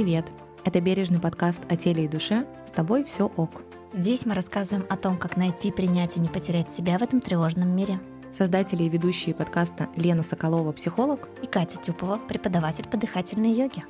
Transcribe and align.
Привет! 0.00 0.32
Это 0.64 0.80
бережный 0.80 1.20
подкаст 1.20 1.60
о 1.68 1.76
теле 1.76 2.06
и 2.06 2.08
душе. 2.08 2.46
С 2.64 2.72
тобой 2.72 3.04
все 3.04 3.26
ок. 3.36 3.60
Здесь 3.92 4.24
мы 4.24 4.32
рассказываем 4.32 4.86
о 4.88 4.96
том, 4.96 5.18
как 5.18 5.36
найти, 5.36 5.70
принять 5.70 6.16
и 6.16 6.20
не 6.20 6.28
потерять 6.30 6.72
себя 6.72 6.96
в 6.96 7.02
этом 7.02 7.20
тревожном 7.20 7.76
мире. 7.76 8.00
Создатели 8.32 8.84
и 8.84 8.88
ведущие 8.88 9.34
подкаста 9.34 9.90
Лена 9.96 10.22
Соколова, 10.22 10.72
психолог, 10.72 11.28
и 11.42 11.46
Катя 11.46 11.76
Тюпова, 11.76 12.16
преподаватель 12.16 12.88
по 12.88 12.96
дыхательной 12.96 13.52
йоге. 13.52 13.84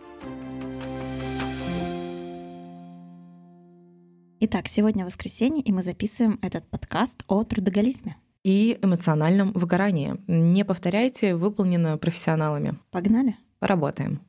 Итак, 4.40 4.66
сегодня 4.66 5.04
воскресенье, 5.04 5.62
и 5.62 5.70
мы 5.70 5.84
записываем 5.84 6.40
этот 6.42 6.66
подкаст 6.68 7.22
о 7.28 7.44
трудоголизме. 7.44 8.16
И 8.42 8.80
эмоциональном 8.82 9.52
выгорании. 9.52 10.16
Не 10.26 10.64
повторяйте, 10.64 11.36
выполнено 11.36 11.96
профессионалами. 11.98 12.76
Погнали? 12.90 13.36
Поработаем. 13.60 14.22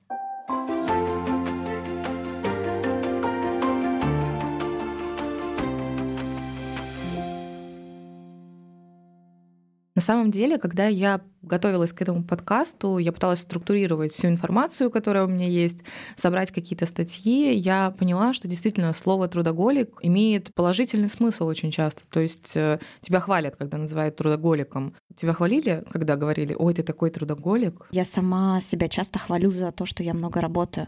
На 10.01 10.03
самом 10.03 10.31
деле, 10.31 10.57
когда 10.57 10.87
я 10.87 11.21
готовилась 11.41 11.93
к 11.93 12.01
этому 12.01 12.23
подкасту, 12.23 12.97
я 12.97 13.11
пыталась 13.11 13.41
структурировать 13.41 14.13
всю 14.13 14.27
информацию, 14.27 14.91
которая 14.91 15.25
у 15.25 15.27
меня 15.27 15.47
есть, 15.47 15.79
собрать 16.15 16.51
какие-то 16.51 16.85
статьи, 16.85 17.53
я 17.53 17.91
поняла, 17.91 18.33
что 18.33 18.47
действительно 18.47 18.93
слово 18.93 19.27
трудоголик 19.27 19.89
имеет 20.01 20.53
положительный 20.53 21.09
смысл 21.09 21.45
очень 21.45 21.71
часто. 21.71 22.03
То 22.09 22.19
есть 22.19 22.55
э, 22.55 22.79
тебя 23.01 23.19
хвалят, 23.19 23.55
когда 23.55 23.77
называют 23.77 24.15
трудоголиком. 24.15 24.93
Тебя 25.15 25.33
хвалили, 25.33 25.83
когда 25.91 26.15
говорили, 26.15 26.55
ой, 26.57 26.73
ты 26.73 26.83
такой 26.83 27.09
трудоголик? 27.09 27.87
Я 27.91 28.05
сама 28.05 28.61
себя 28.61 28.87
часто 28.87 29.19
хвалю 29.19 29.51
за 29.51 29.71
то, 29.71 29.85
что 29.85 30.03
я 30.03 30.13
много 30.13 30.41
работаю. 30.41 30.87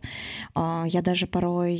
А, 0.56 0.86
я 0.88 1.02
даже 1.02 1.28
порой 1.28 1.78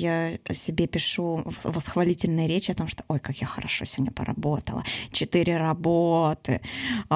себе 0.52 0.88
пишу 0.88 1.44
восхвалительные 1.64 2.48
речи 2.48 2.72
о 2.72 2.76
том, 2.76 2.88
что 2.88 3.04
ой, 3.08 3.20
как 3.20 3.38
я 3.38 3.48
хорошо 3.48 3.86
сегодня 3.86 4.12
поработала. 4.12 4.84
Четыре 5.12 5.58
работы. 5.58 6.62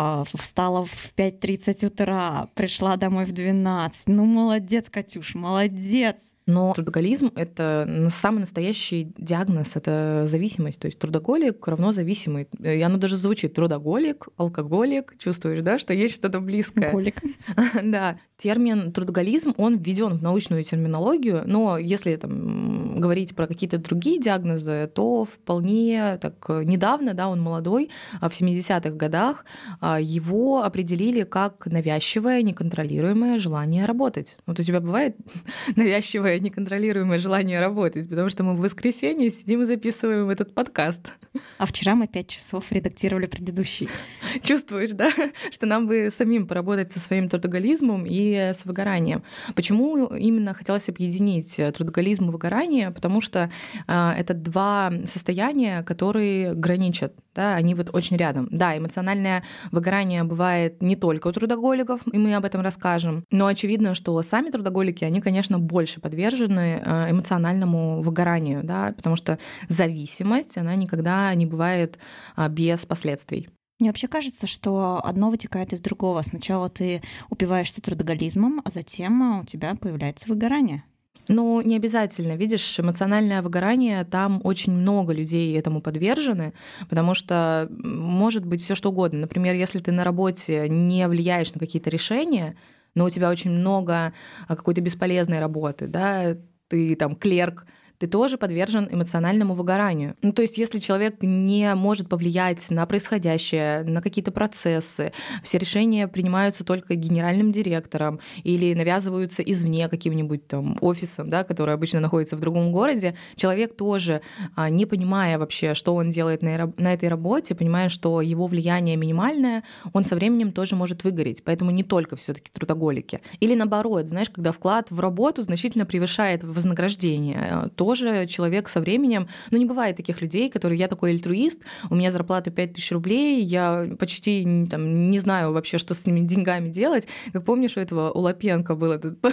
А, 0.07 0.23
встала 0.23 0.85
в 0.85 1.13
5 1.15 1.39
30 1.39 1.83
утра, 1.83 2.47
пришла 2.55 2.95
домой 2.95 3.25
в 3.25 3.33
12. 3.33 4.07
Ну, 4.07 4.23
молодец, 4.25 4.89
Катюш, 4.89 5.35
молодец. 5.35 6.35
Но 6.45 6.73
трудоголизм— 6.73 7.31
это 7.35 8.07
самый 8.09 8.39
настоящий 8.39 9.11
диагноз, 9.17 9.75
это 9.75 10.23
зависимость. 10.25 10.79
То 10.79 10.85
есть 10.85 10.97
трудоголик 10.97 11.67
равно 11.67 11.91
зависимый. 11.91 12.47
И 12.63 12.81
оно 12.81 12.97
даже 12.97 13.17
звучит 13.17 13.53
трудоголик, 13.53 14.29
алкоголик. 14.37 15.15
Чувствуешь, 15.17 15.61
да, 15.61 15.77
что 15.77 15.93
есть 15.93 16.15
что-то 16.15 16.39
близкое. 16.39 16.91
Голик. 16.91 17.21
Да. 17.83 18.17
Термин 18.37 18.91
трудоголизм, 18.91 19.55
он 19.57 19.77
введен 19.77 20.19
в 20.19 20.21
научную 20.21 20.63
терминологию, 20.63 21.41
но 21.45 21.77
если 21.77 22.15
там, 22.15 22.99
говорить 22.99 23.35
про 23.35 23.47
какие-то 23.47 23.79
другие 23.79 24.19
диагнозы, 24.19 24.89
то 24.93 25.25
вполне 25.25 26.17
так 26.21 26.47
недавно, 26.63 27.15
да, 27.15 27.29
он 27.29 27.41
молодой, 27.41 27.89
а 28.21 28.29
в 28.29 28.33
70-х 28.33 28.91
годах 28.91 29.43
а, 29.81 29.96
его 29.99 30.63
определили 30.63 31.23
как 31.23 31.65
навязчивое, 31.65 32.41
неконтролируемое 32.41 33.37
желание 33.37 33.85
работать. 33.85 34.37
Вот 34.45 34.59
у 34.59 34.63
тебя 34.63 34.79
бывает 34.79 35.15
навязчивое, 35.75 36.39
неконтролируемое 36.39 37.19
желание 37.19 37.59
работать, 37.59 38.09
потому 38.09 38.29
что 38.29 38.43
мы 38.43 38.55
в 38.55 38.59
воскресенье 38.59 39.29
сидим 39.29 39.61
и 39.61 39.65
записываем 39.65 40.29
этот 40.29 40.53
подкаст. 40.53 41.13
А 41.57 41.65
вчера 41.65 41.95
мы 41.95 42.07
пять 42.07 42.27
часов 42.27 42.71
редактировали 42.71 43.25
предыдущий. 43.27 43.89
Чувствуешь, 44.43 44.91
да, 44.91 45.11
что 45.51 45.65
нам 45.65 45.87
бы 45.87 46.09
самим 46.11 46.47
поработать 46.47 46.91
со 46.91 46.99
своим 46.99 47.29
трудоголизмом 47.29 48.05
и 48.05 48.33
с 48.35 48.65
выгоранием. 48.65 49.23
Почему 49.55 50.07
именно 50.07 50.53
хотелось 50.53 50.89
объединить 50.89 51.55
трудоголизм 51.75 52.29
и 52.29 52.31
выгорание? 52.31 52.91
Потому 52.91 53.21
что 53.21 53.49
э, 53.87 54.13
это 54.17 54.33
два 54.33 54.91
состояния, 55.05 55.83
которые 55.83 56.53
граничат, 56.53 57.13
да, 57.35 57.55
они 57.55 57.75
вот 57.75 57.93
очень 57.93 58.17
рядом. 58.17 58.47
Да, 58.51 58.77
эмоциональное 58.77 59.43
выгорание 59.71 59.86
бывает 60.23 60.81
не 60.81 60.95
только 60.95 61.27
у 61.27 61.31
трудоголиков, 61.31 62.01
и 62.11 62.17
мы 62.17 62.35
об 62.35 62.45
этом 62.45 62.61
расскажем. 62.61 63.23
Но 63.31 63.47
очевидно, 63.47 63.95
что 63.95 64.21
сами 64.21 64.49
трудоголики, 64.49 65.03
они, 65.03 65.21
конечно, 65.21 65.59
больше 65.59 66.01
подвержены 66.01 66.81
э, 66.83 67.11
эмоциональному 67.11 68.01
выгоранию, 68.01 68.63
да, 68.63 68.93
потому 68.95 69.15
что 69.15 69.39
зависимость, 69.69 70.57
она 70.57 70.75
никогда 70.75 71.33
не 71.35 71.45
бывает 71.45 71.97
а, 72.35 72.49
без 72.49 72.85
последствий. 72.85 73.49
Мне 73.79 73.89
вообще 73.89 74.07
кажется, 74.07 74.47
что 74.47 74.99
одно 75.03 75.29
вытекает 75.29 75.71
из 75.71 75.81
другого. 75.81 76.21
Сначала 76.23 76.67
ты 76.67 77.01
упиваешься 77.29 77.81
трудоголизмом, 77.81 78.61
а 78.65 78.69
затем 78.71 79.41
у 79.41 79.45
тебя 79.45 79.75
появляется 79.75 80.27
выгорание. 80.27 80.83
Ну, 81.27 81.61
не 81.61 81.75
обязательно. 81.75 82.35
Видишь, 82.35 82.79
эмоциональное 82.79 83.41
выгорание, 83.41 84.05
там 84.05 84.39
очень 84.43 84.73
много 84.73 85.13
людей 85.13 85.57
этому 85.57 85.81
подвержены, 85.81 86.53
потому 86.89 87.13
что 87.13 87.67
может 87.69 88.45
быть 88.45 88.61
все 88.61 88.75
что 88.75 88.89
угодно. 88.89 89.19
Например, 89.19 89.53
если 89.53 89.79
ты 89.79 89.91
на 89.91 90.03
работе 90.03 90.67
не 90.69 91.07
влияешь 91.07 91.53
на 91.53 91.59
какие-то 91.59 91.89
решения, 91.89 92.55
но 92.95 93.05
у 93.05 93.09
тебя 93.09 93.29
очень 93.29 93.51
много 93.51 94.13
а, 94.47 94.55
какой-то 94.55 94.81
бесполезной 94.81 95.39
работы, 95.39 95.87
да, 95.87 96.37
ты 96.67 96.95
там 96.95 97.15
клерк, 97.15 97.65
ты 97.99 98.07
тоже 98.07 98.37
подвержен 98.37 98.87
эмоциональному 98.91 99.53
выгоранию. 99.53 100.15
Ну, 100.21 100.31
то 100.31 100.41
есть, 100.41 100.57
если 100.57 100.79
человек 100.79 101.21
не 101.21 101.73
может 101.75 102.09
повлиять 102.09 102.69
на 102.69 102.85
происходящее, 102.85 103.83
на 103.83 104.01
какие-то 104.01 104.31
процессы, 104.31 105.13
все 105.43 105.57
решения 105.57 106.07
принимаются 106.07 106.63
только 106.63 106.95
генеральным 106.95 107.51
директором 107.51 108.19
или 108.43 108.73
навязываются 108.73 109.41
извне 109.41 109.89
каким-нибудь 109.89 110.47
там 110.47 110.77
офисом, 110.81 111.29
да, 111.29 111.43
который 111.43 111.73
обычно 111.73 111.99
находится 111.99 112.37
в 112.37 112.39
другом 112.39 112.71
городе, 112.71 113.15
человек 113.35 113.75
тоже, 113.75 114.21
а, 114.55 114.69
не 114.69 114.85
понимая 114.85 115.39
вообще, 115.39 115.73
что 115.73 115.95
он 115.95 116.11
делает 116.11 116.41
на, 116.41 116.73
на 116.77 116.93
этой 116.93 117.09
работе, 117.09 117.55
понимая, 117.55 117.89
что 117.89 118.21
его 118.21 118.47
влияние 118.47 118.95
минимальное, 118.95 119.63
он 119.93 120.05
со 120.05 120.15
временем 120.15 120.51
тоже 120.51 120.75
может 120.75 121.03
выгореть. 121.03 121.43
Поэтому 121.43 121.71
не 121.71 121.83
только 121.83 122.15
все 122.15 122.33
таки 122.33 122.51
трудоголики. 122.51 123.21
Или 123.39 123.55
наоборот, 123.55 124.07
знаешь, 124.07 124.29
когда 124.29 124.51
вклад 124.51 124.91
в 124.91 124.99
работу 124.99 125.41
значительно 125.41 125.85
превышает 125.85 126.43
вознаграждение, 126.43 127.69
то 127.75 127.86
тоже 127.87 128.27
человек 128.27 128.67
со 128.67 128.81
временем, 128.81 129.29
ну 129.49 129.57
не 129.57 129.65
бывает 129.65 129.95
таких 129.95 130.21
людей, 130.21 130.49
которые 130.49 130.77
я 130.77 130.89
такой 130.89 131.11
альтруист, 131.11 131.61
у 131.89 131.95
меня 131.95 132.11
зарплата 132.11 132.51
5000 132.51 132.91
рублей, 132.91 133.41
я 133.41 133.87
почти 133.97 134.67
там, 134.69 135.09
не 135.09 135.19
знаю 135.19 135.53
вообще, 135.53 135.77
что 135.77 135.93
с 135.93 136.01
этими 136.01 136.19
деньгами 136.19 136.67
делать. 136.67 137.07
Как 137.31 137.45
помнишь, 137.45 137.77
у 137.77 137.79
этого 137.79 138.11
у 138.11 138.19
Лапенко 138.19 138.75
был 138.75 138.91
этот 138.91 139.13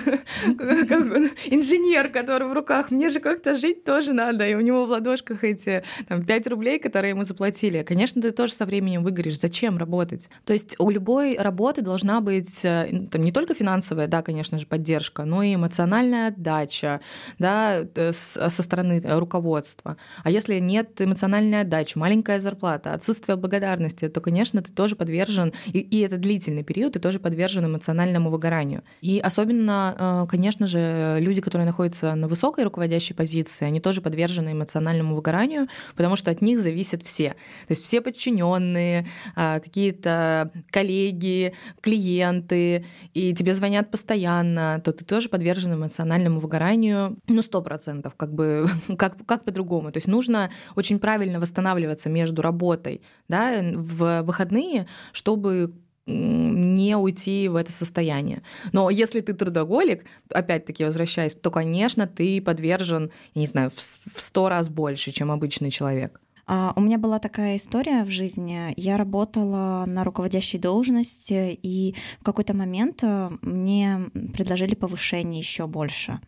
инженер, 1.50 2.10
который 2.10 2.46
в 2.46 2.52
руках, 2.52 2.92
мне 2.92 3.08
же 3.08 3.18
как-то 3.18 3.54
жить 3.54 3.82
тоже 3.82 4.12
надо, 4.12 4.46
и 4.46 4.54
у 4.54 4.60
него 4.60 4.86
в 4.86 4.90
ладошках 4.90 5.42
эти 5.42 5.82
там, 6.06 6.24
5 6.24 6.46
рублей, 6.46 6.78
которые 6.78 7.10
ему 7.10 7.24
заплатили. 7.24 7.82
Конечно, 7.82 8.22
ты 8.22 8.30
тоже 8.30 8.52
со 8.52 8.66
временем 8.66 9.02
выгоришь. 9.02 9.40
Зачем 9.40 9.78
работать? 9.78 10.28
То 10.44 10.52
есть 10.52 10.76
у 10.78 10.90
любой 10.90 11.36
работы 11.36 11.82
должна 11.82 12.20
быть 12.20 12.64
э, 12.64 13.06
там, 13.10 13.24
не 13.24 13.32
только 13.32 13.54
финансовая, 13.54 14.06
да, 14.06 14.22
конечно 14.22 14.58
же, 14.58 14.66
поддержка, 14.66 15.24
но 15.24 15.42
и 15.42 15.56
эмоциональная 15.56 16.28
отдача, 16.28 17.00
да, 17.40 17.80
э, 17.94 18.12
со 18.48 18.62
стороны 18.62 19.00
э, 19.02 19.18
руководства. 19.18 19.96
А 20.22 20.30
если 20.30 20.58
нет 20.58 21.00
эмоциональной 21.00 21.62
отдачи, 21.62 21.98
маленькая 21.98 22.40
зарплата, 22.40 22.92
отсутствие 22.92 23.36
благодарности, 23.36 24.08
то, 24.08 24.20
конечно, 24.20 24.62
ты 24.62 24.72
тоже 24.72 24.96
подвержен, 24.96 25.52
и, 25.66 25.78
и 25.78 26.00
это 26.00 26.16
длительный 26.16 26.64
период, 26.64 26.94
ты 26.94 26.98
тоже 26.98 27.18
подвержен 27.18 27.66
эмоциональному 27.66 28.30
выгоранию. 28.30 28.82
И 29.00 29.20
особенно, 29.20 30.24
э, 30.24 30.26
конечно 30.30 30.66
же, 30.66 31.16
люди, 31.20 31.40
которые 31.40 31.66
находятся 31.66 32.14
на 32.14 32.28
высокой 32.28 32.64
руководящей 32.64 33.14
позиции, 33.14 33.64
они 33.64 33.80
тоже 33.80 34.00
подвержены 34.00 34.52
эмоциональному 34.52 35.14
выгоранию, 35.14 35.68
потому 35.96 36.16
что 36.16 36.30
от 36.30 36.42
них 36.42 36.60
зависят 36.60 37.02
все. 37.02 37.30
То 37.30 37.70
есть 37.70 37.82
все 37.82 38.00
подчиненные, 38.00 39.06
э, 39.36 39.60
какие-то 39.60 40.50
коллеги, 40.70 41.54
клиенты, 41.80 42.84
и 43.14 43.34
тебе 43.34 43.54
звонят 43.54 43.90
постоянно, 43.90 44.80
то 44.84 44.92
ты 44.92 45.04
тоже 45.04 45.28
подвержен 45.28 45.74
эмоциональному 45.74 46.40
выгоранию, 46.40 47.16
ну, 47.26 47.42
сто 47.42 47.62
процентов, 47.62 48.14
как 48.16 48.33
бы, 48.34 48.68
как, 48.98 49.24
как 49.26 49.44
по-другому. 49.44 49.92
То 49.92 49.98
есть 49.98 50.06
нужно 50.06 50.50
очень 50.76 50.98
правильно 50.98 51.40
восстанавливаться 51.40 52.08
между 52.08 52.42
работой 52.42 53.02
да, 53.28 53.60
в 53.62 54.22
выходные, 54.22 54.86
чтобы 55.12 55.72
не 56.06 56.96
уйти 56.96 57.48
в 57.48 57.56
это 57.56 57.72
состояние. 57.72 58.42
Но 58.72 58.90
если 58.90 59.20
ты 59.20 59.32
трудоголик, 59.32 60.04
опять-таки 60.28 60.84
возвращаясь, 60.84 61.34
то, 61.34 61.50
конечно, 61.50 62.06
ты 62.06 62.42
подвержен, 62.42 63.10
я 63.34 63.40
не 63.40 63.46
знаю, 63.46 63.70
в 63.70 64.20
сто 64.20 64.48
раз 64.48 64.68
больше, 64.68 65.12
чем 65.12 65.30
обычный 65.30 65.70
человек. 65.70 66.20
А, 66.46 66.72
у 66.76 66.80
меня 66.80 66.98
была 66.98 67.18
такая 67.18 67.56
история 67.56 68.04
в 68.04 68.10
жизни. 68.10 68.74
Я 68.76 68.96
работала 68.96 69.84
на 69.86 70.04
руководящей 70.04 70.58
должности, 70.58 71.58
и 71.62 71.94
в 72.20 72.24
какой-то 72.24 72.54
момент 72.54 73.00
э, 73.02 73.30
мне 73.42 74.10
предложили 74.34 74.74
повышение 74.74 75.40
еще 75.40 75.66
больше. 75.66 76.20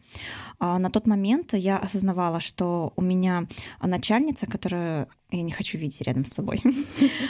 А 0.59 0.79
на 0.79 0.91
тот 0.91 1.07
момент 1.07 1.53
я 1.55 1.77
осознавала, 1.79 2.41
что 2.41 2.93
у 2.97 3.03
меня 3.03 3.47
начальница, 3.83 4.47
которая 4.47 5.09
я 5.31 5.43
не 5.43 5.53
хочу 5.53 5.77
видеть 5.77 6.01
рядом 6.03 6.25
с 6.25 6.33
собой. 6.33 6.63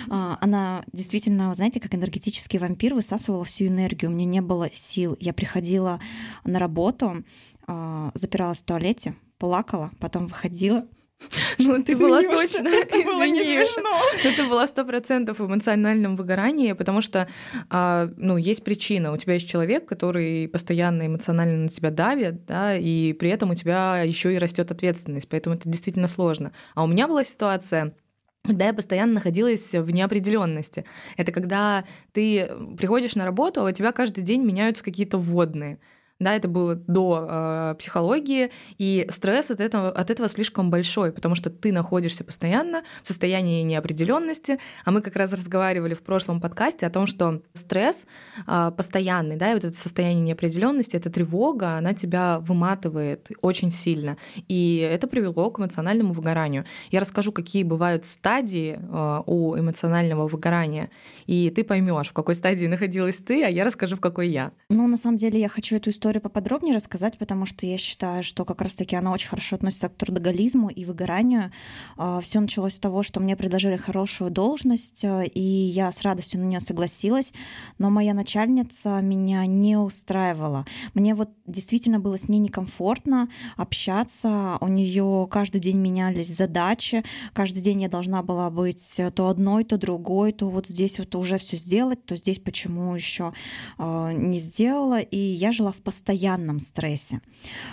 А, 0.09 0.39
она 0.41 0.85
действительно, 0.93 1.55
знаете, 1.55 1.81
как 1.81 1.95
энергетический 1.95 2.59
вампир 2.59 2.95
высасывала 2.95 3.45
всю 3.45 3.67
энергию. 3.67 4.11
У 4.11 4.15
меня 4.15 4.27
не 4.27 4.41
было 4.41 4.71
сил. 4.71 5.17
Я 5.19 5.33
приходила 5.33 6.01
на 6.45 6.59
работу, 6.59 7.25
запиралась 8.15 8.63
в 8.63 8.65
туалете, 8.65 9.17
плакала, 9.39 9.91
потом 9.99 10.27
выходила, 10.27 10.87
ну, 11.59 11.83
ты 11.83 11.97
была 11.97 12.23
точно, 12.23 12.69
это 12.73 12.97
было 13.05 13.27
не 13.27 13.43
смешно. 13.43 14.01
Это 14.25 14.45
было 14.45 14.67
сто 14.67 14.85
процентов 14.85 15.39
в 15.39 15.47
эмоциональном 15.47 16.17
выгорании, 16.17 16.73
потому 16.73 17.01
что, 17.01 17.29
а, 17.71 18.11
ну, 18.17 18.37
есть 18.37 18.65
причина. 18.65 19.13
У 19.13 19.17
тебя 19.17 19.35
есть 19.35 19.49
человек, 19.49 19.87
который 19.87 20.49
постоянно 20.49 21.07
эмоционально 21.07 21.65
на 21.65 21.69
тебя 21.69 21.91
давит, 21.91 22.45
да, 22.47 22.77
и 22.77 23.13
при 23.13 23.31
этом 23.31 23.51
у 23.51 23.55
тебя 23.55 24.03
еще 24.03 24.35
и 24.35 24.39
растет 24.39 24.71
ответственность, 24.71 25.29
поэтому 25.29 25.57
это 25.57 25.69
действительно 25.69 26.09
сложно. 26.09 26.53
А 26.75 26.85
у 26.85 26.87
меня 26.87 27.09
была 27.09 27.25
ситуация, 27.25 27.95
когда 28.45 28.67
я 28.67 28.75
постоянно 28.75 29.15
находилась 29.15 29.73
в 29.73 29.91
неопределенности. 29.91 30.85
Это 31.17 31.33
когда 31.33 31.85
ты 32.13 32.49
приходишь 32.79 33.17
на 33.17 33.25
работу, 33.25 33.61
а 33.61 33.69
у 33.69 33.73
тебя 33.73 33.93
каждый 33.93 34.23
день 34.23 34.45
меняются 34.45 34.85
какие-то 34.85 35.19
вводные. 35.19 35.79
Да, 36.19 36.35
это 36.35 36.49
было 36.49 36.75
до 36.75 37.27
э, 37.29 37.75
психологии, 37.79 38.51
и 38.79 39.07
стресс 39.11 39.51
от 39.51 39.61
этого, 39.61 39.91
от 39.91 40.11
этого 40.11 40.31
слишком 40.31 40.71
большой, 40.71 41.13
потому 41.13 41.35
что 41.35 41.51
ты 41.51 41.73
находишься 41.73 42.25
постоянно 42.25 42.85
в 43.03 43.07
состоянии 43.07 43.63
неопределенности. 43.63 44.59
А 44.87 44.93
мы 44.93 45.03
как 45.03 45.15
раз 45.17 45.35
разговаривали 45.35 45.93
в 45.93 46.03
прошлом 46.03 46.41
подкасте 46.41 46.87
о 46.87 46.91
том, 46.91 47.07
что 47.07 47.43
стресс 47.53 48.07
э, 48.47 48.73
постоянный, 48.75 49.37
да, 49.37 49.51
и 49.51 49.55
вот 49.55 49.65
это 49.65 49.77
состояние 49.77 50.23
неопределенности, 50.23 50.97
эта 50.97 51.11
тревога, 51.11 51.77
она 51.77 51.93
тебя 51.93 52.39
выматывает 52.39 53.29
очень 53.43 53.71
сильно. 53.71 54.17
И 54.49 54.79
это 54.79 55.09
привело 55.09 55.51
к 55.51 55.59
эмоциональному 55.59 56.15
выгоранию. 56.15 56.65
Я 56.91 57.01
расскажу, 57.01 57.31
какие 57.31 57.63
бывают 57.63 58.07
стадии 58.07 58.81
э, 58.81 59.23
у 59.27 59.55
эмоционального 59.55 60.29
выгорания, 60.29 60.89
и 61.27 61.51
ты 61.51 61.63
поймешь, 61.63 62.09
в 62.09 62.15
какой 62.15 62.37
стадии 62.37 62.67
находилась 62.67 63.19
ты, 63.19 63.45
а 63.45 63.51
я 63.51 63.65
расскажу, 63.65 63.97
в 63.97 64.01
какой 64.01 64.29
я. 64.29 64.53
Ну, 64.71 64.87
на 64.87 64.97
самом 64.97 65.19
деле, 65.19 65.39
я 65.39 65.51
хочу 65.51 65.77
эту 65.77 65.91
историю 65.91 66.06
историю 66.07 66.23
поподробнее 66.23 66.73
рассказать, 66.73 67.19
потому 67.19 67.47
что 67.47 67.67
я 67.67 67.77
считаю, 67.79 68.23
что 68.23 68.45
как 68.45 68.61
раз-таки 68.61 68.95
она 68.95 69.11
очень 69.11 69.29
хорошо 69.29 69.57
относится 69.57 69.89
к 69.89 69.97
трудоголизму 69.97 70.69
и 70.69 70.85
выгоранию. 70.85 71.51
А, 71.97 72.21
Все 72.21 72.39
началось 72.39 72.75
с 72.77 72.79
того, 72.79 73.03
что 73.03 73.19
мне 73.19 73.35
предложили 73.35 73.75
хорошую 73.75 74.31
должность, 74.31 75.05
а, 75.05 75.25
и 75.25 75.41
я 75.41 75.91
с 75.91 76.03
радостью 76.03 76.39
на 76.39 76.45
нее 76.45 76.61
согласилась, 76.61 77.33
но 77.79 77.91
моя 77.91 78.15
начальница 78.15 79.01
меня 79.01 79.45
не 79.47 79.77
устраивала. 79.77 80.65
Мне 80.95 81.17
вот 81.17 81.31
действительно 81.45 81.99
было 81.99 82.17
с 82.17 82.29
ней 82.29 82.39
некомфортно 82.39 83.29
общаться, 83.57 84.59
у 84.61 84.69
нее 84.69 85.27
каждый 85.29 85.61
день 85.61 85.79
менялись 85.79 86.29
задачи, 86.29 87.03
каждый 87.33 87.63
день 87.63 87.83
я 87.83 87.89
должна 87.89 88.23
была 88.23 88.49
быть 88.51 89.01
то 89.17 89.27
одной, 89.27 89.65
то 89.65 89.77
другой, 89.77 90.33
то 90.33 90.49
вот 90.49 90.69
здесь 90.69 91.01
вот 91.01 91.17
уже 91.17 91.39
все 91.39 91.57
сделать, 91.57 92.07
то 92.07 92.15
здесь 92.15 92.39
почему 92.39 92.95
еще 92.95 93.33
а, 93.77 94.13
не 94.13 94.39
сделала, 94.39 95.01
и 95.01 95.19
я 95.19 95.51
жила 95.51 95.73
в 95.73 95.83
постоянном 95.97 96.61
стрессе. 96.61 97.21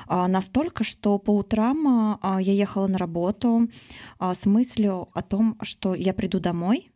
А, 0.08 0.28
настолько, 0.28 0.84
что 0.84 1.20
по 1.20 1.36
утрам 1.36 2.18
а, 2.22 2.40
я 2.42 2.54
ехала 2.54 2.88
на 2.88 2.98
работу 2.98 3.70
а, 4.18 4.34
с 4.34 4.46
мыслью 4.46 5.10
о 5.14 5.22
том, 5.22 5.58
что 5.62 5.94
я 5.94 6.14
приду 6.14 6.40
домой, 6.40 6.90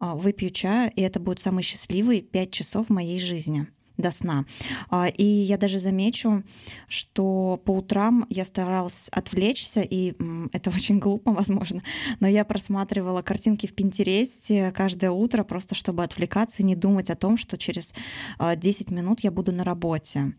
выпью 0.00 0.50
чая, 0.50 0.92
и 0.94 1.00
это 1.00 1.18
будут 1.18 1.40
самые 1.40 1.64
счастливые 1.64 2.22
пять 2.22 2.52
часов 2.52 2.86
в 2.86 2.92
моей 2.92 3.18
жизни 3.18 3.66
до 3.98 4.10
сна. 4.12 4.46
А, 4.88 5.08
и 5.08 5.24
я 5.24 5.58
даже 5.58 5.78
замечу, 5.78 6.44
что 6.86 7.60
по 7.64 7.72
утрам 7.72 8.26
я 8.30 8.44
старалась 8.44 9.08
отвлечься, 9.10 9.82
и 9.82 10.14
это 10.52 10.70
очень 10.70 10.98
глупо, 10.98 11.32
возможно, 11.32 11.82
но 12.20 12.28
я 12.28 12.44
просматривала 12.44 13.22
картинки 13.22 13.66
в 13.66 13.74
Пинтересте 13.74 14.72
каждое 14.72 15.10
утро, 15.10 15.44
просто 15.44 15.74
чтобы 15.74 16.04
отвлекаться 16.04 16.62
и 16.62 16.66
не 16.66 16.76
думать 16.76 17.10
о 17.10 17.16
том, 17.16 17.36
что 17.36 17.58
через 17.58 17.94
10 18.38 18.90
а, 18.90 18.94
минут 18.94 19.20
я 19.20 19.30
буду 19.30 19.52
на 19.52 19.64
работе. 19.64 20.34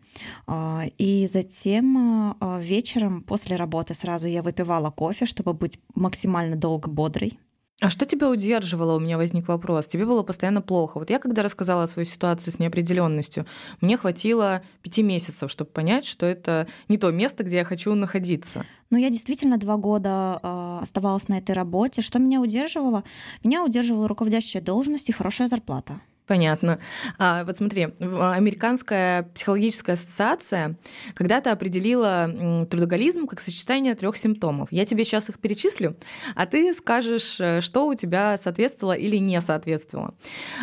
А, 0.46 0.84
и 0.98 1.28
затем 1.30 2.36
вечером 2.58 3.22
после 3.22 3.56
работы 3.56 3.94
сразу 3.94 4.26
я 4.26 4.42
выпивала 4.42 4.90
кофе, 4.90 5.26
чтобы 5.26 5.52
быть 5.52 5.78
максимально 5.94 6.56
долго 6.56 6.88
бодрой. 6.88 7.38
А 7.80 7.88
что 7.88 8.04
тебя 8.04 8.28
удерживало? 8.28 8.96
У 8.96 9.00
меня 9.00 9.16
возник 9.16 9.48
вопрос. 9.48 9.86
Тебе 9.86 10.04
было 10.04 10.22
постоянно 10.22 10.60
плохо. 10.60 10.98
Вот 10.98 11.08
я 11.08 11.18
когда 11.18 11.42
рассказала 11.42 11.86
свою 11.86 12.04
ситуацию 12.04 12.52
с 12.52 12.58
неопределенностью, 12.58 13.46
мне 13.80 13.96
хватило 13.96 14.62
пяти 14.82 15.02
месяцев, 15.02 15.50
чтобы 15.50 15.70
понять, 15.70 16.04
что 16.04 16.26
это 16.26 16.66
не 16.88 16.98
то 16.98 17.10
место, 17.10 17.42
где 17.42 17.56
я 17.56 17.64
хочу 17.64 17.94
находиться. 17.94 18.66
Ну, 18.90 18.98
я 18.98 19.08
действительно 19.08 19.56
два 19.56 19.78
года 19.78 20.40
э, 20.42 20.78
оставалась 20.82 21.28
на 21.28 21.38
этой 21.38 21.52
работе. 21.52 22.02
Что 22.02 22.18
меня 22.18 22.42
удерживало? 22.42 23.02
Меня 23.42 23.64
удерживала 23.64 24.08
руководящая 24.08 24.62
должность 24.62 25.08
и 25.08 25.12
хорошая 25.12 25.48
зарплата. 25.48 26.00
Понятно. 26.30 26.78
А, 27.18 27.42
вот 27.42 27.56
смотри, 27.56 27.88
Американская 27.98 29.24
психологическая 29.34 29.96
ассоциация 29.96 30.76
когда-то 31.14 31.50
определила 31.50 32.30
трудоголизм 32.70 33.26
как 33.26 33.40
сочетание 33.40 33.96
трех 33.96 34.16
симптомов. 34.16 34.68
Я 34.70 34.86
тебе 34.86 35.04
сейчас 35.04 35.28
их 35.28 35.40
перечислю, 35.40 35.96
а 36.36 36.46
ты 36.46 36.72
скажешь, 36.72 37.40
э, 37.40 37.60
что 37.60 37.88
у 37.88 37.96
тебя 37.96 38.36
соответствовало 38.36 38.92
или 38.92 39.16
не 39.16 39.40
соответствовало. 39.40 40.14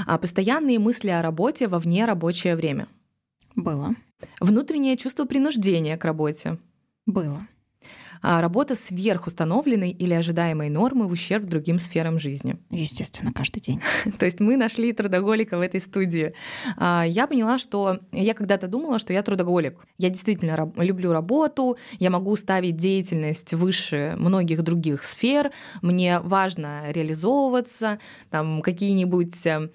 А, 0.06 0.18
постоянные 0.18 0.80
мысли 0.80 1.10
о 1.10 1.22
работе 1.22 1.68
во 1.68 1.80
вне 1.80 2.06
рабочее 2.06 2.56
время. 2.56 2.88
Было. 3.58 3.94
Внутреннее 4.40 4.96
чувство 4.96 5.25
принуждения 5.25 5.98
к 5.98 6.06
работе. 6.06 6.60
Было. 7.06 7.46
А, 8.22 8.42
работа 8.42 8.75
сверх 8.75 9.28
установленной 9.28 9.92
или 9.92 10.14
ожидаемой 10.14 10.69
нормы 10.69 11.08
в 11.08 11.12
ущерб 11.12 11.46
другим 11.46 11.80
сферам 11.80 12.19
жизни. 12.19 12.58
Естественно, 12.69 13.31
каждый 13.34 13.60
день. 13.60 13.81
То 14.19 14.25
есть 14.25 14.40
мы 14.40 14.58
нашли 14.58 14.94
трудоголика 14.94 15.58
в 15.58 15.62
этой 15.62 15.80
студии. 15.80 16.34
А, 16.78 17.04
я 17.08 17.28
поняла, 17.28 17.58
что 17.58 18.00
я 18.12 18.34
когда-то 18.34 18.68
думала, 18.68 19.00
что 19.00 19.14
я 19.14 19.24
трудоголик. 19.24 19.86
Я 19.98 20.10
действительно 20.10 20.72
люблю 20.78 21.12
работу, 21.12 21.78
я 22.00 22.10
могу 22.10 22.36
ставить 22.36 22.78
деятельность 22.78 23.54
выше 23.54 24.16
многих 24.18 24.64
других 24.64 25.04
сфер, 25.04 25.52
мне 25.81 26.19
важно 26.19 26.92
реализовываться, 26.92 28.00
там 28.30 28.62
какие-нибудь 28.62 29.46
э, 29.46 29.69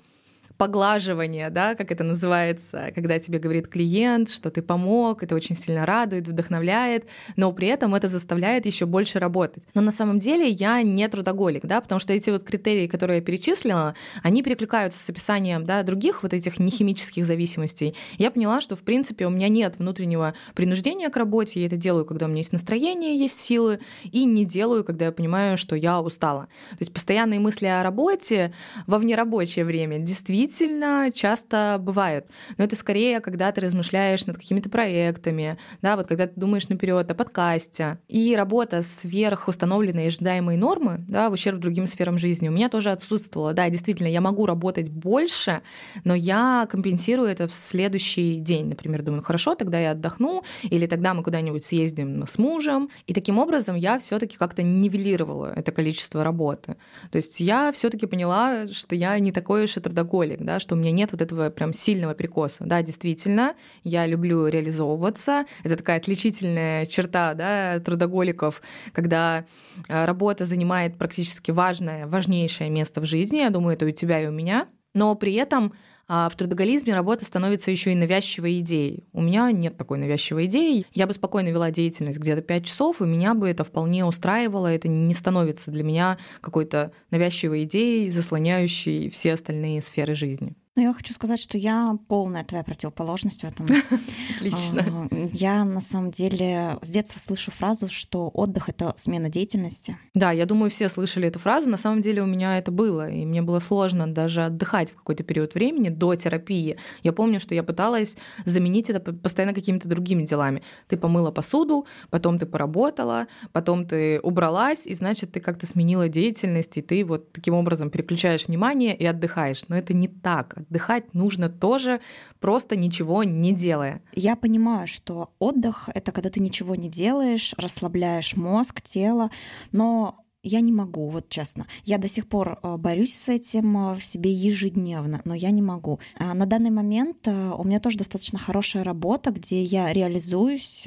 поглаживание, 0.62 1.50
да, 1.50 1.74
как 1.74 1.90
это 1.90 2.04
называется, 2.04 2.92
когда 2.94 3.18
тебе 3.18 3.40
говорит 3.40 3.66
клиент, 3.66 4.30
что 4.30 4.48
ты 4.48 4.62
помог, 4.62 5.24
это 5.24 5.34
очень 5.34 5.56
сильно 5.56 5.84
радует, 5.84 6.28
вдохновляет, 6.28 7.06
но 7.34 7.50
при 7.50 7.66
этом 7.66 7.96
это 7.96 8.06
заставляет 8.06 8.64
еще 8.64 8.86
больше 8.86 9.18
работать. 9.18 9.64
Но 9.74 9.80
на 9.80 9.90
самом 9.90 10.20
деле 10.20 10.48
я 10.48 10.80
не 10.82 11.08
трудоголик, 11.08 11.66
да, 11.66 11.80
потому 11.80 11.98
что 11.98 12.12
эти 12.12 12.30
вот 12.30 12.44
критерии, 12.44 12.86
которые 12.86 13.16
я 13.16 13.24
перечислила, 13.24 13.96
они 14.22 14.44
перекликаются 14.44 15.00
с 15.00 15.10
описанием, 15.10 15.64
да, 15.64 15.82
других 15.82 16.22
вот 16.22 16.32
этих 16.32 16.60
нехимических 16.60 17.26
зависимостей. 17.26 17.96
Я 18.16 18.30
поняла, 18.30 18.60
что 18.60 18.76
в 18.76 18.82
принципе 18.84 19.26
у 19.26 19.30
меня 19.30 19.48
нет 19.48 19.78
внутреннего 19.78 20.32
принуждения 20.54 21.08
к 21.08 21.16
работе, 21.16 21.58
я 21.58 21.66
это 21.66 21.76
делаю, 21.76 22.04
когда 22.04 22.26
у 22.26 22.28
меня 22.28 22.38
есть 22.38 22.52
настроение, 22.52 23.18
есть 23.18 23.40
силы, 23.40 23.80
и 24.04 24.24
не 24.24 24.44
делаю, 24.44 24.84
когда 24.84 25.06
я 25.06 25.12
понимаю, 25.12 25.58
что 25.58 25.74
я 25.74 26.00
устала. 26.00 26.42
То 26.70 26.78
есть 26.78 26.92
постоянные 26.92 27.40
мысли 27.40 27.66
о 27.66 27.82
работе 27.82 28.52
во 28.86 28.98
внерабочее 28.98 29.64
время 29.64 29.98
действительно 29.98 30.51
действительно 30.52 31.10
часто 31.14 31.78
бывают. 31.80 32.26
Но 32.58 32.64
это 32.64 32.76
скорее, 32.76 33.20
когда 33.20 33.50
ты 33.52 33.62
размышляешь 33.62 34.26
над 34.26 34.36
какими-то 34.36 34.68
проектами, 34.68 35.56
да, 35.80 35.96
вот 35.96 36.06
когда 36.06 36.26
ты 36.26 36.38
думаешь 36.38 36.68
наперед 36.68 37.10
о 37.10 37.14
подкасте. 37.14 37.98
И 38.08 38.36
работа 38.36 38.82
сверх 38.82 39.48
установленной 39.48 40.08
ожидаемой 40.08 40.58
нормы, 40.58 41.04
да, 41.08 41.30
в 41.30 41.32
ущерб 41.32 41.58
другим 41.58 41.86
сферам 41.86 42.18
жизни, 42.18 42.48
у 42.48 42.52
меня 42.52 42.68
тоже 42.68 42.90
отсутствовала. 42.90 43.54
Да, 43.54 43.70
действительно, 43.70 44.08
я 44.08 44.20
могу 44.20 44.44
работать 44.44 44.90
больше, 44.90 45.62
но 46.04 46.14
я 46.14 46.68
компенсирую 46.70 47.28
это 47.28 47.48
в 47.48 47.54
следующий 47.54 48.38
день. 48.38 48.66
Например, 48.66 49.02
думаю, 49.02 49.22
хорошо, 49.22 49.54
тогда 49.54 49.80
я 49.80 49.92
отдохну, 49.92 50.44
или 50.64 50.86
тогда 50.86 51.14
мы 51.14 51.22
куда-нибудь 51.22 51.64
съездим 51.64 52.26
с 52.26 52.36
мужем. 52.36 52.90
И 53.06 53.14
таким 53.14 53.38
образом 53.38 53.74
я 53.76 53.98
все 53.98 54.18
таки 54.18 54.36
как-то 54.36 54.62
нивелировала 54.62 55.50
это 55.56 55.72
количество 55.72 56.22
работы. 56.22 56.76
То 57.10 57.16
есть 57.16 57.40
я 57.40 57.72
все 57.72 57.88
таки 57.88 58.04
поняла, 58.04 58.66
что 58.66 58.94
я 58.94 59.18
не 59.18 59.32
такой 59.32 59.64
уж 59.64 59.78
и 59.78 59.80
трудоголик 59.80 60.41
да, 60.44 60.60
что 60.60 60.74
у 60.74 60.78
меня 60.78 60.90
нет 60.90 61.12
вот 61.12 61.22
этого 61.22 61.50
прям 61.50 61.72
сильного 61.72 62.14
перекоса. 62.14 62.64
Да, 62.64 62.82
действительно, 62.82 63.54
я 63.84 64.06
люблю 64.06 64.46
реализовываться. 64.46 65.46
Это 65.64 65.76
такая 65.76 65.98
отличительная 65.98 66.86
черта 66.86 67.34
да, 67.34 67.80
трудоголиков, 67.80 68.62
когда 68.92 69.44
а, 69.88 70.06
работа 70.06 70.44
занимает 70.44 70.96
практически 70.98 71.50
важное, 71.50 72.06
важнейшее 72.06 72.70
место 72.70 73.00
в 73.00 73.04
жизни. 73.04 73.38
Я 73.38 73.50
думаю, 73.50 73.74
это 73.74 73.86
у 73.86 73.90
тебя 73.90 74.20
и 74.20 74.26
у 74.26 74.32
меня. 74.32 74.68
Но 74.94 75.14
при 75.14 75.34
этом 75.34 75.72
а 76.14 76.28
в 76.28 76.36
трудоголизме 76.36 76.94
работа 76.94 77.24
становится 77.24 77.70
еще 77.70 77.92
и 77.92 77.94
навязчивой 77.94 78.58
идеей. 78.58 79.06
У 79.14 79.22
меня 79.22 79.50
нет 79.50 79.78
такой 79.78 79.96
навязчивой 79.98 80.44
идеи. 80.44 80.84
Я 80.92 81.06
бы 81.06 81.14
спокойно 81.14 81.48
вела 81.48 81.70
деятельность 81.70 82.18
где-то 82.18 82.42
5 82.42 82.66
часов, 82.66 83.00
и 83.00 83.04
меня 83.04 83.32
бы 83.32 83.48
это 83.48 83.64
вполне 83.64 84.04
устраивало. 84.04 84.66
Это 84.66 84.88
не 84.88 85.14
становится 85.14 85.70
для 85.70 85.82
меня 85.82 86.18
какой-то 86.42 86.92
навязчивой 87.10 87.64
идеей, 87.64 88.10
заслоняющей 88.10 89.08
все 89.08 89.32
остальные 89.32 89.80
сферы 89.80 90.14
жизни. 90.14 90.54
Ну, 90.74 90.82
я 90.82 90.94
хочу 90.94 91.12
сказать, 91.12 91.38
что 91.38 91.58
я 91.58 91.98
полная 92.08 92.44
твоя 92.44 92.64
противоположность 92.64 93.42
в 93.42 93.44
этом. 93.44 93.66
Отлично. 94.36 95.06
Я 95.30 95.66
на 95.66 95.82
самом 95.82 96.10
деле 96.10 96.78
с 96.80 96.88
детства 96.88 97.18
слышу 97.18 97.50
фразу, 97.50 97.88
что 97.88 98.30
отдых 98.30 98.70
это 98.70 98.94
смена 98.96 99.28
деятельности. 99.28 99.98
Да, 100.14 100.32
я 100.32 100.46
думаю, 100.46 100.70
все 100.70 100.88
слышали 100.88 101.28
эту 101.28 101.38
фразу. 101.38 101.68
На 101.68 101.76
самом 101.76 102.00
деле 102.00 102.22
у 102.22 102.26
меня 102.26 102.56
это 102.56 102.70
было, 102.70 103.10
и 103.10 103.26
мне 103.26 103.42
было 103.42 103.58
сложно 103.58 104.06
даже 104.06 104.44
отдыхать 104.44 104.92
в 104.92 104.96
какой-то 104.96 105.24
период 105.24 105.52
времени 105.52 105.90
до 105.90 106.14
терапии. 106.14 106.78
Я 107.02 107.12
помню, 107.12 107.38
что 107.38 107.54
я 107.54 107.62
пыталась 107.62 108.16
заменить 108.46 108.88
это 108.88 109.12
постоянно 109.12 109.52
какими-то 109.52 109.88
другими 109.88 110.22
делами. 110.22 110.62
Ты 110.88 110.96
помыла 110.96 111.30
посуду, 111.32 111.86
потом 112.08 112.38
ты 112.38 112.46
поработала, 112.46 113.26
потом 113.52 113.86
ты 113.86 114.20
убралась, 114.20 114.86
и 114.86 114.94
значит, 114.94 115.32
ты 115.32 115.40
как-то 115.40 115.66
сменила 115.66 116.08
деятельность, 116.08 116.78
и 116.78 116.80
ты 116.80 117.04
вот 117.04 117.30
таким 117.32 117.52
образом 117.52 117.90
переключаешь 117.90 118.46
внимание 118.46 118.96
и 118.96 119.04
отдыхаешь. 119.04 119.64
Но 119.68 119.76
это 119.76 119.92
не 119.92 120.08
так 120.08 120.61
отдыхать 120.62 121.14
нужно 121.14 121.48
тоже, 121.48 122.00
просто 122.40 122.76
ничего 122.76 123.24
не 123.24 123.52
делая. 123.52 124.02
Я 124.12 124.36
понимаю, 124.36 124.86
что 124.86 125.30
отдых— 125.38 125.88
это 125.94 126.12
когда 126.12 126.30
ты 126.30 126.40
ничего 126.40 126.74
не 126.74 126.88
делаешь, 126.88 127.54
расслабляешь 127.56 128.36
мозг, 128.36 128.80
тело, 128.80 129.30
но 129.70 130.21
я 130.42 130.60
не 130.60 130.72
могу, 130.72 131.08
вот 131.08 131.28
честно. 131.28 131.66
Я 131.84 131.98
до 131.98 132.08
сих 132.08 132.26
пор 132.26 132.58
э, 132.62 132.76
борюсь 132.76 133.14
с 133.14 133.28
этим 133.28 133.76
э, 133.76 133.94
в 133.94 134.04
себе 134.04 134.30
ежедневно, 134.32 135.20
но 135.24 135.34
я 135.34 135.50
не 135.50 135.62
могу. 135.62 136.00
А 136.18 136.34
на 136.34 136.46
данный 136.46 136.70
момент 136.70 137.28
э, 137.28 137.50
у 137.56 137.64
меня 137.64 137.78
тоже 137.80 137.98
достаточно 137.98 138.38
хорошая 138.38 138.84
работа, 138.84 139.30
где 139.30 139.62
я 139.62 139.92
реализуюсь, 139.92 140.86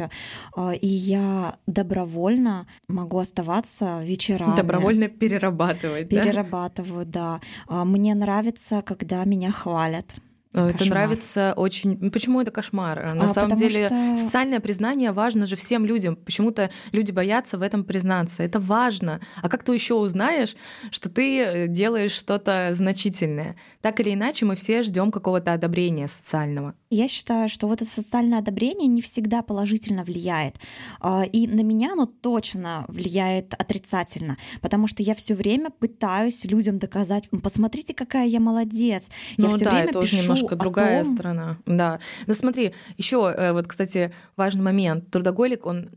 и 0.81 0.88
я 0.88 1.57
добровольно 1.67 2.67
могу 2.88 3.17
оставаться 3.17 4.03
вечерами. 4.03 4.55
Добровольно 4.55 5.07
перерабатывать, 5.07 6.09
Перерабатываю, 6.09 7.05
да. 7.05 7.39
да. 7.67 7.85
Мне 7.85 8.13
нравится, 8.15 8.81
когда 8.81 9.24
меня 9.25 9.51
хвалят. 9.51 10.15
Кошмар. 10.55 10.75
Это 10.75 10.85
нравится 10.85 11.53
очень. 11.55 11.97
Ну, 12.00 12.12
почему 12.12 12.41
это 12.41 12.51
кошмар? 12.51 13.13
На 13.15 13.25
а, 13.25 13.27
самом 13.27 13.55
деле 13.57 13.88
что... 13.88 14.15
социальное 14.15 14.59
признание 14.59 15.12
важно 15.12 15.45
же 15.45 15.55
всем 15.55 15.85
людям. 15.85 16.15
Почему-то 16.15 16.69
люди 16.91 17.12
боятся 17.12 17.57
в 17.57 17.62
этом 17.62 17.83
признаться. 17.83 18.43
Это 18.43 18.59
важно. 18.59 19.19
А 19.41 19.50
как 19.50 19.63
ты 19.63 19.74
еще 19.74 19.95
узнаешь, 19.95 20.55
что 20.91 21.09
ты 21.09 21.39
э, 21.39 21.67
делаешь 21.67 22.12
что-то 22.12 22.69
значительное? 22.74 23.55
Так 23.81 24.00
или 24.00 24.13
иначе, 24.13 24.45
мы 24.45 24.55
все 24.55 24.81
ждем 24.81 25.12
какого-то 25.12 25.53
одобрения 25.53 26.07
социального. 26.07 26.74
Я 26.89 27.07
считаю, 27.07 27.50
что 27.50 27.67
вот 27.67 27.81
это 27.81 27.91
социальное 27.91 28.39
одобрение 28.39 28.88
не 28.88 29.01
всегда 29.01 29.41
положительно 29.41 30.03
влияет. 30.03 30.55
А, 31.01 31.24
и 31.24 31.47
на 31.47 31.62
меня 31.62 31.93
оно 31.93 32.05
точно 32.05 32.85
влияет 32.88 33.53
отрицательно, 33.53 34.38
потому 34.62 34.88
что 34.88 35.03
я 35.03 35.15
все 35.15 35.33
время 35.33 35.71
пытаюсь 35.71 36.45
людям 36.45 36.79
доказать, 36.79 37.29
посмотрите, 37.43 37.93
какая 37.93 38.27
я 38.27 38.39
молодец. 38.39 39.07
Ну 39.38 39.50
я 39.50 39.57
да, 39.57 39.71
время 39.71 40.00
уже 40.00 40.44
немножко 40.45 40.55
другая 40.55 41.03
том... 41.03 41.13
сторона. 41.13 41.57
Да. 41.65 41.99
Но 42.27 42.33
смотри, 42.33 42.73
еще 42.97 43.33
э, 43.35 43.51
вот, 43.53 43.67
кстати, 43.67 44.11
важный 44.37 44.63
момент. 44.63 45.09
Трудоголик, 45.11 45.65
он 45.65 45.89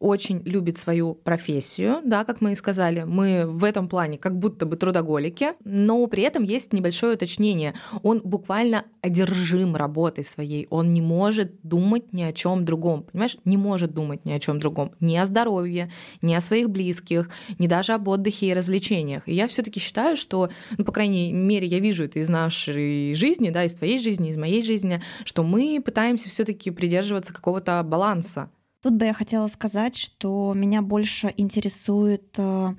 очень 0.00 0.42
любит 0.44 0.76
свою 0.78 1.14
профессию, 1.14 2.00
да, 2.04 2.24
как 2.24 2.40
мы 2.40 2.52
и 2.52 2.56
сказали. 2.56 3.04
Мы 3.04 3.46
в 3.46 3.64
этом 3.64 3.88
плане 3.88 4.18
как 4.18 4.38
будто 4.38 4.66
бы 4.66 4.76
трудоголики, 4.76 5.52
но 5.64 6.06
при 6.06 6.22
этом 6.22 6.42
есть 6.42 6.72
небольшое 6.72 7.14
уточнение. 7.14 7.74
Он 8.02 8.20
буквально 8.24 8.84
одержим 9.00 9.76
работой 9.76 10.24
своей. 10.24 10.66
Он 10.70 10.92
не 10.92 11.00
может 11.00 11.60
думать 11.62 12.12
ни 12.12 12.22
о 12.22 12.32
чем 12.32 12.64
другом. 12.64 13.04
Понимаешь? 13.04 13.36
Не 13.44 13.56
может 13.56 13.92
думать 13.92 14.24
ни 14.24 14.32
о 14.32 14.40
чем 14.40 14.60
другом. 14.60 14.92
Ни 15.00 15.16
о 15.16 15.26
здоровье, 15.26 15.90
ни 16.22 16.34
о 16.34 16.40
своих 16.40 16.70
близких, 16.70 17.28
ни 17.58 17.66
даже 17.66 17.92
об 17.92 18.08
отдыхе 18.08 18.48
и 18.48 18.54
развлечениях. 18.54 19.28
И 19.28 19.34
я 19.34 19.48
все-таки 19.48 19.80
считаю, 19.80 20.16
что, 20.16 20.48
ну, 20.78 20.84
по 20.84 20.92
крайней 20.92 21.32
мере, 21.32 21.66
я 21.66 21.80
вижу 21.80 22.04
это 22.04 22.18
из 22.18 22.28
нашей 22.28 23.14
жизни, 23.14 23.50
да, 23.50 23.64
из 23.64 23.73
твоей 23.74 23.98
жизни, 23.98 24.30
из 24.30 24.36
моей 24.36 24.62
жизни, 24.62 25.02
что 25.24 25.42
мы 25.42 25.82
пытаемся 25.84 26.28
все-таки 26.28 26.70
придерживаться 26.70 27.32
какого-то 27.32 27.82
баланса. 27.82 28.50
Тут 28.84 28.96
бы 28.96 29.06
я 29.06 29.14
хотела 29.14 29.48
сказать, 29.48 29.96
что 29.96 30.52
меня 30.54 30.82
больше 30.82 31.32
интересует 31.38 32.34
э, 32.36 32.74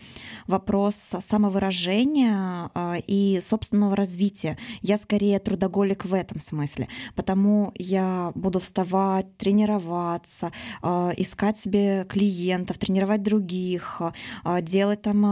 вопрос 0.45 1.15
самовыражения 1.19 2.69
э, 2.75 2.99
и 3.07 3.39
собственного 3.41 3.95
развития. 3.95 4.55
Я 4.83 4.99
скорее 4.99 5.39
трудоголик 5.39 6.05
в 6.05 6.13
этом 6.13 6.41
смысле, 6.41 6.89
потому 7.15 7.71
я 7.73 8.31
буду 8.35 8.59
вставать, 8.59 9.35
тренироваться, 9.37 10.51
э, 10.83 11.13
искать 11.17 11.57
себе 11.57 12.05
клиентов, 12.07 12.77
тренировать 12.77 13.23
других, 13.23 13.99
делать 14.61 15.01
там 15.01 15.25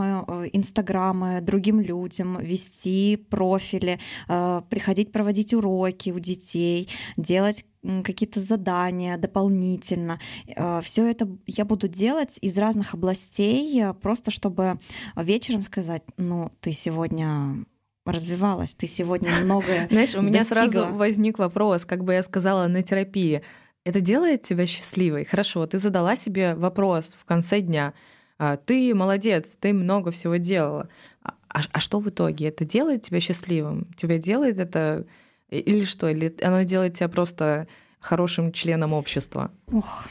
инстаграмы 0.53 1.41
другим 1.41 1.81
людям, 1.81 2.39
вести 2.39 3.17
профили, 3.29 3.99
приходить 4.27 5.11
проводить 5.11 5.53
уроки 5.53 6.09
у 6.09 6.17
детей, 6.17 6.89
делать 7.15 7.63
какие-то 8.03 8.39
задания 8.39 9.17
дополнительно. 9.17 10.19
Э, 10.47 10.81
Все 10.83 11.09
это 11.09 11.27
я 11.47 11.65
буду 11.65 11.87
делать 11.87 12.37
из 12.41 12.57
разных 12.57 12.93
областей, 12.93 13.81
э, 13.81 13.93
просто 13.93 14.31
чтобы 14.31 14.79
вечером 15.15 15.63
сказать, 15.63 16.03
ну, 16.17 16.51
ты 16.61 16.71
сегодня 16.71 17.65
развивалась, 18.05 18.75
ты 18.75 18.87
сегодня 18.87 19.29
многое 19.43 19.87
Знаешь, 19.91 20.15
у 20.15 20.21
меня 20.21 20.43
сразу 20.43 20.87
возник 20.87 21.39
вопрос, 21.39 21.85
как 21.85 22.03
бы 22.03 22.13
я 22.13 22.23
сказала 22.23 22.67
на 22.67 22.83
терапии, 22.83 23.41
это 23.85 24.01
делает 24.01 24.43
тебя 24.43 24.65
счастливой? 24.65 25.25
Хорошо, 25.25 25.65
ты 25.67 25.77
задала 25.77 26.15
себе 26.15 26.55
вопрос 26.55 27.15
в 27.19 27.25
конце 27.25 27.61
дня, 27.61 27.93
«А, 28.39 28.57
ты 28.57 28.93
молодец, 28.95 29.55
ты 29.59 29.73
много 29.73 30.11
всего 30.11 30.35
делала. 30.37 30.89
А, 31.21 31.33
а, 31.47 31.61
а 31.71 31.79
что 31.79 31.99
в 31.99 32.09
итоге? 32.09 32.47
Это 32.47 32.65
делает 32.65 33.03
тебя 33.03 33.19
счастливым? 33.19 33.93
Тебя 33.95 34.17
делает 34.17 34.57
это 34.57 35.05
или 35.60 35.86
что? 35.86 36.10
Или 36.10 36.36
оно 36.41 36.63
делает 36.63 36.95
тебя 36.95 37.10
просто 37.10 37.67
хорошим 38.00 38.51
членом 38.51 38.93
общества? 38.93 39.51
Ох. 39.72 40.05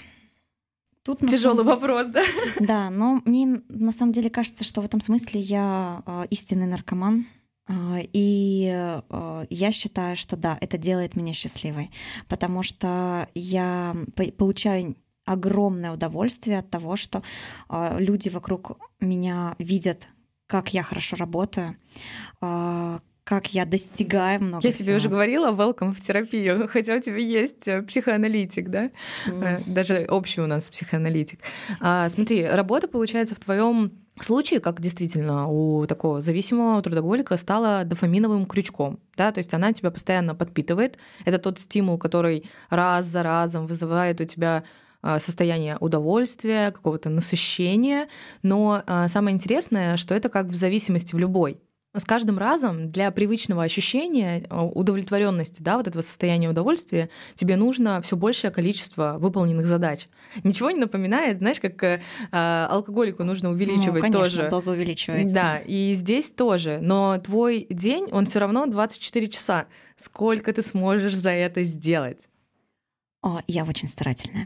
Тут 1.05 1.19
Тяжелый 1.19 1.65
самом... 1.65 1.81
вопрос, 1.81 2.07
да? 2.09 2.23
Да, 2.61 2.91
но 2.91 3.21
мне 3.25 3.61
на 3.69 3.93
самом 3.93 4.13
деле 4.13 4.31
кажется, 4.31 4.65
что 4.65 4.81
в 4.81 4.85
этом 4.85 5.01
смысле 5.01 5.41
я 5.41 6.03
э, 6.07 6.27
истинный 6.31 6.67
наркоман. 6.67 7.27
Э, 7.69 7.99
и 8.13 8.71
э, 8.73 9.47
я 9.51 9.73
считаю, 9.73 10.17
что 10.17 10.37
да, 10.37 10.57
это 10.61 10.79
делает 10.79 11.17
меня 11.17 11.33
счастливой, 11.33 11.91
потому 12.29 12.63
что 12.63 13.29
я 13.35 13.97
получаю 14.39 14.97
огромное 15.25 15.93
удовольствие 15.93 16.59
от 16.59 16.71
того, 16.71 16.97
что 16.97 17.23
э, 17.69 17.97
люди 17.99 18.29
вокруг 18.29 18.79
меня 19.01 19.57
видят, 19.59 20.07
как 20.47 20.73
я 20.73 20.85
хорошо 20.85 21.17
работаю, 21.17 21.77
э, 22.41 22.99
как 23.25 23.55
я 23.55 23.65
достигаю 23.65 24.43
много 24.43 24.67
Я 24.67 24.73
всего. 24.73 24.85
тебе 24.85 24.97
уже 24.97 25.09
говорила, 25.09 25.53
welcome 25.53 25.95
в 25.95 26.01
терапию, 26.01 26.69
хотя 26.73 26.97
у 26.97 27.01
тебя 27.01 27.19
есть 27.19 27.69
э, 27.69 27.83
психоаналитик, 27.83 28.69
да? 28.69 28.91
Mm. 29.27 29.63
Даже 29.67 30.07
общий 30.09 30.41
у 30.41 30.47
нас 30.47 30.69
психоаналитик. 30.69 31.39
А, 31.81 32.09
смотри, 32.09 32.47
работа, 32.47 32.89
получается, 32.89 33.35
в 33.37 33.39
твоем 33.39 33.93
случае, 34.21 34.61
как 34.61 34.81
действительно 34.81 35.47
у 35.47 35.87
такого 35.87 36.21
зависимого 36.21 36.83
трудоголика 36.83 37.37
стала 37.37 37.85
дофаминовым 37.85 38.45
крючком, 38.45 38.99
да, 39.17 39.33
то 39.33 39.39
есть 39.39 39.55
она 39.55 39.73
тебя 39.73 39.91
постоянно 39.91 40.35
подпитывает. 40.35 40.99
Это 41.25 41.39
тот 41.39 41.61
стимул, 41.61 41.99
который 41.99 42.45
раз 42.71 43.07
за 43.07 43.23
разом 43.23 43.67
вызывает 43.67 44.21
у 44.21 44.25
тебя 44.25 44.65
а, 45.01 45.21
состояние 45.21 45.77
удовольствия, 45.79 46.73
какого-то 46.73 47.09
насыщения. 47.09 48.09
Но 48.43 48.83
самое 49.09 49.35
интересное, 49.35 49.97
что 49.97 50.15
это 50.15 50.29
как 50.29 50.47
в 50.47 50.55
зависимости 50.55 51.15
в 51.15 51.19
любой 51.19 51.61
с 51.95 52.05
каждым 52.05 52.39
разом 52.39 52.91
для 52.91 53.11
привычного 53.11 53.63
ощущения 53.63 54.47
э, 54.49 54.61
удовлетворенности, 54.61 55.63
да, 55.63 55.77
вот 55.77 55.87
этого 55.87 56.03
состояния 56.03 56.49
удовольствия, 56.49 57.11
тебе 57.35 57.57
нужно 57.57 58.01
все 58.01 58.17
большее 58.17 58.51
количество 58.51 59.17
выполненных 59.19 59.67
задач. 59.67 60.09
Ничего 60.43 60.71
не 60.71 60.81
напоминает, 60.81 61.39
знаешь, 61.39 61.61
как 61.61 61.83
э, 61.83 62.01
алкоголику 62.31 63.25
нужно 63.25 63.51
увеличивать 63.51 64.03
ну, 64.03 64.13
конечно, 64.13 64.23
тоже. 64.23 64.49
доза 64.49 64.73
увеличивается. 64.73 65.35
Да, 65.35 65.59
и 65.59 65.93
здесь 65.93 66.31
тоже. 66.31 66.79
Но 66.81 67.19
твой 67.19 67.67
день, 67.69 68.09
он 68.11 68.27
все 68.27 68.39
равно 68.39 68.67
24 68.67 69.29
часа. 69.29 69.67
Сколько 69.97 70.53
ты 70.53 70.63
сможешь 70.63 71.15
за 71.15 71.31
это 71.31 71.63
сделать? 71.63 72.29
О, 73.23 73.41
я 73.47 73.63
очень 73.63 73.87
старательная. 73.87 74.45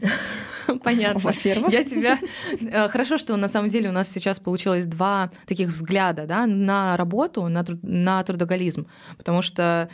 Понятно. 0.83 1.19
Во-первых. 1.19 1.73
Я 1.73 1.83
тебя... 1.83 2.19
Э, 2.61 2.89
хорошо, 2.89 3.17
что 3.17 3.35
на 3.35 3.47
самом 3.47 3.69
деле 3.69 3.89
у 3.89 3.91
нас 3.91 4.07
сейчас 4.07 4.39
получилось 4.39 4.85
два 4.85 5.31
таких 5.47 5.69
взгляда 5.69 6.27
да, 6.27 6.45
на 6.45 6.95
работу, 6.95 7.47
на, 7.47 7.63
труд... 7.63 7.79
на 7.81 8.21
трудоголизм, 8.23 8.87
потому 9.17 9.41
что 9.41 9.89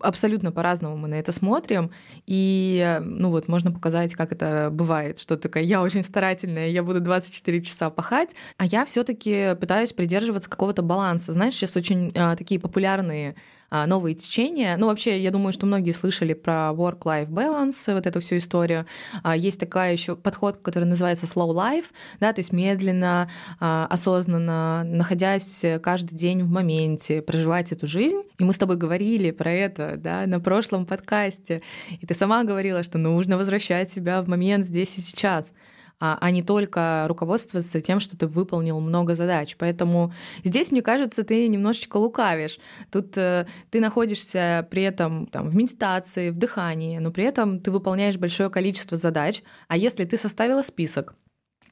абсолютно 0.00 0.52
по-разному 0.52 0.98
мы 0.98 1.08
на 1.08 1.14
это 1.14 1.32
смотрим, 1.32 1.90
и 2.26 2.98
ну 3.02 3.30
вот 3.30 3.48
можно 3.48 3.72
показать, 3.72 4.14
как 4.14 4.32
это 4.32 4.68
бывает, 4.70 5.18
что 5.18 5.38
такая 5.38 5.62
я 5.62 5.80
очень 5.80 6.02
старательная, 6.02 6.68
я 6.68 6.82
буду 6.82 7.00
24 7.00 7.62
часа 7.62 7.88
пахать, 7.88 8.36
а 8.58 8.66
я 8.66 8.84
все 8.84 9.02
таки 9.02 9.54
пытаюсь 9.58 9.94
придерживаться 9.94 10.50
какого-то 10.50 10.82
баланса. 10.82 11.32
Знаешь, 11.32 11.54
сейчас 11.54 11.74
очень 11.76 12.12
а, 12.14 12.36
такие 12.36 12.60
популярные 12.60 13.34
новые 13.70 14.14
течения. 14.14 14.76
Ну, 14.76 14.86
вообще, 14.86 15.20
я 15.20 15.30
думаю, 15.30 15.52
что 15.52 15.66
многие 15.66 15.92
слышали 15.92 16.34
про 16.34 16.72
work-life 16.72 17.28
balance, 17.28 17.92
вот 17.92 18.06
эту 18.06 18.20
всю 18.20 18.36
историю. 18.36 18.86
А, 19.22 19.36
есть 19.36 19.58
такая 19.60 19.92
еще 19.92 20.16
подход, 20.16 20.58
который 20.62 20.84
называется 20.84 21.26
slow 21.26 21.52
life, 21.54 21.86
да, 22.20 22.32
то 22.32 22.40
есть 22.40 22.52
медленно, 22.52 23.30
а, 23.60 23.86
осознанно, 23.90 24.84
находясь 24.84 25.64
каждый 25.82 26.14
день 26.14 26.42
в 26.42 26.50
моменте, 26.50 27.22
проживать 27.22 27.72
эту 27.72 27.86
жизнь. 27.86 28.22
И 28.38 28.44
мы 28.44 28.52
с 28.52 28.58
тобой 28.58 28.76
говорили 28.76 29.30
про 29.30 29.50
это, 29.50 29.94
да, 29.96 30.26
на 30.26 30.40
прошлом 30.40 30.86
подкасте. 30.86 31.62
И 32.00 32.06
ты 32.06 32.14
сама 32.14 32.44
говорила, 32.44 32.82
что 32.82 32.98
нужно 32.98 33.36
возвращать 33.36 33.90
себя 33.90 34.22
в 34.22 34.28
момент 34.28 34.64
здесь 34.66 34.96
и 34.98 35.00
сейчас 35.00 35.52
а, 35.98 36.18
а 36.20 36.30
не 36.30 36.42
только 36.42 37.06
руководствоваться 37.08 37.80
тем, 37.80 38.00
что 38.00 38.16
ты 38.16 38.26
выполнил 38.26 38.80
много 38.80 39.14
задач. 39.14 39.56
Поэтому 39.58 40.12
здесь, 40.44 40.70
мне 40.70 40.82
кажется, 40.82 41.22
ты 41.24 41.48
немножечко 41.48 41.96
лукавишь. 41.96 42.58
Тут 42.92 43.16
э, 43.16 43.46
ты 43.70 43.80
находишься 43.80 44.66
при 44.70 44.82
этом 44.82 45.26
там, 45.26 45.48
в 45.48 45.56
медитации, 45.56 46.30
в 46.30 46.36
дыхании, 46.36 46.98
но 46.98 47.10
при 47.10 47.24
этом 47.24 47.60
ты 47.60 47.70
выполняешь 47.70 48.18
большое 48.18 48.50
количество 48.50 48.96
задач. 48.96 49.42
А 49.68 49.76
если 49.76 50.04
ты 50.04 50.18
составила 50.18 50.62
список, 50.62 51.14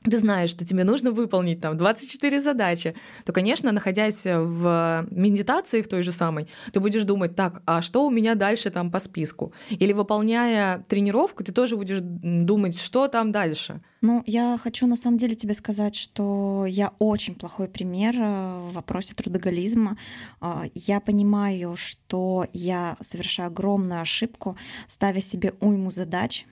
ты 0.04 0.18
знаешь, 0.18 0.50
что 0.50 0.66
тебе 0.66 0.84
нужно 0.84 1.12
выполнить 1.12 1.60
там 1.60 1.78
24 1.78 2.40
задачи, 2.40 2.94
то, 3.24 3.32
конечно, 3.32 3.72
находясь 3.72 4.24
в 4.24 5.06
медитации 5.10 5.80
в 5.80 5.88
той 5.88 6.02
же 6.02 6.12
самой, 6.12 6.48
ты 6.72 6.80
будешь 6.80 7.04
думать, 7.04 7.34
так, 7.34 7.62
а 7.64 7.80
что 7.80 8.06
у 8.06 8.10
меня 8.10 8.34
дальше 8.34 8.70
там 8.70 8.90
по 8.90 9.00
списку? 9.00 9.54
Или 9.70 9.92
выполняя 9.92 10.84
тренировку, 10.88 11.42
ты 11.42 11.52
тоже 11.52 11.76
будешь 11.76 12.00
думать, 12.00 12.78
что 12.78 13.08
там 13.08 13.32
дальше. 13.32 13.80
Ну, 14.04 14.22
я 14.26 14.58
хочу 14.58 14.86
на 14.86 14.96
самом 14.96 15.16
деле 15.16 15.34
тебе 15.34 15.54
сказать, 15.54 15.94
что 15.94 16.66
я 16.66 16.92
очень 16.98 17.34
плохой 17.34 17.68
пример 17.68 18.14
э, 18.18 18.68
в 18.68 18.74
вопросе 18.74 19.14
трудоголизма. 19.14 19.96
А, 20.42 20.64
я 20.74 21.00
понимаю, 21.00 21.74
что 21.74 22.46
я 22.52 22.98
совершаю 23.00 23.46
огромную 23.46 24.02
ошибку, 24.02 24.58
ставя 24.88 25.22
себе 25.22 25.54
уйму 25.60 25.90
задач, 25.90 26.44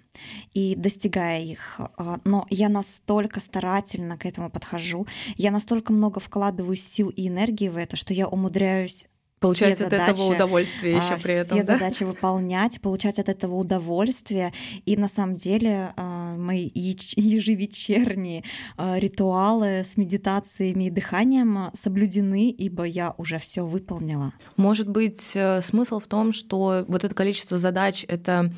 и 0.54 0.75
достигая 0.76 1.42
их. 1.42 1.78
А, 1.99 2.21
но 2.25 2.47
я 2.49 2.71
настолько 2.71 3.38
старательно 3.40 4.16
к 4.16 4.25
этому 4.25 4.49
подхожу, 4.50 5.06
я 5.37 5.50
настолько 5.50 5.92
много 5.92 6.21
вкладываю 6.21 6.76
сил 6.76 7.11
и 7.11 7.28
энергии 7.28 7.68
в 7.68 7.76
это, 7.76 7.97
что 7.97 8.14
я 8.14 8.28
умудряюсь 8.28 9.09
Получать 9.43 9.73
от 9.73 9.79
задачи, 9.91 10.11
этого 10.11 10.35
удовольствие 10.35 10.97
еще 10.97 11.23
при 11.23 11.35
этом. 11.35 11.59
Все 11.59 11.67
да? 11.67 11.75
задачи 11.75 12.05
выполнять, 12.05 12.81
получать 12.81 13.19
от 13.19 13.29
этого 13.29 13.57
удовольствие. 13.57 14.53
И 14.87 14.97
на 14.97 15.09
самом 15.09 15.37
деле 15.37 15.93
а, 15.97 16.37
мои 16.37 16.71
ежевечерние 16.75 18.45
а, 18.77 18.99
ритуалы 18.99 19.85
с 19.85 19.97
медитациями 19.97 20.85
и 20.85 20.91
дыханием 20.91 21.71
соблюдены, 21.75 22.51
ибо 22.51 22.85
я 22.85 23.15
уже 23.19 23.39
все 23.39 23.67
выполнила. 23.67 24.33
Может 24.57 24.89
быть, 24.89 25.33
э, 25.35 25.61
смысл 25.61 26.01
в 26.01 26.07
том, 26.07 26.33
что 26.33 26.85
вот 26.89 27.05
это 27.05 27.15
количество 27.15 27.59
задач 27.59 28.05
это 28.09 28.53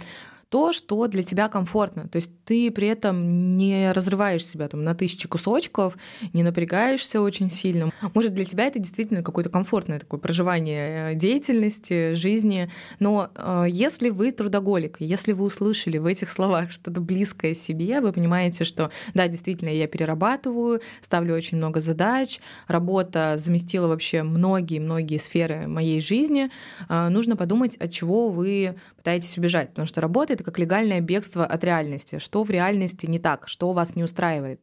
то, 0.54 0.72
что 0.72 1.08
для 1.08 1.24
тебя 1.24 1.48
комфортно. 1.48 2.06
То 2.06 2.14
есть 2.14 2.30
ты 2.44 2.70
при 2.70 2.86
этом 2.86 3.56
не 3.56 3.90
разрываешь 3.90 4.46
себя 4.46 4.68
там 4.68 4.84
на 4.84 4.94
тысячи 4.94 5.26
кусочков, 5.26 5.96
не 6.32 6.44
напрягаешься 6.44 7.20
очень 7.20 7.50
сильно. 7.50 7.90
Может, 8.14 8.34
для 8.34 8.44
тебя 8.44 8.66
это 8.66 8.78
действительно 8.78 9.24
какое-то 9.24 9.50
комфортное 9.50 9.98
такое 9.98 10.20
проживание 10.20 11.10
э, 11.10 11.14
деятельности, 11.16 12.12
жизни. 12.12 12.70
Но 13.00 13.30
э, 13.34 13.64
если 13.68 14.10
вы 14.10 14.30
трудоголик, 14.30 14.98
если 15.00 15.32
вы 15.32 15.46
услышали 15.46 15.98
в 15.98 16.06
этих 16.06 16.30
словах 16.30 16.70
что-то 16.70 17.00
близкое 17.00 17.54
себе, 17.54 18.00
вы 18.00 18.12
понимаете, 18.12 18.62
что 18.62 18.92
да, 19.12 19.26
действительно, 19.26 19.70
я 19.70 19.88
перерабатываю, 19.88 20.80
ставлю 21.00 21.34
очень 21.34 21.56
много 21.56 21.80
задач, 21.80 22.38
работа 22.68 23.38
заместила 23.38 23.88
вообще 23.88 24.22
многие-многие 24.22 25.18
сферы 25.18 25.66
моей 25.66 26.00
жизни, 26.00 26.48
э, 26.88 27.08
нужно 27.08 27.34
подумать, 27.34 27.76
от 27.78 27.90
чего 27.90 28.28
вы 28.28 28.76
пытаетесь 28.98 29.36
убежать, 29.36 29.70
потому 29.70 29.88
что 29.88 30.00
работа— 30.00 30.32
это 30.34 30.43
как 30.44 30.58
легальное 30.58 31.00
бегство 31.00 31.44
от 31.46 31.64
реальности. 31.64 32.18
Что 32.18 32.44
в 32.44 32.50
реальности 32.50 33.06
не 33.06 33.18
так, 33.18 33.48
что 33.48 33.72
вас 33.72 33.96
не 33.96 34.04
устраивает. 34.04 34.60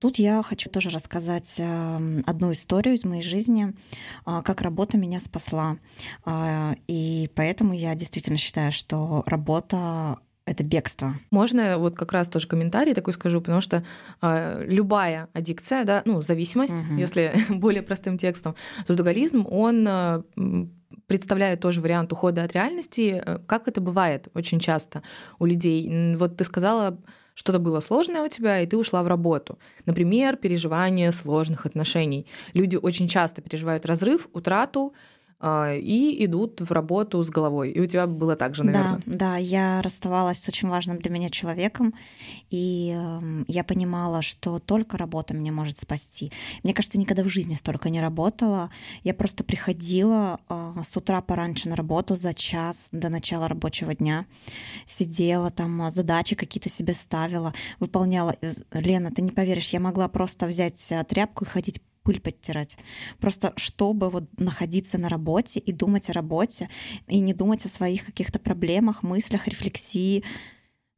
Тут 0.00 0.16
я 0.16 0.42
хочу 0.44 0.70
тоже 0.70 0.90
рассказать 0.90 1.56
эм, 1.58 2.22
одну 2.24 2.52
историю 2.52 2.94
из 2.94 3.04
моей 3.04 3.20
жизни, 3.20 3.74
а, 4.24 4.42
как 4.42 4.60
работа 4.60 4.96
меня 4.96 5.18
спасла. 5.18 5.76
А, 6.24 6.76
и 6.86 7.28
поэтому 7.34 7.72
я 7.74 7.96
действительно 7.96 8.36
считаю, 8.36 8.70
что 8.70 9.24
работа 9.26 10.20
это 10.48 10.64
бегство. 10.64 11.14
Можно 11.30 11.78
вот 11.78 11.96
как 11.96 12.12
раз 12.12 12.28
тоже 12.28 12.48
комментарий 12.48 12.94
такой 12.94 13.12
скажу, 13.12 13.40
потому 13.40 13.60
что 13.60 13.84
э, 14.22 14.64
любая 14.66 15.28
аддикция, 15.32 15.84
да, 15.84 16.02
ну, 16.04 16.22
зависимость, 16.22 16.74
угу. 16.74 16.94
если 16.98 17.32
более 17.50 17.82
простым 17.82 18.18
текстом, 18.18 18.54
трудоголизм, 18.86 19.46
он 19.48 19.86
э, 19.86 20.22
представляет 21.06 21.60
тоже 21.60 21.80
вариант 21.80 22.12
ухода 22.12 22.42
от 22.44 22.52
реальности, 22.52 23.22
э, 23.24 23.38
как 23.46 23.68
это 23.68 23.80
бывает 23.80 24.28
очень 24.34 24.60
часто 24.60 25.02
у 25.38 25.46
людей. 25.46 26.16
Вот 26.16 26.36
ты 26.36 26.44
сказала, 26.44 26.98
что-то 27.34 27.60
было 27.60 27.80
сложное 27.80 28.24
у 28.24 28.28
тебя, 28.28 28.60
и 28.60 28.66
ты 28.66 28.76
ушла 28.76 29.02
в 29.02 29.06
работу. 29.06 29.58
Например, 29.86 30.36
переживание 30.36 31.12
сложных 31.12 31.66
отношений. 31.66 32.26
Люди 32.52 32.76
очень 32.76 33.06
часто 33.06 33.42
переживают 33.42 33.86
разрыв, 33.86 34.28
утрату, 34.32 34.92
а, 34.92 35.17
и 35.40 36.24
идут 36.24 36.60
в 36.60 36.72
работу 36.72 37.22
с 37.22 37.30
головой. 37.30 37.70
И 37.70 37.80
у 37.80 37.86
тебя 37.86 38.06
было 38.08 38.34
так 38.34 38.56
же, 38.56 38.64
наверное. 38.64 39.00
Да, 39.06 39.16
да, 39.16 39.36
я 39.36 39.80
расставалась 39.82 40.42
с 40.42 40.48
очень 40.48 40.68
важным 40.68 40.98
для 40.98 41.10
меня 41.10 41.30
человеком, 41.30 41.94
и 42.50 42.92
э, 42.96 43.44
я 43.46 43.62
понимала, 43.62 44.20
что 44.20 44.58
только 44.58 44.98
работа 44.98 45.34
меня 45.34 45.52
может 45.52 45.78
спасти. 45.78 46.32
Мне 46.64 46.74
кажется, 46.74 46.98
никогда 46.98 47.22
в 47.22 47.28
жизни 47.28 47.54
столько 47.54 47.88
не 47.88 48.00
работала. 48.00 48.70
Я 49.04 49.14
просто 49.14 49.44
приходила 49.44 50.40
э, 50.48 50.74
с 50.82 50.96
утра 50.96 51.20
пораньше 51.20 51.68
на 51.68 51.76
работу 51.76 52.16
за 52.16 52.34
час 52.34 52.88
до 52.90 53.08
начала 53.08 53.46
рабочего 53.46 53.94
дня, 53.94 54.26
сидела 54.86 55.50
там, 55.50 55.90
задачи 55.90 56.34
какие-то 56.34 56.68
себе 56.68 56.94
ставила, 56.94 57.54
выполняла. 57.78 58.34
Лена, 58.72 59.12
ты 59.12 59.22
не 59.22 59.30
поверишь, 59.30 59.68
я 59.70 59.78
могла 59.78 60.08
просто 60.08 60.46
взять 60.46 60.84
э, 60.90 61.04
тряпку 61.04 61.44
и 61.44 61.48
ходить 61.48 61.80
пыль 62.08 62.20
подтирать. 62.22 62.78
Просто 63.20 63.52
чтобы 63.56 64.08
вот 64.08 64.24
находиться 64.38 64.96
на 64.96 65.10
работе 65.10 65.60
и 65.60 65.72
думать 65.72 66.08
о 66.08 66.14
работе, 66.14 66.70
и 67.06 67.20
не 67.20 67.34
думать 67.34 67.66
о 67.66 67.68
своих 67.68 68.06
каких-то 68.06 68.38
проблемах, 68.38 69.02
мыслях, 69.02 69.46
рефлексии. 69.46 70.24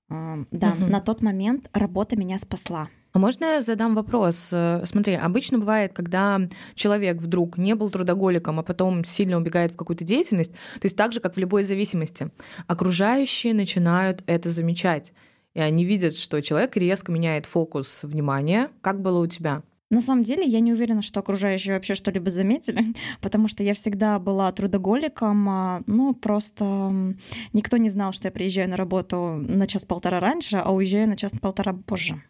А, 0.09 0.39
да, 0.53 0.69
угу. 0.69 0.87
на 0.87 1.01
тот 1.01 1.21
момент 1.21 1.69
работа 1.73 2.17
меня 2.17 2.39
спасла. 2.39 2.89
А 3.13 3.19
можно 3.19 3.45
я 3.45 3.61
задам 3.61 3.97
вопрос? 3.97 4.51
Э, 4.53 4.85
смотри, 4.87 5.15
обычно 5.15 5.59
бывает, 5.59 5.93
когда 5.93 6.41
человек 6.75 7.21
вдруг 7.21 7.59
не 7.59 7.75
был 7.75 7.91
трудоголиком, 7.91 8.61
а 8.61 8.63
потом 8.63 9.05
сильно 9.05 9.37
убегает 9.37 9.73
в 9.73 9.77
какую-то 9.77 10.05
деятельность, 10.05 10.53
то 10.53 10.85
есть 10.85 10.97
так 10.97 11.13
же, 11.13 11.19
как 11.19 11.35
в 11.35 11.41
любой 11.41 11.65
зависимости, 11.65 12.31
окружающие 12.69 13.53
начинают 13.53 14.23
это 14.29 14.53
замечать. 14.53 15.13
И 15.55 15.61
они 15.61 15.85
видят, 15.85 16.17
что 16.17 16.41
человек 16.41 16.77
резко 16.77 17.11
меняет 17.11 17.47
фокус 17.47 18.05
внимания. 18.05 18.71
Как 18.81 19.03
было 19.03 19.19
у 19.19 19.27
тебя? 19.27 19.65
На 19.91 20.01
самом 20.01 20.23
деле, 20.23 20.45
я 20.45 20.61
не 20.61 20.73
уверена, 20.73 21.03
что 21.03 21.19
окружающие 21.19 21.75
вообще 21.75 21.97
что-либо 21.97 22.31
заметили, 22.31 22.85
потому 23.21 23.49
что 23.49 23.65
я 23.65 23.75
всегда 23.75 24.21
была 24.21 24.53
трудоголиком, 24.53 25.49
а, 25.49 25.83
ну, 25.87 26.15
просто 26.15 27.15
никто 27.53 27.77
не 27.77 27.91
знал, 27.91 28.13
что 28.13 28.29
я 28.29 28.33
приезжаю 28.33 28.71
на 28.71 28.77
работу 28.77 29.37
на 29.37 29.67
час-полтора 29.67 30.21
раньше, 30.21 30.59
а 30.59 30.73
уезжаю 30.73 31.09
на 31.09 31.17
час-полтора 31.17 31.73
позже. 31.73 32.23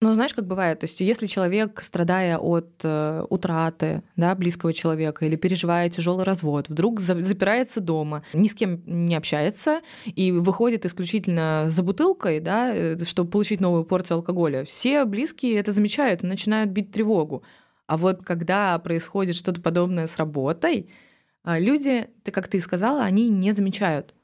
Ну, 0.00 0.14
знаешь, 0.14 0.32
как 0.32 0.46
бывает, 0.46 0.78
то 0.78 0.84
есть 0.84 1.00
если 1.00 1.26
человек, 1.26 1.82
страдая 1.82 2.38
от 2.38 2.70
э, 2.84 3.24
утраты 3.30 4.04
да, 4.14 4.32
близкого 4.36 4.72
человека 4.72 5.26
или 5.26 5.34
переживая 5.34 5.90
тяжелый 5.90 6.24
развод, 6.24 6.68
вдруг 6.68 7.00
за, 7.00 7.20
запирается 7.20 7.80
дома, 7.80 8.22
ни 8.32 8.46
с 8.46 8.54
кем 8.54 8.80
не 8.86 9.16
общается 9.16 9.80
и 10.04 10.30
выходит 10.30 10.86
исключительно 10.86 11.64
за 11.68 11.82
бутылкой, 11.82 12.38
да, 12.38 12.72
э, 12.72 13.04
чтобы 13.04 13.28
получить 13.32 13.60
новую 13.60 13.84
порцию 13.84 14.18
алкоголя, 14.18 14.64
все 14.64 15.04
близкие 15.04 15.56
это 15.56 15.72
замечают 15.72 16.22
и 16.22 16.28
начинают 16.28 16.70
бить 16.70 16.92
тревогу. 16.92 17.42
А 17.88 17.96
вот 17.96 18.22
когда 18.22 18.78
происходит 18.78 19.34
что-то 19.34 19.60
подобное 19.60 20.06
с 20.06 20.16
работой, 20.16 20.90
э, 21.44 21.58
люди, 21.58 22.06
ты 22.22 22.30
как 22.30 22.46
ты 22.46 22.60
сказала, 22.60 23.02
они 23.02 23.28
не 23.28 23.50
замечают. 23.50 24.14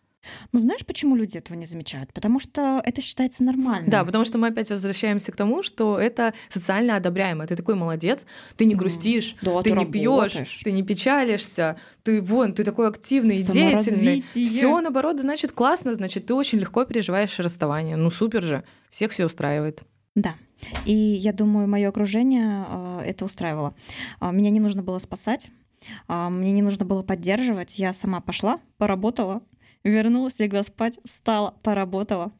Ну, 0.52 0.58
знаешь, 0.58 0.84
почему 0.84 1.16
люди 1.16 1.38
этого 1.38 1.56
не 1.56 1.66
замечают? 1.66 2.12
Потому 2.12 2.40
что 2.40 2.80
это 2.84 3.00
считается 3.00 3.44
нормальным. 3.44 3.90
Да, 3.90 4.04
потому 4.04 4.24
что 4.24 4.38
мы 4.38 4.48
опять 4.48 4.70
возвращаемся 4.70 5.32
к 5.32 5.36
тому, 5.36 5.62
что 5.62 5.98
это 5.98 6.34
социально 6.48 6.96
одобряемо. 6.96 7.46
Ты 7.46 7.56
такой 7.56 7.74
молодец, 7.74 8.26
ты 8.56 8.64
не 8.64 8.74
грустишь, 8.74 9.36
да, 9.42 9.62
ты, 9.62 9.70
ты 9.70 9.76
не 9.76 9.86
пьешь, 9.86 10.60
ты 10.62 10.72
не 10.72 10.82
печалишься, 10.82 11.76
ты 12.02 12.20
вон, 12.20 12.54
ты 12.54 12.64
такой 12.64 12.88
активный, 12.88 13.38
деятельный. 13.38 14.22
Все 14.22 14.80
наоборот, 14.80 15.20
значит, 15.20 15.52
классно, 15.52 15.94
значит, 15.94 16.26
ты 16.26 16.34
очень 16.34 16.58
легко 16.58 16.84
переживаешь 16.84 17.38
расставание. 17.38 17.96
Ну, 17.96 18.10
супер 18.10 18.42
же, 18.42 18.64
всех 18.90 19.12
все 19.12 19.26
устраивает. 19.26 19.82
Да. 20.14 20.34
И 20.86 20.92
я 20.92 21.32
думаю, 21.32 21.68
мое 21.68 21.88
окружение 21.88 22.64
э, 22.68 23.02
это 23.06 23.24
устраивало. 23.24 23.74
А, 24.20 24.30
меня 24.30 24.50
не 24.50 24.60
нужно 24.60 24.82
было 24.82 24.98
спасать, 24.98 25.48
а, 26.06 26.30
мне 26.30 26.52
не 26.52 26.62
нужно 26.62 26.84
было 26.84 27.02
поддерживать. 27.02 27.78
Я 27.78 27.92
сама 27.92 28.20
пошла, 28.20 28.60
поработала, 28.78 29.42
вернулась, 29.84 30.38
легла 30.38 30.62
спать, 30.62 30.98
встала, 31.04 31.54
поработала. 31.62 32.32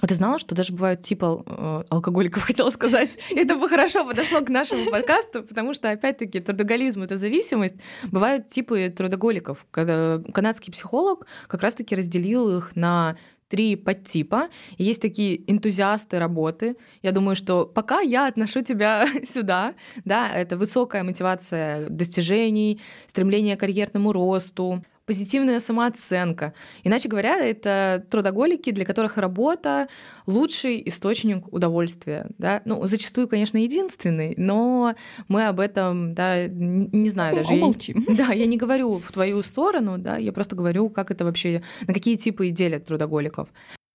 А 0.00 0.06
ты 0.06 0.14
знала, 0.14 0.38
что 0.38 0.54
даже 0.54 0.72
бывают 0.72 1.02
типа 1.02 1.44
э, 1.46 1.82
алкоголиков, 1.90 2.42
хотела 2.46 2.70
сказать. 2.70 3.18
Это 3.30 3.56
бы 3.56 3.68
хорошо 3.68 4.06
подошло 4.06 4.40
к 4.40 4.48
нашему 4.48 4.90
подкасту, 4.90 5.42
потому 5.42 5.74
что, 5.74 5.90
опять-таки, 5.90 6.40
трудоголизм— 6.40 7.02
это 7.04 7.16
зависимость. 7.16 7.74
Бывают 8.10 8.48
типы 8.48 8.88
трудоголиков. 8.88 9.66
Канадский 9.70 10.72
психолог 10.72 11.26
как 11.48 11.62
раз-таки 11.62 11.94
разделил 11.94 12.56
их 12.56 12.74
на 12.76 13.16
три 13.48 13.76
подтипа. 13.76 14.48
Есть 14.78 15.02
такие 15.02 15.50
энтузиасты 15.50 16.18
работы. 16.18 16.76
Я 17.02 17.12
думаю, 17.12 17.34
что 17.34 17.66
пока 17.66 18.00
я 18.00 18.28
отношу 18.28 18.62
тебя 18.62 19.06
сюда, 19.24 19.74
да, 20.04 20.30
это 20.30 20.56
высокая 20.56 21.02
мотивация 21.02 21.88
достижений, 21.88 22.80
стремление 23.08 23.56
к 23.56 23.60
карьерному 23.60 24.12
росту, 24.12 24.82
позитивная 25.10 25.58
самооценка. 25.58 26.54
Иначе 26.84 27.08
говоря, 27.08 27.44
это 27.44 28.06
трудоголики, 28.08 28.70
для 28.70 28.84
которых 28.84 29.16
работа— 29.16 29.88
лучший 30.26 30.80
источник 30.86 31.52
удовольствия. 31.52 32.28
Да? 32.38 32.62
Ну, 32.64 32.86
зачастую, 32.86 33.26
конечно, 33.26 33.58
единственный, 33.58 34.34
но 34.36 34.94
мы 35.26 35.48
об 35.48 35.58
этом, 35.58 36.14
да, 36.14 36.46
не 36.46 37.10
знаю 37.10 37.34
даже. 37.34 37.54
Умолчим. 37.54 38.04
Я, 38.06 38.14
да, 38.28 38.32
я 38.32 38.46
не 38.46 38.56
говорю 38.56 38.98
в 38.98 39.10
твою 39.10 39.42
сторону, 39.42 39.98
да, 39.98 40.16
я 40.16 40.30
просто 40.30 40.54
говорю, 40.54 40.90
как 40.90 41.10
это 41.10 41.24
вообще, 41.24 41.60
на 41.88 41.92
какие 41.92 42.14
типы 42.14 42.46
и 42.46 42.50
делят 42.52 42.86
трудоголиков. 42.86 43.48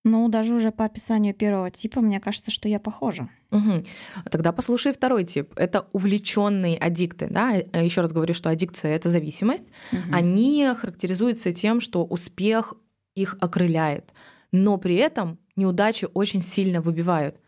Ну, 0.08 0.28
даже 0.28 0.54
уже 0.54 0.70
по 0.70 0.84
описанию 0.84 1.34
первого 1.34 1.68
типа, 1.68 2.00
мне 2.00 2.20
кажется, 2.20 2.52
что 2.52 2.68
я 2.68 2.78
похожа. 2.78 3.28
Угу. 3.50 3.84
Тогда 4.30 4.52
послушай 4.52 4.92
второй 4.92 5.24
тип. 5.24 5.52
Это 5.56 5.88
увлеченные 5.92 6.78
аддикты. 6.78 7.26
Да? 7.28 7.50
Еще 7.50 8.02
раз 8.02 8.12
говорю, 8.12 8.32
что 8.32 8.48
аддикция 8.48 8.94
это 8.94 9.10
зависимость. 9.10 9.64
Угу. 9.90 10.00
Они 10.12 10.64
характеризуются 10.76 11.52
тем, 11.52 11.80
что 11.80 12.04
успех 12.04 12.74
их 13.16 13.36
окрыляет, 13.40 14.12
но 14.52 14.76
при 14.76 14.94
этом 14.94 15.40
неудачи 15.56 16.06
очень 16.14 16.40
сильно 16.40 16.80
выбивают. 16.80 17.40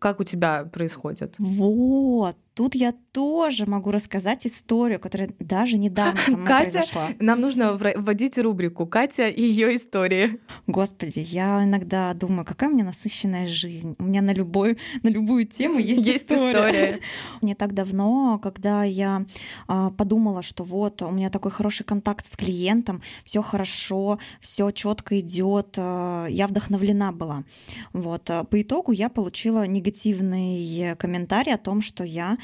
Как 0.00 0.18
у 0.18 0.24
тебя 0.24 0.64
происходит? 0.64 1.36
Вот, 1.38 2.36
Тут 2.56 2.74
я 2.74 2.94
тоже 3.12 3.66
могу 3.66 3.90
рассказать 3.90 4.46
историю, 4.46 4.98
которая 4.98 5.28
даже 5.38 5.76
недавно 5.76 6.18
со 6.18 6.30
мной 6.38 6.46
Катя, 6.46 6.70
произошла. 6.70 7.08
Нам 7.20 7.42
нужно 7.42 7.74
вводить 7.74 8.38
рубрику 8.38 8.86
«Катя 8.86 9.28
и 9.28 9.42
ее 9.42 9.76
истории». 9.76 10.40
Господи, 10.66 11.18
я 11.18 11.62
иногда 11.64 12.14
думаю, 12.14 12.46
какая 12.46 12.70
у 12.70 12.72
меня 12.72 12.84
насыщенная 12.84 13.46
жизнь. 13.46 13.94
У 13.98 14.04
меня 14.04 14.22
на, 14.22 14.32
любой, 14.32 14.78
на 15.02 15.08
любую 15.08 15.46
тему 15.46 15.78
есть, 15.78 16.00
есть 16.00 16.32
история. 16.32 16.52
история. 16.52 16.98
Не 17.42 17.54
так 17.54 17.74
давно, 17.74 18.38
когда 18.42 18.84
я 18.84 19.26
а, 19.68 19.90
подумала, 19.90 20.40
что 20.40 20.64
вот 20.64 21.02
у 21.02 21.10
меня 21.10 21.28
такой 21.28 21.50
хороший 21.50 21.84
контакт 21.84 22.24
с 22.24 22.36
клиентом, 22.36 23.02
все 23.24 23.42
хорошо, 23.42 24.18
все 24.40 24.70
четко 24.70 25.20
идет, 25.20 25.74
а, 25.76 26.24
я 26.28 26.46
вдохновлена 26.46 27.12
была. 27.12 27.44
Вот. 27.92 28.30
А, 28.30 28.44
по 28.44 28.62
итогу 28.62 28.92
я 28.92 29.10
получила 29.10 29.66
негативный 29.66 30.96
комментарий 30.96 31.52
о 31.52 31.58
том, 31.58 31.82
что 31.82 32.02
я 32.02 32.38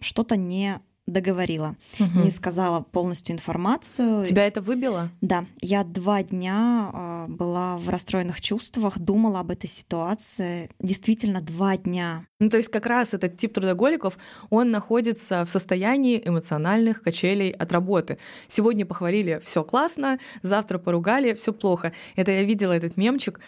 что-то 0.00 0.36
не 0.36 0.80
договорила, 1.06 1.76
угу. 2.00 2.20
не 2.24 2.30
сказала 2.30 2.80
полностью 2.80 3.34
информацию. 3.34 4.26
Тебя 4.26 4.46
это 4.46 4.60
выбило? 4.60 5.10
Да, 5.20 5.44
я 5.60 5.84
два 5.84 6.22
дня 6.24 6.90
э, 6.92 7.26
была 7.28 7.78
в 7.78 7.88
расстроенных 7.88 8.40
чувствах, 8.40 8.98
думала 8.98 9.40
об 9.40 9.52
этой 9.52 9.68
ситуации. 9.68 10.68
Действительно, 10.80 11.40
два 11.40 11.76
дня. 11.76 12.26
Ну, 12.40 12.50
то 12.50 12.56
есть 12.56 12.70
как 12.70 12.86
раз 12.86 13.14
этот 13.14 13.36
тип 13.36 13.54
трудоголиков, 13.54 14.18
он 14.50 14.72
находится 14.72 15.44
в 15.44 15.48
состоянии 15.48 16.20
эмоциональных 16.24 17.02
качелей 17.02 17.50
от 17.50 17.70
работы. 17.72 18.18
Сегодня 18.48 18.84
похвалили, 18.84 19.40
все 19.44 19.62
классно, 19.62 20.18
завтра 20.42 20.78
поругали, 20.78 21.34
все 21.34 21.52
плохо. 21.52 21.92
Это 22.16 22.32
я 22.32 22.42
видела 22.42 22.72
этот 22.72 22.96
мемчик. 22.96 23.40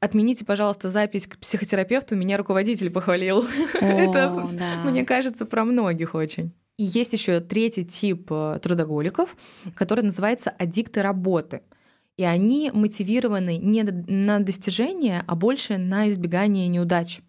Отмените, 0.00 0.46
пожалуйста, 0.46 0.88
запись 0.88 1.26
к 1.26 1.36
психотерапевту, 1.38 2.16
меня 2.16 2.38
руководитель 2.38 2.90
похвалил. 2.90 3.40
О, 3.40 3.44
Это, 3.84 4.48
да. 4.52 4.90
мне 4.90 5.04
кажется, 5.04 5.44
про 5.44 5.64
многих 5.64 6.14
очень. 6.14 6.54
И 6.78 6.84
есть 6.84 7.12
еще 7.12 7.40
третий 7.40 7.84
тип 7.84 8.28
э, 8.30 8.58
трудоголиков, 8.62 9.36
который 9.74 10.02
называется 10.02 10.48
аддикты 10.48 11.02
работы. 11.02 11.60
И 12.16 12.24
они 12.24 12.70
мотивированы 12.72 13.58
не 13.58 13.82
на 13.82 14.40
достижение, 14.40 15.22
а 15.26 15.36
больше 15.36 15.76
на 15.76 16.08
избегание 16.08 16.68
неудач. 16.68 17.20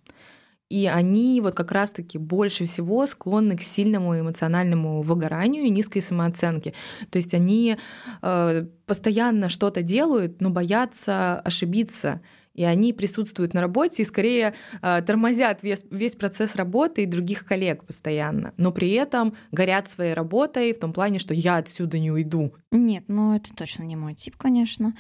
И 0.70 0.88
они 0.88 1.42
вот 1.42 1.54
как 1.54 1.74
раз-таки 1.74 2.18
больше 2.18 2.64
всего 2.64 3.06
склонны 3.06 3.58
к 3.58 3.62
сильному 3.62 4.18
эмоциональному 4.18 5.02
выгоранию 5.02 5.64
и 5.64 5.70
низкой 5.70 6.00
самооценке. 6.00 6.74
То 7.10 7.18
есть 7.18 7.34
они 7.34 7.76
э, 8.22 8.66
постоянно 8.86 9.50
что-то 9.50 9.82
делают, 9.82 10.40
но 10.40 10.50
боятся 10.50 11.42
ошибиться 11.42 12.22
и 12.54 12.64
они 12.64 12.94
присутствуют 12.94 13.54
на 13.54 13.62
работе 13.62 14.04
и 14.04 14.06
скорее 14.06 14.54
э, 14.82 15.02
тормозят 15.06 15.64
весь, 15.64 15.84
весь 15.90 16.16
процесс 16.16 16.56
работы 16.56 17.04
и 17.04 17.06
других 17.06 17.46
коллег 17.46 17.86
постоянно, 17.86 18.54
но 18.58 18.72
при 18.72 18.92
этом 18.92 19.34
горят 19.52 19.90
своей 19.90 20.14
работой 20.14 20.74
в 20.74 20.80
том 20.80 20.94
плане, 20.94 21.20
что 21.20 21.34
я 21.34 21.58
отсюда 21.58 22.00
не 22.00 22.12
уйду. 22.12 22.54
Нет, 22.72 23.06
ну 23.08 23.36
это 23.36 23.54
точно 23.54 23.84
не 23.84 23.96
мой 23.96 24.16
тип, 24.16 24.36
конечно, 24.38 24.96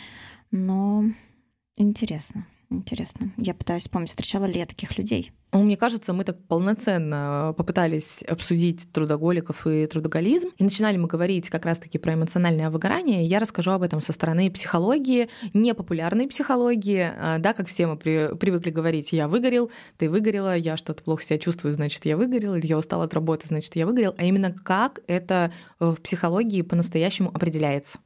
но 0.52 1.06
интересно, 1.78 2.46
интересно. 2.72 3.32
Я 3.38 3.54
пытаюсь 3.54 3.84
вспомнить, 3.84 4.10
встречала 4.10 4.46
ли 4.46 4.60
я 4.60 4.66
таких 4.66 4.98
людей. 4.98 5.32
Ну, 5.54 5.64
мне 5.64 5.76
кажется, 5.76 6.14
мы 6.14 6.24
так 6.24 6.42
полноценно 6.48 7.54
попытались 7.58 8.24
обсудить 8.24 8.90
трудоголиков 8.94 9.68
и 9.68 9.86
трудоголизм. 9.86 10.50
И 10.58 10.64
начинали 10.64 10.96
мы 10.96 11.08
говорить 11.08 11.50
как 11.50 11.66
раз-таки 11.66 11.98
про 11.98 12.14
эмоциональное 12.14 12.70
выгорание. 12.70 13.26
Я 13.26 13.40
расскажу 13.40 13.72
об 13.72 13.82
этом 13.82 14.00
со 14.00 14.14
стороны 14.14 14.50
психологии, 14.50 15.28
непопулярной 15.54 16.28
психологии. 16.28 17.12
А, 17.18 17.38
да, 17.40 17.54
как 17.54 17.68
все 17.68 17.86
мы 17.88 17.98
при, 17.98 18.34
привыкли 18.36 18.70
говорить, 18.70 19.12
я 19.12 19.28
выгорел, 19.28 19.72
ты 19.98 20.10
выгорела, 20.10 20.56
я 20.56 20.78
что-то 20.78 21.04
плохо 21.04 21.24
себя 21.24 21.38
чувствую, 21.38 21.74
значит, 21.74 22.06
я 22.06 22.16
выгорел, 22.16 22.56
или 22.56 22.68
я 22.68 22.78
устал 22.78 23.02
от 23.02 23.14
работы, 23.14 23.48
значит, 23.48 23.76
я 23.76 23.86
выгорел. 23.86 24.16
А 24.18 24.24
именно 24.24 24.54
как 24.54 25.02
это 25.08 25.52
в 25.80 25.96
психологии 25.96 26.62
по-настоящему 26.62 27.30
определяется. 27.34 28.00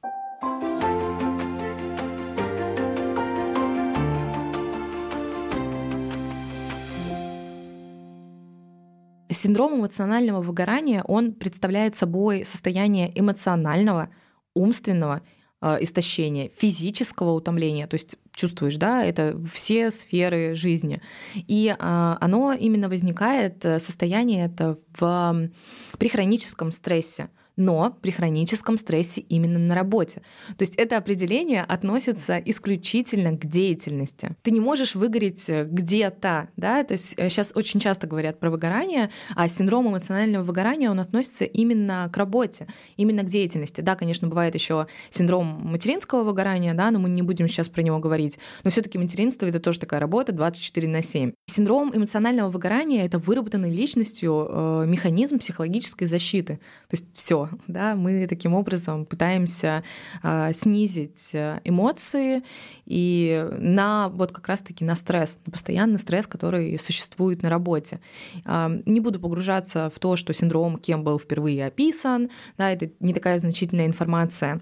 Синдром 9.36 9.80
эмоционального 9.80 10.42
выгорания, 10.42 11.04
он 11.04 11.34
представляет 11.34 11.96
собой 11.96 12.46
состояние 12.46 13.12
эмоционального, 13.20 14.10
умственного 14.54 15.22
э, 15.62 15.78
истощения, 15.82 16.50
физического 16.50 17.32
утомления, 17.32 17.88
то 17.88 17.96
есть 17.96 18.16
чувствуешь, 18.34 18.78
да, 18.78 19.04
это 19.04 19.40
все 19.52 19.92
сферы 19.92 20.56
жизни. 20.56 21.02
И 21.36 21.68
э, 21.68 21.76
оно 21.80 22.54
именно 22.54 22.90
возникает, 22.90 23.64
э, 23.66 23.80
состояние 23.80 24.46
это 24.46 24.78
в, 24.98 25.50
при 25.98 26.10
хроническом 26.10 26.72
стрессе 26.72 27.30
но 27.58 27.96
при 28.02 28.12
хроническом 28.12 28.78
стрессе 28.78 29.22
именно 29.22 29.60
на 29.60 29.76
работе. 29.76 30.22
То 30.58 30.64
есть 30.64 30.76
это 30.76 30.98
определение 30.98 31.64
относится 31.64 32.38
исключительно 32.38 33.38
к 33.38 33.46
деятельности. 33.46 34.36
Ты 34.42 34.52
не 34.52 34.60
можешь 34.60 34.96
выгореть 34.96 35.50
э, 35.50 35.66
где-то, 35.66 36.50
да, 36.58 36.84
то 36.84 36.94
есть 36.94 37.12
сейчас 37.12 37.52
э, 37.52 37.54
очень 37.56 37.80
часто 37.80 38.08
говорят 38.08 38.40
про 38.40 38.50
выгорание, 38.50 39.10
а 39.36 39.48
синдром 39.48 39.90
эмоционального 39.90 40.44
выгорания, 40.44 40.90
он 40.90 41.00
относится 41.00 41.46
именно 41.46 42.10
к 42.12 42.18
работе, 42.18 42.68
именно 42.98 43.24
к 43.24 43.28
деятельности. 43.28 43.82
Да, 43.82 43.96
конечно, 43.96 44.28
бывает 44.28 44.56
еще 44.56 44.88
синдром 45.10 45.46
материнского 45.64 46.24
выгорания, 46.24 46.74
да, 46.74 46.92
но 46.92 47.00
мы 47.00 47.10
не 47.10 47.22
будем 47.22 47.48
сейчас 47.48 47.70
про 47.70 47.82
него 47.82 48.00
говорить. 48.00 48.40
Но 48.64 48.70
все 48.70 48.82
таки 48.82 48.98
материнство— 48.98 49.46
это 49.48 49.60
тоже 49.60 49.80
такая 49.80 50.00
работа 50.00 50.32
24 50.32 50.88
на 50.88 51.02
7. 51.02 51.32
Синдром 51.48 51.92
эмоционального 51.94 52.50
выгорания— 52.50 53.06
это 53.06 53.20
выработанный 53.20 53.74
личностью 53.74 54.48
э, 54.50 54.86
механизм 54.88 55.40
психологической 55.40 56.08
защиты. 56.08 56.56
То 56.90 56.94
есть 56.94 57.06
все, 57.14 57.45
да, 57.68 57.96
мы 57.96 58.28
таким 58.28 58.54
образом 58.54 59.06
пытаемся 59.06 59.84
э, 60.24 60.52
снизить 60.54 61.30
э, 61.34 61.60
эмоции 61.64 62.44
и 62.86 63.48
на 63.58 64.10
вот 64.10 64.32
как 64.32 64.48
раз-таки 64.48 64.84
на 64.86 64.96
стресс, 64.96 65.40
на 65.46 65.52
постоянный 65.52 66.00
стресс, 66.00 66.28
который 66.28 66.78
существует 66.80 67.42
на 67.42 67.50
работе. 67.50 68.00
Э, 68.46 68.82
не 68.86 69.00
буду 69.00 69.20
погружаться 69.20 69.92
в 69.94 70.00
то, 70.00 70.16
что 70.16 70.34
синдром 70.34 70.78
кем 70.78 71.04
был 71.04 71.20
впервые 71.20 71.66
описан, 71.66 72.30
да, 72.58 72.72
это 72.72 72.90
не 73.00 73.14
такая 73.14 73.40
значительная 73.40 73.86
информация. 73.86 74.62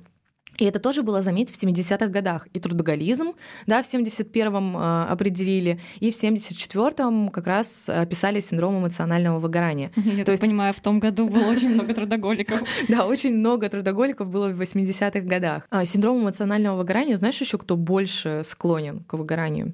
И 0.57 0.65
это 0.65 0.79
тоже 0.79 1.03
было, 1.03 1.21
заметить, 1.21 1.55
в 1.55 1.63
70-х 1.63 2.07
годах. 2.07 2.47
И 2.53 2.59
трудоголизм, 2.59 3.33
да, 3.65 3.81
в 3.81 3.91
71-м 3.91 4.77
э, 4.77 5.05
определили, 5.05 5.79
и 5.99 6.11
в 6.11 6.13
74-м 6.15 7.29
как 7.29 7.47
раз 7.47 7.89
описали 7.89 8.39
синдром 8.39 8.79
эмоционального 8.79 9.39
выгорания. 9.39 9.91
Я 9.95 10.25
То 10.25 10.31
есть... 10.31 10.41
понимаю, 10.41 10.73
в 10.73 10.79
том 10.79 10.99
году 10.99 11.27
было 11.29 11.45
очень 11.47 11.73
много 11.73 11.93
трудоголиков. 11.93 12.61
Да, 12.87 13.05
очень 13.05 13.37
много 13.37 13.69
трудоголиков 13.69 14.29
было 14.29 14.49
в 14.49 14.61
80-х 14.61 15.21
годах. 15.21 15.63
А 15.69 15.85
синдром 15.85 16.21
эмоционального 16.21 16.77
выгорания, 16.77 17.17
знаешь 17.17 17.39
еще, 17.39 17.57
кто 17.57 17.75
больше 17.75 18.41
склонен 18.43 18.99
к 19.01 19.13
выгоранию? 19.13 19.73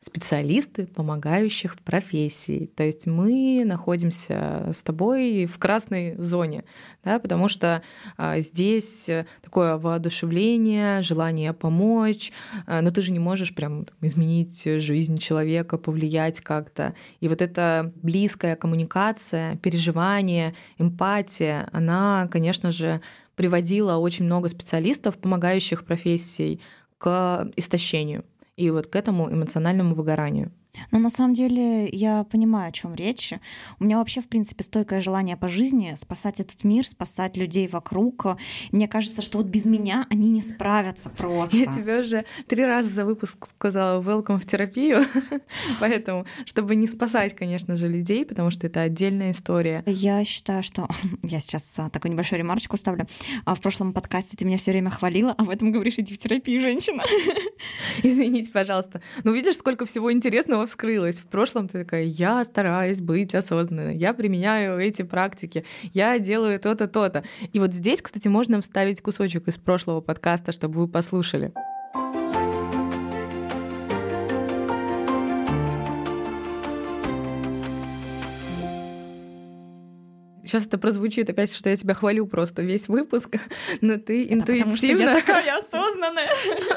Специалисты 0.00 0.86
помогающих 0.86 1.78
профессий. 1.78 2.70
То 2.74 2.82
есть 2.82 3.06
мы 3.06 3.64
находимся 3.66 4.70
с 4.72 4.82
тобой 4.82 5.44
в 5.44 5.58
красной 5.58 6.16
зоне, 6.16 6.64
да, 7.04 7.18
потому 7.18 7.48
что 7.48 7.82
а, 8.16 8.40
здесь 8.40 9.10
такое 9.42 9.76
воодушевление, 9.76 11.02
желание 11.02 11.52
помочь, 11.52 12.32
а, 12.66 12.80
но 12.80 12.90
ты 12.90 13.02
же 13.02 13.12
не 13.12 13.18
можешь 13.18 13.54
прям 13.54 13.84
там, 13.84 13.96
изменить 14.00 14.64
жизнь 14.64 15.18
человека, 15.18 15.76
повлиять 15.76 16.40
как-то. 16.40 16.94
И 17.20 17.28
вот 17.28 17.42
эта 17.42 17.92
близкая 17.96 18.56
коммуникация, 18.56 19.56
переживание, 19.56 20.54
эмпатия, 20.78 21.68
она, 21.72 22.26
конечно 22.32 22.72
же, 22.72 23.02
приводила 23.36 23.96
очень 23.96 24.24
много 24.24 24.48
специалистов, 24.48 25.18
помогающих 25.18 25.84
профессий, 25.84 26.60
к 26.96 27.50
истощению 27.56 28.24
и 28.60 28.70
вот 28.70 28.88
к 28.88 28.96
этому 28.96 29.32
эмоциональному 29.32 29.94
выгоранию. 29.94 30.52
Но 30.90 30.98
на 30.98 31.10
самом 31.10 31.34
деле 31.34 31.88
я 31.88 32.24
понимаю, 32.24 32.68
о 32.68 32.72
чем 32.72 32.94
речь. 32.94 33.32
У 33.78 33.84
меня 33.84 33.98
вообще, 33.98 34.20
в 34.20 34.28
принципе, 34.28 34.64
стойкое 34.64 35.00
желание 35.00 35.36
по 35.36 35.48
жизни 35.48 35.94
спасать 35.96 36.40
этот 36.40 36.64
мир, 36.64 36.86
спасать 36.86 37.36
людей 37.36 37.68
вокруг. 37.68 38.26
Мне 38.72 38.88
кажется, 38.88 39.22
что 39.22 39.38
вот 39.38 39.46
без 39.46 39.64
меня 39.64 40.06
они 40.10 40.30
не 40.30 40.42
справятся 40.42 41.10
просто. 41.10 41.56
Я 41.56 41.66
тебе 41.66 42.00
уже 42.00 42.24
три 42.46 42.64
раза 42.64 42.88
за 42.90 43.04
выпуск 43.04 43.46
сказала 43.46 44.02
welcome 44.02 44.38
в 44.38 44.46
терапию, 44.46 45.04
поэтому, 45.80 46.26
чтобы 46.44 46.74
не 46.74 46.86
спасать, 46.86 47.34
конечно 47.34 47.76
же, 47.76 47.88
людей, 47.88 48.24
потому 48.24 48.50
что 48.50 48.66
это 48.66 48.80
отдельная 48.82 49.32
история. 49.32 49.82
Я 49.86 50.24
считаю, 50.24 50.62
что 50.62 50.88
я 51.22 51.40
сейчас 51.40 51.78
а, 51.78 51.90
такую 51.90 52.12
небольшую 52.12 52.38
ремарочку 52.38 52.76
ставлю. 52.76 53.06
А 53.44 53.54
в 53.54 53.60
прошлом 53.60 53.92
подкасте 53.92 54.36
ты 54.36 54.44
меня 54.44 54.58
все 54.58 54.72
время 54.72 54.90
хвалила, 54.90 55.34
а 55.36 55.44
в 55.44 55.50
этом 55.50 55.72
говоришь, 55.72 55.98
иди 55.98 56.14
в 56.14 56.18
терапию, 56.18 56.60
женщина. 56.60 57.04
Извините, 58.02 58.50
пожалуйста. 58.50 59.00
Ну, 59.24 59.32
видишь, 59.32 59.56
сколько 59.56 59.86
всего 59.86 60.12
интересного 60.12 60.59
снова 60.60 60.66
вскрылась. 60.66 61.20
В 61.20 61.26
прошлом 61.26 61.68
ты 61.68 61.84
такая, 61.84 62.04
я 62.04 62.44
стараюсь 62.44 63.00
быть 63.00 63.34
осознанной, 63.34 63.96
я 63.96 64.12
применяю 64.12 64.78
эти 64.78 65.02
практики, 65.02 65.64
я 65.94 66.18
делаю 66.18 66.58
то-то, 66.60 66.86
то-то. 66.86 67.24
И 67.52 67.58
вот 67.58 67.72
здесь, 67.72 68.02
кстати, 68.02 68.28
можно 68.28 68.60
вставить 68.60 69.00
кусочек 69.00 69.48
из 69.48 69.56
прошлого 69.56 70.00
подкаста, 70.00 70.52
чтобы 70.52 70.80
вы 70.80 70.88
послушали. 70.88 71.52
Сейчас 80.50 80.66
это 80.66 80.78
прозвучит 80.78 81.30
опять, 81.30 81.54
что 81.54 81.70
я 81.70 81.76
тебя 81.76 81.94
хвалю 81.94 82.26
просто 82.26 82.62
весь 82.62 82.88
выпуск, 82.88 83.36
но 83.80 83.98
ты 83.98 84.24
это 84.24 84.34
интуитивно... 84.34 84.64
Потому 84.64 84.76
что 84.76 84.86
я 84.86 85.14
такая 85.14 85.58
осознанная. 85.60 86.28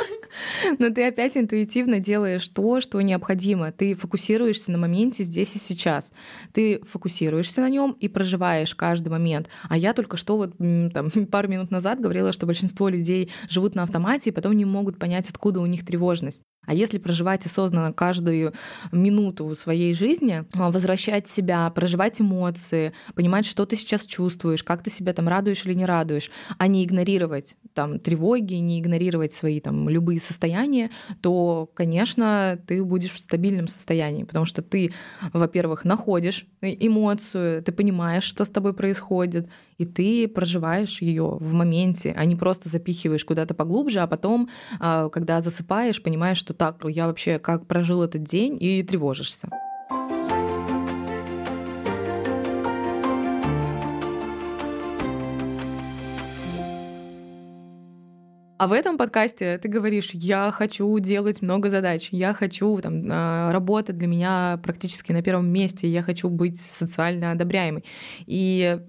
Но 0.79 0.89
ты 0.91 1.07
опять 1.07 1.35
интуитивно 1.35 1.99
делаешь 1.99 2.47
то, 2.49 2.81
что 2.81 3.01
необходимо. 3.01 3.71
Ты 3.71 3.95
фокусируешься 3.95 4.71
на 4.71 4.77
моменте 4.77 5.23
здесь 5.23 5.55
и 5.55 5.59
сейчас. 5.59 6.11
Ты 6.53 6.81
фокусируешься 6.87 7.61
на 7.61 7.69
нем 7.69 7.97
и 7.99 8.07
проживаешь 8.07 8.75
каждый 8.75 9.09
момент. 9.09 9.49
А 9.69 9.75
я 9.75 9.93
только 9.93 10.17
что 10.17 10.37
вот 10.37 10.55
там, 10.57 11.09
пару 11.31 11.47
минут 11.47 11.71
назад 11.71 11.99
говорила, 11.99 12.31
что 12.31 12.45
большинство 12.45 12.89
людей 12.89 13.31
живут 13.49 13.73
на 13.73 13.83
автомате 13.83 14.29
и 14.29 14.33
потом 14.33 14.53
не 14.53 14.65
могут 14.65 14.99
понять, 14.99 15.27
откуда 15.29 15.61
у 15.61 15.65
них 15.65 15.83
тревожность. 15.83 16.43
А 16.65 16.73
если 16.73 16.97
проживать 16.97 17.45
осознанно 17.45 17.93
каждую 17.93 18.53
минуту 18.91 19.53
своей 19.55 19.93
жизни, 19.93 20.45
а, 20.53 20.71
возвращать 20.71 21.27
себя, 21.27 21.69
проживать 21.69 22.21
эмоции, 22.21 22.93
понимать, 23.15 23.45
что 23.45 23.65
ты 23.65 23.75
сейчас 23.75 24.05
чувствуешь, 24.05 24.63
как 24.63 24.83
ты 24.83 24.89
себя 24.89 25.13
там 25.13 25.27
радуешь 25.27 25.65
или 25.65 25.73
не 25.73 25.85
радуешь, 25.85 26.31
а 26.57 26.67
не 26.67 26.83
игнорировать 26.85 27.55
там 27.73 27.99
тревоги, 27.99 28.55
не 28.55 28.79
игнорировать 28.79 29.33
свои 29.33 29.59
там 29.59 29.89
любые 29.89 30.19
состояния, 30.19 30.89
то, 31.21 31.69
конечно, 31.73 32.59
ты 32.67 32.83
будешь 32.83 33.13
в 33.13 33.19
стабильном 33.19 33.67
состоянии, 33.67 34.23
потому 34.23 34.45
что 34.45 34.61
ты, 34.61 34.93
во-первых, 35.33 35.83
находишь 35.83 36.47
эмоцию, 36.61 37.63
ты 37.63 37.71
понимаешь, 37.71 38.23
что 38.23 38.45
с 38.45 38.49
тобой 38.49 38.73
происходит, 38.73 39.49
и 39.77 39.85
ты 39.85 40.27
проживаешь 40.27 41.01
ее 41.01 41.37
в 41.39 41.53
моменте, 41.53 42.13
а 42.15 42.25
не 42.25 42.35
просто 42.35 42.69
запихиваешь 42.69 43.25
куда-то 43.25 43.53
поглубже, 43.53 43.99
а 43.99 44.07
потом, 44.07 44.49
а, 44.79 45.09
когда 45.09 45.41
засыпаешь, 45.41 46.01
понимаешь, 46.01 46.37
что 46.37 46.53
так, 46.53 46.83
я 46.87 47.07
вообще 47.07 47.39
как 47.39 47.67
прожил 47.67 48.03
этот 48.03 48.23
день, 48.23 48.57
и 48.59 48.83
тревожишься. 48.83 49.49
А 58.63 58.67
в 58.67 58.71
этом 58.71 58.97
подкасте 58.97 59.57
ты 59.57 59.67
говоришь, 59.67 60.11
я 60.13 60.49
хочу 60.49 60.97
делать 60.99 61.41
много 61.41 61.69
задач, 61.69 62.07
я 62.11 62.33
хочу, 62.33 62.77
там, 62.77 63.03
а, 63.11 63.51
работа 63.51 63.91
для 63.91 64.07
меня 64.07 64.57
практически 64.63 65.11
на 65.11 65.21
первом 65.21 65.49
месте, 65.49 65.89
я 65.89 66.01
хочу 66.01 66.29
быть 66.29 66.57
социально 66.61 67.31
одобряемой. 67.31 67.83
И 68.25 68.79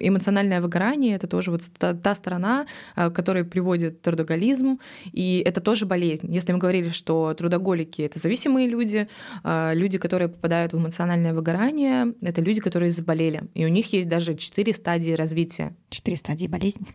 эмоциональное 0.00 0.60
выгорание— 0.60 1.14
это 1.14 1.28
тоже 1.28 1.52
вот 1.52 1.62
та 1.78 2.14
сторона, 2.16 2.66
а, 2.96 3.10
которая 3.10 3.44
приводит 3.44 4.02
трудоголизм, 4.02 4.80
и 5.12 5.44
это 5.46 5.60
тоже 5.60 5.86
болезнь. 5.86 6.34
Если 6.34 6.50
мы 6.50 6.58
говорили, 6.58 6.88
что 6.88 7.34
трудоголики— 7.34 8.02
это 8.02 8.18
зависимые 8.18 8.66
люди, 8.66 9.06
а, 9.44 9.74
люди, 9.74 9.96
которые 9.98 10.28
попадают 10.28 10.72
в 10.72 10.78
эмоциональное 10.78 11.34
выгорание, 11.34 12.14
это 12.20 12.40
люди, 12.40 12.60
которые 12.60 12.90
заболели. 12.90 13.44
И 13.54 13.64
у 13.64 13.68
них 13.68 13.92
есть 13.92 14.08
даже 14.08 14.34
четыре 14.34 14.74
стадии 14.74 15.12
развития. 15.12 15.76
Четыре 15.88 16.16
стадии 16.16 16.48
болезни. 16.48 16.88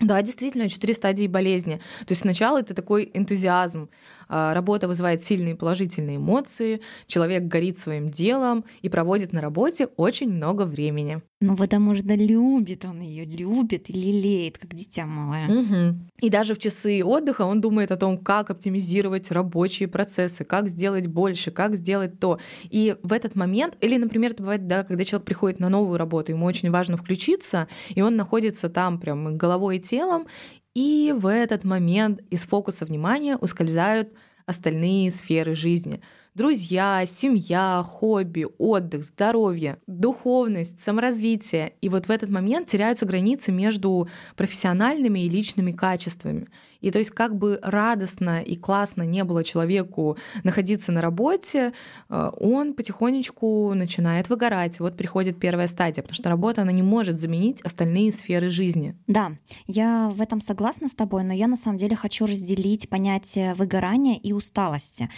Да, 0.00 0.20
действительно, 0.22 0.68
четыре 0.68 0.94
стадии 0.94 1.26
болезни. 1.26 1.76
То 2.00 2.12
есть 2.12 2.22
сначала 2.22 2.60
это 2.60 2.74
такой 2.74 3.10
энтузиазм. 3.14 3.88
А, 4.28 4.54
работа 4.54 4.88
вызывает 4.88 5.22
сильные 5.22 5.54
положительные 5.54 6.16
эмоции, 6.16 6.80
человек 7.06 7.44
горит 7.44 7.78
своим 7.78 8.10
делом 8.10 8.64
и 8.82 8.88
проводит 8.88 9.32
на 9.32 9.40
работе 9.40 9.86
очень 9.96 10.30
много 10.30 10.62
времени. 10.62 11.22
Ну, 11.40 11.56
потому 11.56 11.94
что 11.94 12.14
любит 12.14 12.86
он 12.86 13.00
ее, 13.00 13.26
любит 13.26 13.90
и 13.90 13.92
лелеет, 13.92 14.56
как 14.56 14.72
дитя 14.74 15.04
малое. 15.04 15.46
Угу. 15.46 15.98
И 16.22 16.30
даже 16.30 16.54
в 16.54 16.58
часы 16.58 17.02
отдыха 17.04 17.42
он 17.42 17.60
думает 17.60 17.90
о 17.90 17.98
том, 17.98 18.16
как 18.16 18.50
оптимизировать 18.50 19.30
рабочие 19.30 19.88
процессы, 19.88 20.44
как 20.44 20.68
сделать 20.68 21.06
больше, 21.06 21.50
как 21.50 21.76
сделать 21.76 22.18
то. 22.18 22.38
И 22.70 22.96
в 23.02 23.12
этот 23.12 23.34
момент, 23.34 23.76
или, 23.82 23.98
например, 23.98 24.30
это 24.30 24.42
бывает, 24.42 24.66
да, 24.66 24.84
когда 24.84 25.04
человек 25.04 25.26
приходит 25.26 25.60
на 25.60 25.68
новую 25.68 25.98
работу, 25.98 26.32
ему 26.32 26.46
очень 26.46 26.70
важно 26.70 26.96
включиться, 26.96 27.68
и 27.90 28.00
он 28.00 28.16
находится 28.16 28.70
там 28.70 28.98
прям 28.98 29.36
головой 29.36 29.76
и 29.76 29.80
телом, 29.80 30.26
и 30.74 31.14
в 31.16 31.26
этот 31.26 31.64
момент 31.64 32.20
из 32.30 32.42
фокуса 32.46 32.84
внимания 32.84 33.36
ускользают 33.36 34.12
остальные 34.46 35.10
сферы 35.10 35.54
жизни. 35.54 36.00
Друзья, 36.34 37.04
семья, 37.06 37.82
хобби, 37.86 38.46
отдых, 38.58 39.04
здоровье, 39.04 39.78
духовность, 39.86 40.80
саморазвитие. 40.80 41.74
И 41.80 41.88
вот 41.88 42.06
в 42.06 42.10
этот 42.10 42.28
момент 42.28 42.68
теряются 42.68 43.06
границы 43.06 43.52
между 43.52 44.08
профессиональными 44.36 45.20
и 45.20 45.28
личными 45.28 45.70
качествами. 45.70 46.48
И 46.84 46.90
то 46.90 46.98
есть 46.98 47.12
как 47.12 47.34
бы 47.34 47.58
радостно 47.62 48.42
и 48.42 48.56
классно 48.56 49.04
не 49.04 49.24
было 49.24 49.42
человеку 49.42 50.18
находиться 50.42 50.92
на 50.92 51.00
работе, 51.00 51.72
э, 52.10 52.30
он 52.38 52.74
потихонечку 52.74 53.72
начинает 53.72 54.28
выгорать. 54.28 54.80
Вот 54.80 54.94
приходит 54.94 55.40
первая 55.40 55.66
стадия, 55.66 56.02
потому 56.02 56.14
что 56.14 56.28
работа, 56.28 56.60
она 56.60 56.72
не 56.72 56.82
может 56.82 57.18
заменить 57.18 57.62
остальные 57.62 58.12
сферы 58.12 58.50
жизни. 58.50 58.94
Да, 59.06 59.32
я 59.66 60.12
в 60.14 60.20
этом 60.20 60.42
согласна 60.42 60.88
с 60.88 60.94
тобой, 60.94 61.24
но 61.24 61.32
я 61.32 61.46
на 61.46 61.56
самом 61.56 61.78
деле 61.78 61.96
хочу 61.96 62.26
разделить 62.26 62.90
понятие 62.90 63.54
выгорания 63.54 64.18
и 64.18 64.34
усталости, 64.34 65.08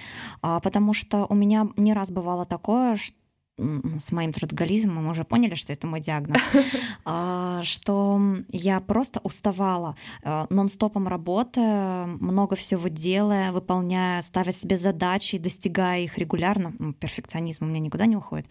а, 0.42 0.60
потому 0.60 0.92
что 0.92 1.26
у 1.28 1.34
меня 1.34 1.68
не 1.76 1.94
раз 1.94 2.12
бывало 2.12 2.44
такое, 2.44 2.94
что 2.94 3.16
с 3.58 4.12
моим 4.12 4.32
трудоголизмом 4.32 5.04
мы 5.04 5.10
уже 5.10 5.24
поняли, 5.24 5.54
что 5.54 5.72
это 5.72 5.86
мой 5.86 6.00
диагноз, 6.00 6.38
а, 7.04 7.62
что 7.62 8.20
я 8.50 8.80
просто 8.80 9.20
уставала 9.22 9.96
э, 10.22 10.44
нон-стопом 10.50 11.08
работая, 11.08 12.06
много 12.06 12.54
всего 12.54 12.88
делая, 12.88 13.52
выполняя, 13.52 14.20
ставя 14.20 14.52
себе 14.52 14.76
задачи, 14.76 15.38
достигая 15.38 16.00
их 16.00 16.18
регулярно. 16.18 16.74
Ну, 16.78 16.92
перфекционизм 16.92 17.64
у 17.64 17.68
меня 17.68 17.80
никуда 17.80 18.04
не 18.04 18.16
уходит. 18.16 18.46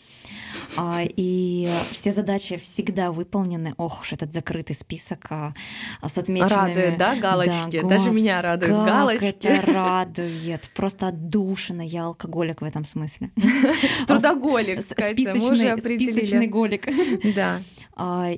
А, 0.75 1.01
и 1.03 1.69
все 1.91 2.11
задачи 2.11 2.57
всегда 2.57 3.11
выполнены. 3.11 3.75
Ох 3.77 4.01
уж 4.01 4.13
этот 4.13 4.33
закрытый 4.33 4.75
список 4.75 5.27
а, 5.29 5.53
с 6.01 6.17
отмеченными. 6.17 6.75
Радует, 6.75 6.97
да, 6.97 7.15
галочки? 7.15 7.81
Да, 7.81 7.87
Даже 7.87 8.09
меня 8.09 8.41
радуют 8.41 8.75
как 8.75 8.85
галочки. 8.85 9.25
это 9.25 9.71
радует. 9.71 10.71
Просто 10.73 11.09
отдушина. 11.09 11.81
Я 11.81 12.05
алкоголик 12.05 12.61
в 12.61 12.65
этом 12.65 12.85
смысле. 12.85 13.29
Трудоголик 14.07 14.81
списочный, 15.01 15.79
списочный 15.79 16.47
голик. 16.47 16.87
Да. 17.35 17.61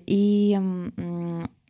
И 0.05 0.59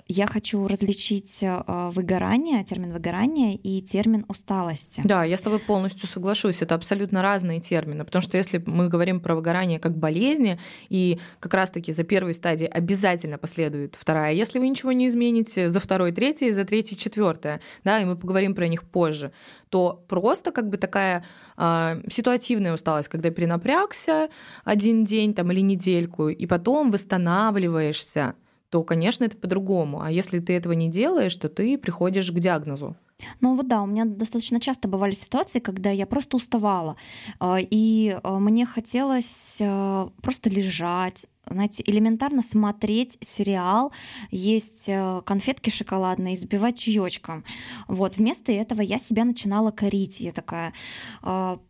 я 0.07 0.27
хочу 0.27 0.67
различить 0.67 1.39
э, 1.41 1.89
выгорание, 1.93 2.63
термин 2.63 2.93
выгорание 2.93 3.55
и 3.55 3.81
термин 3.81 4.25
усталости. 4.27 5.01
Да, 5.03 5.23
я 5.23 5.35
с 5.37 5.41
тобой 5.41 5.59
полностью 5.59 6.07
соглашусь. 6.07 6.61
Это 6.61 6.75
абсолютно 6.75 7.21
разные 7.21 7.59
термины, 7.59 8.05
потому 8.05 8.21
что 8.21 8.37
если 8.37 8.63
мы 8.65 8.87
говорим 8.87 9.19
про 9.19 9.35
выгорание 9.35 9.79
как 9.79 9.97
болезни, 9.97 10.59
и 10.89 11.19
как 11.39 11.53
раз-таки 11.53 11.91
за 11.91 12.03
первой 12.03 12.33
стадией 12.33 12.69
обязательно 12.69 13.37
последует 13.37 13.95
вторая, 13.99 14.33
если 14.33 14.59
вы 14.59 14.69
ничего 14.69 14.91
не 14.91 15.07
измените, 15.07 15.69
за 15.69 15.79
второй 15.79 16.11
третья, 16.11 16.53
за 16.53 16.63
третьей 16.63 16.97
четвертая, 16.97 17.59
да, 17.83 17.99
и 17.99 18.05
мы 18.05 18.15
поговорим 18.15 18.55
про 18.55 18.67
них 18.67 18.83
позже, 18.83 19.31
то 19.69 20.03
просто 20.07 20.51
как 20.51 20.69
бы 20.69 20.77
такая 20.77 21.25
э, 21.57 22.01
ситуативная 22.09 22.73
усталость, 22.73 23.09
когда 23.09 23.29
перенапрягся 23.29 24.29
один 24.63 25.03
день 25.03 25.33
там, 25.33 25.51
или 25.51 25.59
недельку, 25.59 26.29
и 26.29 26.45
потом 26.45 26.91
восстанавливаешься, 26.91 28.35
то, 28.69 28.83
конечно, 28.83 29.23
это 29.23 29.37
по-другому. 29.37 30.01
А 30.01 30.11
если 30.11 30.39
ты 30.39 30.53
этого 30.53 30.73
не 30.73 30.89
делаешь, 30.89 31.35
то 31.35 31.49
ты 31.49 31.77
приходишь 31.77 32.31
к 32.31 32.39
диагнозу. 32.39 32.95
Ну 33.41 33.55
вот 33.55 33.67
да, 33.67 33.81
у 33.81 33.87
меня 33.87 34.05
достаточно 34.05 34.59
часто 34.59 34.87
бывали 34.87 35.13
ситуации, 35.13 35.59
когда 35.59 35.89
я 35.89 36.05
просто 36.05 36.37
уставала, 36.37 36.97
а, 37.39 37.57
и 37.59 38.17
а, 38.21 38.37
мне 38.39 38.65
хотелось 38.65 39.57
а, 39.59 40.11
просто 40.21 40.51
лежать, 40.51 41.25
знаете, 41.49 41.81
элементарно 41.87 42.43
смотреть 42.43 43.17
сериал, 43.21 43.91
есть 44.29 44.89
конфетки 45.25 45.69
шоколадные, 45.69 46.35
избивать 46.35 46.77
чаечком. 46.77 47.43
Вот, 47.87 48.17
вместо 48.17 48.51
этого 48.51 48.81
я 48.81 48.99
себя 48.99 49.23
начинала 49.23 49.71
корить. 49.71 50.19
Я 50.19 50.33
такая 50.33 50.73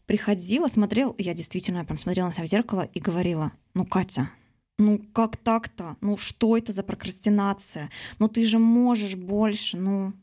приходила, 0.07 0.67
смотрела, 0.67 1.13
я 1.19 1.35
действительно 1.35 1.85
прям 1.85 1.99
смотрела 1.99 2.27
на 2.27 2.33
себя 2.33 2.45
в 2.45 2.49
зеркало 2.49 2.89
и 2.91 2.99
говорила, 2.99 3.51
ну, 3.75 3.85
Катя, 3.85 4.31
ну 4.77 4.99
как 5.13 5.37
так-то? 5.37 5.97
Ну 6.01 6.17
что 6.17 6.57
это 6.57 6.71
за 6.71 6.83
прокрастинация? 6.83 7.89
Ну 8.19 8.27
ты 8.27 8.43
же 8.43 8.59
можешь 8.59 9.15
больше, 9.15 9.77
ну 9.77 10.13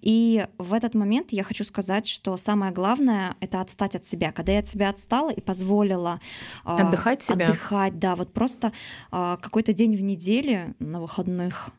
и 0.00 0.46
в 0.58 0.74
этот 0.74 0.94
момент 0.94 1.32
я 1.32 1.44
хочу 1.44 1.64
сказать, 1.64 2.06
что 2.06 2.36
самое 2.36 2.72
главное— 2.72 3.36
это 3.40 3.60
отстать 3.60 3.94
от 3.94 4.04
себя. 4.04 4.32
Когда 4.32 4.52
я 4.52 4.60
от 4.60 4.66
себя 4.66 4.90
отстала 4.90 5.30
и 5.32 5.40
позволила 5.40 6.20
а, 6.64 6.88
отдыхать 6.88 7.22
себя. 7.22 7.46
Отдыхать, 7.46 7.98
да, 7.98 8.16
вот 8.16 8.32
просто 8.32 8.72
а, 9.10 9.36
какой-то 9.36 9.72
день 9.72 9.94
в 9.96 10.02
неделе 10.02 10.74
на 10.78 11.00
выходных 11.00 11.70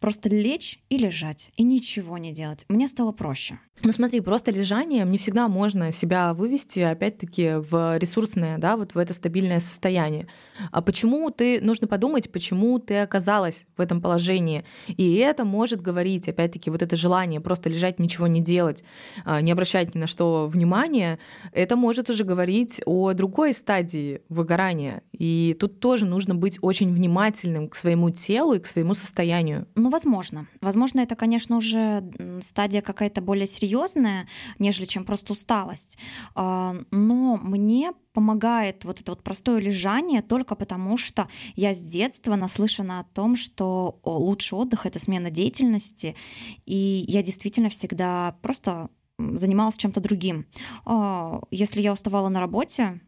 просто 0.00 0.28
лечь 0.28 0.80
и 0.88 0.98
лежать, 0.98 1.50
и 1.56 1.62
ничего 1.62 2.18
не 2.18 2.32
делать. 2.32 2.64
Мне 2.68 2.88
стало 2.88 3.12
проще. 3.12 3.58
Ну 3.82 3.92
смотри, 3.92 4.20
просто 4.20 4.50
лежание, 4.50 5.04
не 5.04 5.18
всегда 5.18 5.48
можно 5.48 5.92
себя 5.92 6.32
вывести, 6.32 6.80
опять-таки, 6.80 7.56
в 7.56 7.98
ресурсное, 7.98 8.56
да, 8.56 8.76
вот 8.76 8.94
в 8.94 8.98
это 8.98 9.12
стабильное 9.12 9.60
состояние. 9.60 10.28
А 10.72 10.80
почему 10.80 11.30
ты, 11.30 11.60
нужно 11.60 11.86
подумать, 11.86 12.32
почему 12.32 12.78
ты 12.78 13.00
оказалась 13.00 13.66
в 13.76 13.80
этом 13.82 14.00
положении. 14.00 14.64
И 14.88 15.16
это 15.16 15.44
может 15.44 15.82
говорить, 15.82 16.26
опять-таки, 16.26 16.70
вот 16.70 16.80
это 16.80 16.96
желание 16.96 17.40
просто 17.40 17.68
лежать, 17.68 17.98
ничего 17.98 18.26
не 18.26 18.40
делать, 18.40 18.82
а, 19.26 19.42
не 19.42 19.52
обращать 19.52 19.94
ни 19.94 19.98
на 19.98 20.06
что 20.06 20.48
внимания, 20.48 21.18
это 21.52 21.76
может 21.76 22.08
уже 22.08 22.24
говорить 22.24 22.80
о 22.86 23.12
другой 23.12 23.52
стадии 23.52 24.22
выгорания. 24.30 25.02
И 25.12 25.54
тут 25.60 25.80
тоже 25.80 26.06
нужно 26.06 26.34
быть 26.34 26.58
очень 26.62 26.92
внимательным 26.92 27.68
к 27.68 27.74
своему 27.74 28.08
телу 28.10 28.54
и 28.54 28.58
к 28.58 28.66
своему 28.66 28.94
состоянию. 28.94 29.25
Ну, 29.74 29.90
возможно. 29.90 30.46
Возможно, 30.60 31.00
это, 31.00 31.16
конечно, 31.16 31.56
уже 31.56 32.04
стадия 32.40 32.82
какая-то 32.82 33.20
более 33.20 33.46
серьезная 33.46 34.26
нежели 34.58 34.86
чем 34.86 35.04
просто 35.04 35.32
усталость. 35.32 35.98
А, 36.34 36.74
но 36.90 37.36
мне 37.36 37.92
помогает 38.12 38.84
вот 38.84 39.00
это 39.00 39.12
вот 39.12 39.22
простое 39.22 39.60
лежание 39.60 40.22
только 40.22 40.54
потому, 40.54 40.96
что 40.96 41.28
я 41.54 41.74
с 41.74 41.80
детства 41.80 42.34
наслышана 42.34 43.00
о 43.00 43.04
том, 43.04 43.36
что 43.36 44.00
лучший 44.04 44.58
отдых— 44.58 44.86
это 44.86 44.98
смена 44.98 45.30
деятельности, 45.30 46.16
и 46.64 47.04
я 47.08 47.22
действительно 47.22 47.68
всегда 47.68 48.36
просто 48.40 48.88
занималась 49.18 49.76
чем-то 49.76 50.00
другим. 50.00 50.46
А, 50.84 51.40
если 51.50 51.80
я 51.80 51.92
уставала 51.92 52.28
на 52.28 52.40
работе, 52.40 53.00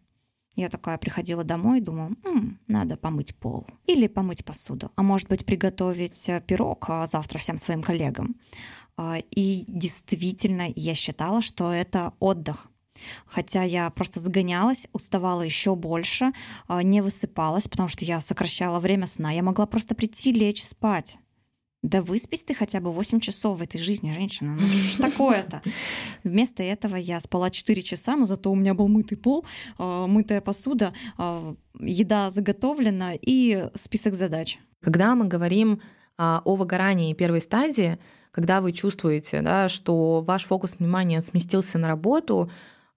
я 0.59 0.69
такая 0.69 0.99
приходила 0.99 1.45
домой 1.45 1.79
и 1.79 1.83
думала, 1.83 2.11
М, 2.25 2.59
надо 2.67 2.97
помыть 2.97 3.35
пол 3.37 3.67
или 3.87 4.07
помыть 4.07 4.45
посуду, 4.45 4.91
а 4.97 5.03
может 5.03 5.29
быть 5.29 5.47
приготовить 5.47 6.29
э, 6.29 6.41
пирог 6.41 6.91
а, 6.91 7.07
завтра 7.07 7.39
всем 7.39 7.59
своим 7.59 7.83
коллегам. 7.83 8.37
А, 8.97 9.19
и 9.31 9.65
действительно, 9.69 10.67
я 10.75 10.95
считала, 10.95 11.43
что 11.43 11.73
это 11.73 12.15
отдых. 12.19 12.71
Хотя 13.27 13.63
я 13.63 13.89
просто 13.91 14.19
загонялась, 14.19 14.89
уставала 14.93 15.43
еще 15.43 15.77
больше, 15.77 16.33
а, 16.67 16.83
не 16.83 17.01
высыпалась, 17.01 17.69
потому 17.69 17.89
что 17.89 18.05
я 18.05 18.21
сокращала 18.21 18.81
время 18.81 19.07
сна. 19.07 19.31
Я 19.31 19.43
могла 19.43 19.67
просто 19.67 19.95
прийти, 19.95 20.33
лечь, 20.33 20.65
спать. 20.65 21.17
Да 21.83 22.03
выспись 22.03 22.43
ты 22.43 22.55
хотя 22.55 22.81
бы 22.81 22.93
8 22.93 23.21
часов 23.21 23.59
в 23.59 23.63
этой 23.63 23.79
жизни, 23.79 24.13
женщина. 24.13 24.57
Ну 24.61 24.67
что 24.69 25.03
такое-то? 25.11 25.63
Вместо 26.25 26.63
этого 26.63 26.97
я 26.97 27.21
спала 27.21 27.51
4 27.51 27.83
часа, 27.83 28.17
но 28.17 28.27
зато 28.27 28.51
у 28.51 28.57
меня 28.57 28.75
был 28.75 28.89
мытый 28.89 29.17
пол, 29.17 29.47
а, 29.79 30.07
мытая 30.07 30.41
посуда, 30.41 30.93
еда 31.79 32.31
заготовлена 32.31 33.13
и 33.15 33.69
список 33.75 34.15
задач. 34.15 34.59
Когда 34.81 35.15
мы 35.15 35.27
говорим 35.27 35.81
о 36.17 36.43
выгорании 36.45 37.15
первой 37.15 37.41
стадии, 37.41 37.99
когда 38.33 38.61
вы 38.61 38.73
чувствуете, 38.73 39.41
да, 39.41 39.69
что 39.69 40.21
ваш 40.23 40.45
фокус 40.45 40.77
внимания 40.79 41.23
сместился 41.23 41.79
на 41.79 41.87
работу, 41.87 42.51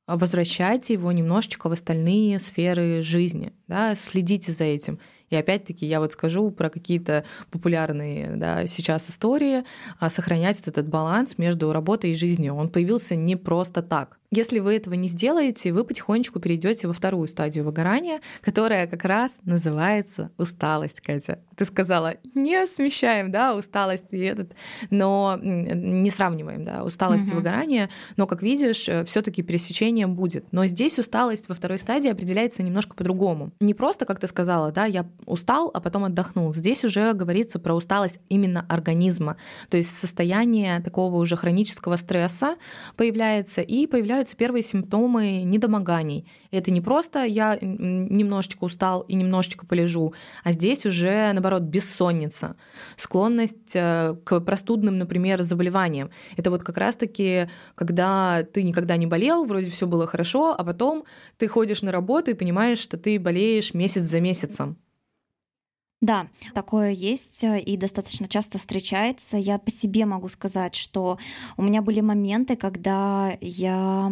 возвращайте 0.07 0.93
его 0.93 1.11
немножечко 1.11 1.69
в 1.69 1.71
остальные 1.71 2.39
сферы 2.39 3.01
жизни, 3.01 3.53
да, 3.67 3.95
следите 3.95 4.51
за 4.51 4.63
этим. 4.63 4.99
И 5.31 5.35
опять-таки 5.35 5.85
я 5.87 5.99
вот 5.99 6.11
скажу 6.11 6.51
про 6.51 6.69
какие-то 6.69 7.25
популярные 7.49 8.35
да, 8.35 8.67
сейчас 8.67 9.09
истории, 9.09 9.63
а 9.99 10.09
сохранять 10.09 10.57
вот 10.57 10.67
этот 10.67 10.87
баланс 10.87 11.39
между 11.39 11.73
работой 11.73 12.11
и 12.11 12.15
жизнью. 12.15 12.53
Он 12.53 12.69
появился 12.69 13.15
не 13.15 13.35
просто 13.35 13.81
так. 13.81 14.20
Если 14.33 14.59
вы 14.59 14.77
этого 14.77 14.93
не 14.93 15.09
сделаете, 15.09 15.73
вы 15.73 15.83
потихонечку 15.83 16.39
перейдете 16.39 16.87
во 16.87 16.93
вторую 16.93 17.27
стадию 17.27 17.65
выгорания, 17.65 18.21
которая 18.39 18.87
как 18.87 19.03
раз 19.03 19.41
называется 19.43 20.31
усталость, 20.37 21.01
Катя. 21.01 21.39
Ты 21.57 21.65
сказала, 21.65 22.13
не 22.33 22.65
смещаем, 22.65 23.29
да, 23.29 23.53
усталость 23.53 24.05
и 24.11 24.19
этот, 24.19 24.53
но 24.89 25.37
не 25.41 26.09
сравниваем, 26.09 26.63
да, 26.63 26.85
усталость 26.85 27.25
угу. 27.25 27.33
и 27.33 27.35
выгорание, 27.35 27.89
но, 28.15 28.25
как 28.25 28.41
видишь, 28.41 28.87
э, 28.87 29.03
все 29.03 29.21
таки 29.21 29.41
пересечение 29.43 30.07
будет. 30.07 30.45
Но 30.53 30.65
здесь 30.65 30.97
усталость 30.97 31.49
во 31.49 31.55
второй 31.55 31.77
стадии 31.77 32.09
определяется 32.09 32.63
немножко 32.63 32.95
по-другому. 32.95 33.51
Не 33.59 33.73
просто, 33.73 34.05
как 34.05 34.21
ты 34.21 34.27
сказала, 34.27 34.71
да, 34.71 34.85
я 34.85 35.05
устал, 35.25 35.69
а 35.73 35.81
потом 35.81 36.05
отдохнул. 36.05 36.53
Здесь 36.53 36.85
уже 36.85 37.11
говорится 37.11 37.59
про 37.59 37.75
усталость 37.75 38.21
именно 38.29 38.65
организма, 38.69 39.35
то 39.69 39.75
есть 39.75 39.93
состояние 39.93 40.79
такого 40.79 41.17
уже 41.17 41.35
хронического 41.35 41.97
стресса 41.97 42.55
появляется, 42.95 43.59
и 43.59 43.87
появляются 43.87 44.20
появляются 44.21 44.35
первые 44.35 44.61
симптомы 44.63 45.43
недомоганий. 45.43 46.27
Это 46.51 46.69
не 46.71 46.81
просто 46.81 47.23
я 47.23 47.57
немножечко 47.61 48.65
устал 48.65 49.01
и 49.01 49.15
немножечко 49.15 49.65
полежу, 49.65 50.13
а 50.43 50.51
здесь 50.51 50.85
уже, 50.85 51.31
наоборот, 51.33 51.63
бессонница, 51.63 52.55
склонность 52.97 53.75
э, 53.75 54.15
к 54.23 54.39
простудным, 54.41 54.97
например, 54.97 55.41
заболеваниям. 55.41 56.11
Это 56.37 56.51
вот 56.51 56.63
как 56.63 56.77
раз-таки, 56.77 57.47
когда 57.75 58.43
ты 58.43 58.63
никогда 58.63 58.97
не 58.97 59.07
болел, 59.07 59.45
вроде 59.45 59.71
все 59.71 59.87
было 59.87 60.05
хорошо, 60.05 60.55
а 60.57 60.63
потом 60.63 61.03
ты 61.37 61.47
ходишь 61.47 61.81
на 61.81 61.91
работу 61.91 62.31
и 62.31 62.35
понимаешь, 62.35 62.79
что 62.79 62.97
ты 62.97 63.19
болеешь 63.19 63.73
месяц 63.73 64.03
за 64.03 64.19
месяцем. 64.19 64.77
Да, 66.01 66.27
такое 66.55 66.89
есть 66.89 67.43
э, 67.43 67.59
и 67.59 67.77
достаточно 67.77 68.27
часто 68.27 68.57
встречается. 68.57 69.37
Я 69.37 69.59
по 69.59 69.69
себе 69.69 70.05
могу 70.05 70.29
сказать, 70.29 70.73
что 70.73 71.19
у 71.57 71.61
меня 71.61 71.83
были 71.83 72.01
моменты, 72.01 72.55
когда 72.55 73.37
я 73.39 74.11